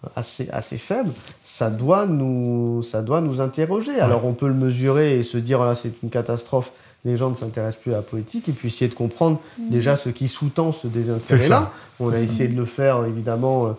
euh, 0.05 0.09
assez, 0.15 0.47
assez 0.51 0.77
faible. 0.77 1.11
Ça 1.43 1.69
doit 1.69 2.05
nous, 2.05 2.81
ça 2.81 3.01
doit 3.01 3.21
nous 3.21 3.41
interroger. 3.41 3.99
Alors 3.99 4.25
on 4.25 4.33
peut 4.33 4.47
le 4.47 4.53
mesurer 4.53 5.19
et 5.19 5.23
se 5.23 5.37
dire, 5.37 5.63
là, 5.63 5.75
c'est 5.75 5.91
une 6.03 6.09
catastrophe. 6.09 6.71
Les 7.05 7.15
gens 7.15 7.29
ne 7.29 7.35
s'intéressent 7.35 7.81
plus 7.81 7.93
à 7.93 7.97
la 7.97 8.01
politique 8.01 8.49
et 8.49 8.51
puis 8.53 8.67
essayer 8.69 8.89
de 8.89 8.93
comprendre 8.95 9.39
déjà 9.69 9.95
ce 9.95 10.09
qui 10.09 10.27
sous-tend 10.27 10.71
ce 10.71 10.87
désintérêt-là. 10.87 11.71
On 11.99 12.09
a 12.09 12.19
essayé 12.19 12.47
de 12.49 12.55
le 12.57 12.65
faire 12.65 13.05
évidemment 13.05 13.67
euh, 13.67 13.69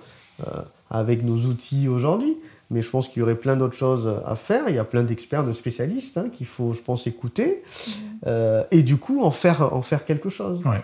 euh, 0.47 0.61
avec 0.91 1.23
nos 1.25 1.37
outils 1.47 1.89
aujourd'hui. 1.89 2.37
Mais 2.71 2.83
je 2.83 2.91
pense 2.91 3.09
qu'il 3.09 3.21
y 3.21 3.23
aurait 3.23 3.35
plein 3.35 3.57
d'autres 3.57 3.75
choses 3.77 4.09
à 4.25 4.37
faire. 4.37 4.69
Il 4.69 4.75
y 4.77 4.79
a 4.79 4.85
plein 4.85 5.03
d'experts, 5.03 5.45
de 5.45 5.53
spécialistes 5.53 6.19
hein, 6.19 6.29
qu'il 6.33 6.47
faut, 6.47 6.73
je 6.73 6.81
pense, 6.83 7.07
écouter. 7.09 7.63
Euh, 8.27 8.63
et 8.71 8.83
du 8.83 8.97
coup, 8.97 9.23
en 9.25 9.31
faire, 9.33 9.75
en 9.75 9.83
faire 9.83 10.05
quelque 10.05 10.29
chose. 10.29 10.61
Ouais. 10.65 10.83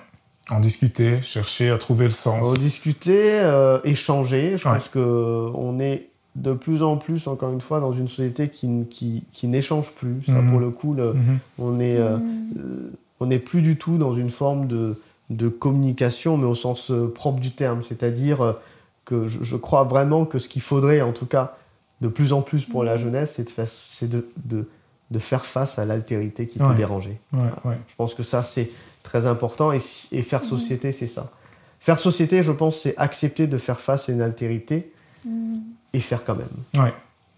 En 0.50 0.60
discuter, 0.60 1.20
chercher 1.22 1.70
à 1.70 1.78
trouver 1.78 2.06
le 2.06 2.10
En 2.12 2.14
sens. 2.14 2.58
discuter, 2.58 3.40
euh, 3.40 3.78
échanger. 3.84 4.56
Je 4.58 4.66
Ouais. 4.68 4.74
pense 4.74 4.88
qu'on 4.88 5.78
est 5.78 6.08
de 6.34 6.52
plus 6.52 6.82
en 6.82 6.96
plus, 6.98 7.26
encore 7.28 7.50
une 7.52 7.60
fois, 7.60 7.80
dans 7.80 7.92
une 7.92 8.08
société 8.08 8.48
qui, 8.48 8.68
qui, 8.90 9.24
qui 9.32 9.46
n'échange 9.48 9.92
plus. 9.92 10.22
Ça, 10.26 10.34
Mhm. 10.34 10.50
pour 10.50 10.60
le 10.60 10.70
coup, 10.70 10.92
le- 10.92 11.14
Mhm. 11.14 11.38
on 11.58 11.80
est, 11.80 11.96
euh, 11.98 12.16
euh, 12.58 12.90
on 13.20 13.26
n'est 13.26 13.38
plus 13.38 13.62
du 13.62 13.76
tout 13.76 13.96
dans 13.96 14.12
une 14.12 14.30
forme 14.30 14.66
de, 14.66 14.96
de 15.30 15.48
communication, 15.48 16.36
mais 16.36 16.46
au 16.46 16.54
sens 16.54 16.92
propre 17.14 17.40
du 17.40 17.50
terme. 17.52 17.82
C'est-à-dire 17.82 18.56
que 19.04 19.26
je, 19.28 19.42
je 19.42 19.56
crois 19.56 19.84
vraiment 19.84 20.24
que 20.26 20.38
ce 20.38 20.48
qu'il 20.48 20.62
faudrait, 20.62 21.00
en 21.00 21.12
tout 21.12 21.26
cas, 21.26 21.56
de 22.00 22.08
plus 22.08 22.32
en 22.32 22.42
plus 22.42 22.64
pour 22.64 22.84
la 22.84 22.96
jeunesse, 22.96 23.34
c'est 23.36 23.44
de, 23.44 23.50
faire- 23.50 23.68
c'est 23.68 24.08
de, 24.08 24.28
de, 24.44 24.68
de 25.10 25.18
faire 25.18 25.46
face 25.46 25.78
à 25.78 25.84
l'altérité 25.84 26.46
qui 26.46 26.58
peut 26.58 26.74
déranger. 26.74 27.18
Ouais, 27.32 27.48
ouais. 27.64 27.78
Je 27.88 27.94
pense 27.94 28.14
que 28.14 28.22
ça, 28.22 28.42
c'est 28.42 28.68
très 29.02 29.26
important. 29.26 29.72
Et, 29.72 29.78
faire 30.22 30.44
société, 30.44 30.92
c'est 30.92 31.06
ça. 31.06 31.30
Faire 31.80 31.98
société, 31.98 32.42
je 32.42 32.52
pense, 32.52 32.80
c'est 32.80 32.94
accepter 32.98 33.46
de 33.46 33.58
faire 33.58 33.80
face 33.80 34.08
à 34.08 34.12
une 34.12 34.20
altérité 34.22 34.92
et 35.92 36.00
faire 36.00 36.24
quand 36.24 36.34
même. 36.36 36.84
Ouais, 36.84 36.92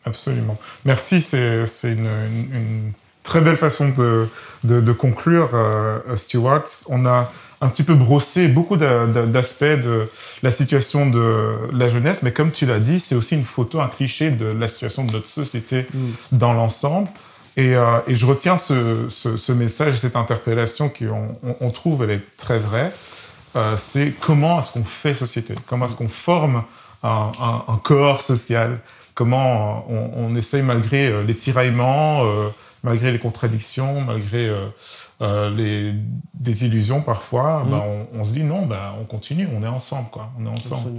absolument. 0.05 0.57
Merci, 0.85 1.21
c'est 1.21 1.67
c'est 1.67 1.93
une, 1.93 2.07
une- 2.07 2.55
une 2.55 2.93
très 3.29 3.41
belle 3.43 3.57
façon 3.57 3.91
de, 3.91 4.27
de, 4.65 4.81
de 4.81 4.93
conclure, 4.93 5.51
euh, 5.55 5.99
Stuart. 6.17 6.65
On 6.89 7.07
a 7.07 7.31
un 7.61 7.69
petit 7.69 7.83
peu 7.83 7.95
brossé 7.95 8.49
beaucoup 8.49 8.77
d'a- 8.77 9.07
d'a- 9.07 9.27
d'aspects 9.27 9.65
de 9.65 10.09
la 10.43 10.51
situation 10.51 11.09
de 11.11 11.25
la 11.73 11.89
jeunesse, 11.89 12.23
mais 12.23 12.33
comme 12.33 12.51
tu 12.53 12.67
l'as 12.67 12.79
dit, 12.79 12.99
c'est 13.01 13.15
aussi 13.15 13.35
une 13.35 13.45
photo, 13.45 13.81
un 13.81 13.89
cliché 13.89 14.31
de 14.31 14.47
la 14.47 14.69
situation 14.69 15.05
de 15.05 15.13
notre 15.13 15.27
société 15.29 15.87
dans 16.33 16.53
l'ensemble. 16.55 17.09
Et, 17.57 17.75
euh, 17.75 17.99
et 18.07 18.15
je 18.15 18.25
retiens 18.27 18.57
ce, 18.57 19.07
ce, 19.09 19.37
ce 19.37 19.53
message, 19.53 19.95
cette 19.97 20.17
interpellation 20.17 20.89
qu'on 20.89 21.37
on, 21.43 21.57
on 21.61 21.71
trouve, 21.71 22.05
elle 22.05 22.11
est 22.13 22.37
très 22.37 22.59
vraie. 22.61 22.93
Euh, 23.57 23.75
c'est 23.77 24.13
comment 24.21 24.61
est-ce 24.61 24.73
qu'on 24.73 24.85
fait 24.85 25.15
société? 25.15 25.55
Comment 25.67 25.87
est-ce 25.87 25.97
qu'on 25.97 26.09
forme 26.09 26.63
un, 27.03 27.31
un- 27.41 27.65
un 27.73 27.77
corps 27.83 28.23
social? 28.23 28.79
Comment 29.15 29.85
on, 29.91 30.29
on 30.29 30.37
essaye, 30.37 30.63
malgré 30.63 31.09
euh, 31.09 31.25
les 31.27 31.35
tiraillements, 31.35 32.23
euh, 32.23 32.49
malgré 32.83 33.13
les 33.13 33.19
contradictions, 33.19 34.01
malgré 34.03 34.49
euh, 34.49 34.67
euh, 35.23 35.51
les 35.51 35.95
désillusions 36.35 37.03
parfois, 37.03 37.65
Mm. 37.65 37.71
bah, 37.71 37.85
on, 38.15 38.21
on 38.21 38.25
se 38.25 38.33
dit 38.33 38.45
non, 38.45 38.67
bah, 38.67 38.95
on 39.01 39.05
continue, 39.05 39.49
on 39.57 39.63
est 39.63 39.69
ensemble. 39.69 40.09
Quoi, 40.11 40.31
on 40.39 40.47
est 40.47 40.51
ensemble 40.51 40.91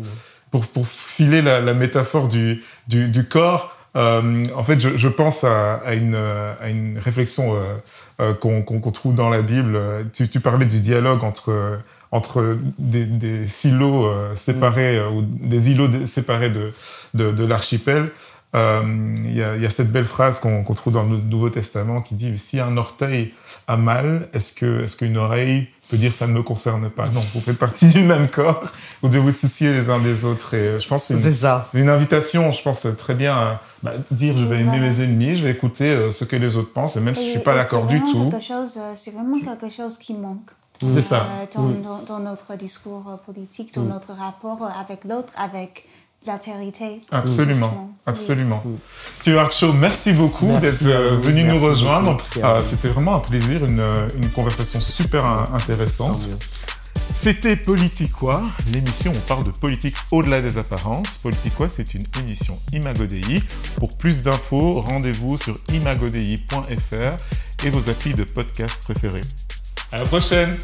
pour, 0.51 0.65
pour 0.67 0.87
filer 0.87 1.41
la, 1.41 1.59
la 1.61 1.73
métaphore 1.73 2.27
du, 2.27 2.63
du, 2.87 3.07
du 3.07 3.27
corps, 3.27 3.75
euh, 3.95 4.45
en 4.55 4.63
fait, 4.63 4.79
je, 4.79 4.97
je 4.97 5.07
pense 5.07 5.43
à, 5.43 5.75
à, 5.75 5.93
une, 5.95 6.15
à 6.15 6.69
une 6.69 6.97
réflexion 6.99 7.55
euh, 7.55 7.75
euh, 8.21 8.33
qu'on 8.35 8.91
trouve 8.91 9.13
dans 9.15 9.29
la 9.29 9.41
Bible. 9.41 9.79
Tu, 10.13 10.27
tu 10.29 10.39
parlais 10.39 10.65
du 10.65 10.79
dialogue 10.79 11.23
entre, 11.23 11.79
entre 12.12 12.58
des, 12.80 13.06
des 13.06 13.48
silos 13.48 14.06
euh, 14.06 14.36
séparés, 14.36 14.98
euh, 14.98 15.10
ou 15.10 15.22
des 15.22 15.72
îlots 15.72 16.06
séparés 16.06 16.50
de, 16.50 16.74
de, 17.13 17.32
de 17.32 17.45
l'archipel. 17.45 18.12
Euh, 18.56 18.82
Il 19.26 19.36
y, 19.36 19.43
a, 19.43 19.56
il 19.56 19.62
y 19.62 19.65
a 19.65 19.69
cette 19.69 19.91
belle 19.91 20.06
phrase 20.06 20.39
qu'on 20.39 20.63
trouve 20.74 20.93
dans 20.93 21.04
le 21.04 21.17
Nouveau 21.17 21.52
Testament 21.52 22.02
qui 22.02 22.15
dit 22.15 22.36
Si 22.39 22.60
un 22.60 22.78
orteil 22.78 23.34
a 23.67 23.78
mal, 23.78 24.28
est-ce 24.34 24.54
que 24.54 24.84
est-ce 24.84 24.98
qu'une 24.98 25.17
oreille 25.17 25.67
peut 25.88 25.98
dire 25.98 26.15
ça 26.15 26.26
ne 26.26 26.34
me 26.34 26.41
concerne 26.41 26.89
pas? 26.89 27.08
Non, 27.10 27.22
vous 27.36 27.41
faites 27.41 27.60
partie 27.60 27.89
du 27.89 28.02
même 28.02 28.28
corps, 28.28 28.63
vous 29.04 29.10
devez 29.10 29.19
vous 29.19 29.32
soucier 29.32 29.72
les 29.72 29.91
uns 29.91 30.00
des 30.00 30.26
autres. 30.26 30.56
Et 30.56 30.80
je 30.80 30.88
pense 30.88 31.08
que 31.08 31.15
c'est 31.15 31.48
une, 31.76 31.89
invitation, 31.89 32.52
je 32.52 32.63
pense, 32.63 32.88
très 32.98 33.13
bien 33.13 33.36
à 33.36 33.62
bah, 33.84 33.93
dire 34.10 34.36
je 34.36 34.45
vais 34.45 34.62
aimer 34.62 34.80
voilà. 34.80 34.93
mes 34.93 35.02
ennemis, 35.02 35.36
je 35.36 35.43
vais 35.43 35.52
écouter 35.52 36.10
ce 36.12 36.26
que 36.26 36.36
les 36.36 36.58
autres 36.58 36.74
pensent, 36.74 36.98
et 36.98 37.02
même 37.02 37.13
si 37.13 37.28
je 37.28 37.32
suis 37.32 37.39
pas 37.41 37.54
d'accord 37.54 37.86
du 37.86 38.00
tout. 38.00 38.32
C'est 38.95 39.12
vraiment 39.13 39.39
quelque 39.41 39.69
chose 39.72 40.00
qui 40.00 40.15
manque. 40.15 40.50
C'est 40.93 41.01
ça. 41.01 41.27
Euh, 41.41 41.45
dans, 41.55 41.69
dans- 41.97 42.03
dans 42.03 42.19
notre 42.19 42.55
discours 42.55 43.03
euh, 43.09 43.17
politique, 43.17 43.73
dans 43.73 43.83
notre 43.83 44.13
rapport 44.13 44.63
euh, 44.63 44.81
avec 44.81 45.03
l'autre, 45.03 45.33
avec 45.37 45.85
l'altérité. 46.25 47.01
Absolument, 47.11 47.53
justement. 47.53 47.93
absolument. 48.05 48.63
Stuart 49.13 49.51
Shaw, 49.51 49.73
merci 49.73 50.13
beaucoup 50.13 50.47
d'être 50.59 50.85
euh, 50.85 51.17
venu 51.17 51.43
Merci 51.43 51.55
nous 51.59 51.65
rejoindre. 51.69 52.17
Ah. 52.43 52.59
C'était 52.63 52.89
vraiment 52.89 53.15
un 53.15 53.19
plaisir, 53.19 53.63
une, 53.65 53.83
une 54.15 54.29
conversation 54.31 54.79
super 54.81 55.25
intéressante. 55.53 56.27
C'était 57.15 57.55
Politiquois, 57.57 58.43
l'émission 58.71 59.11
où 59.11 59.15
on 59.15 59.27
parle 59.27 59.43
de 59.43 59.51
politique 59.51 59.95
au-delà 60.11 60.41
des 60.41 60.57
apparences. 60.57 61.17
Politiquois, 61.17 61.67
c'est 61.67 61.93
une 61.93 62.03
émission 62.19 62.55
Imagodei. 62.71 63.41
Pour 63.77 63.97
plus 63.97 64.23
d'infos, 64.23 64.79
rendez-vous 64.81 65.38
sur 65.38 65.57
imagodei.fr 65.73 67.65
et 67.65 67.69
vos 67.69 67.89
applis 67.89 68.13
de 68.13 68.23
podcast 68.23 68.84
préférés. 68.84 69.23
À 69.91 69.97
la 69.97 70.05
prochaine 70.05 70.55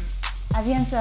À 0.54 0.62
bientôt. 0.62 0.96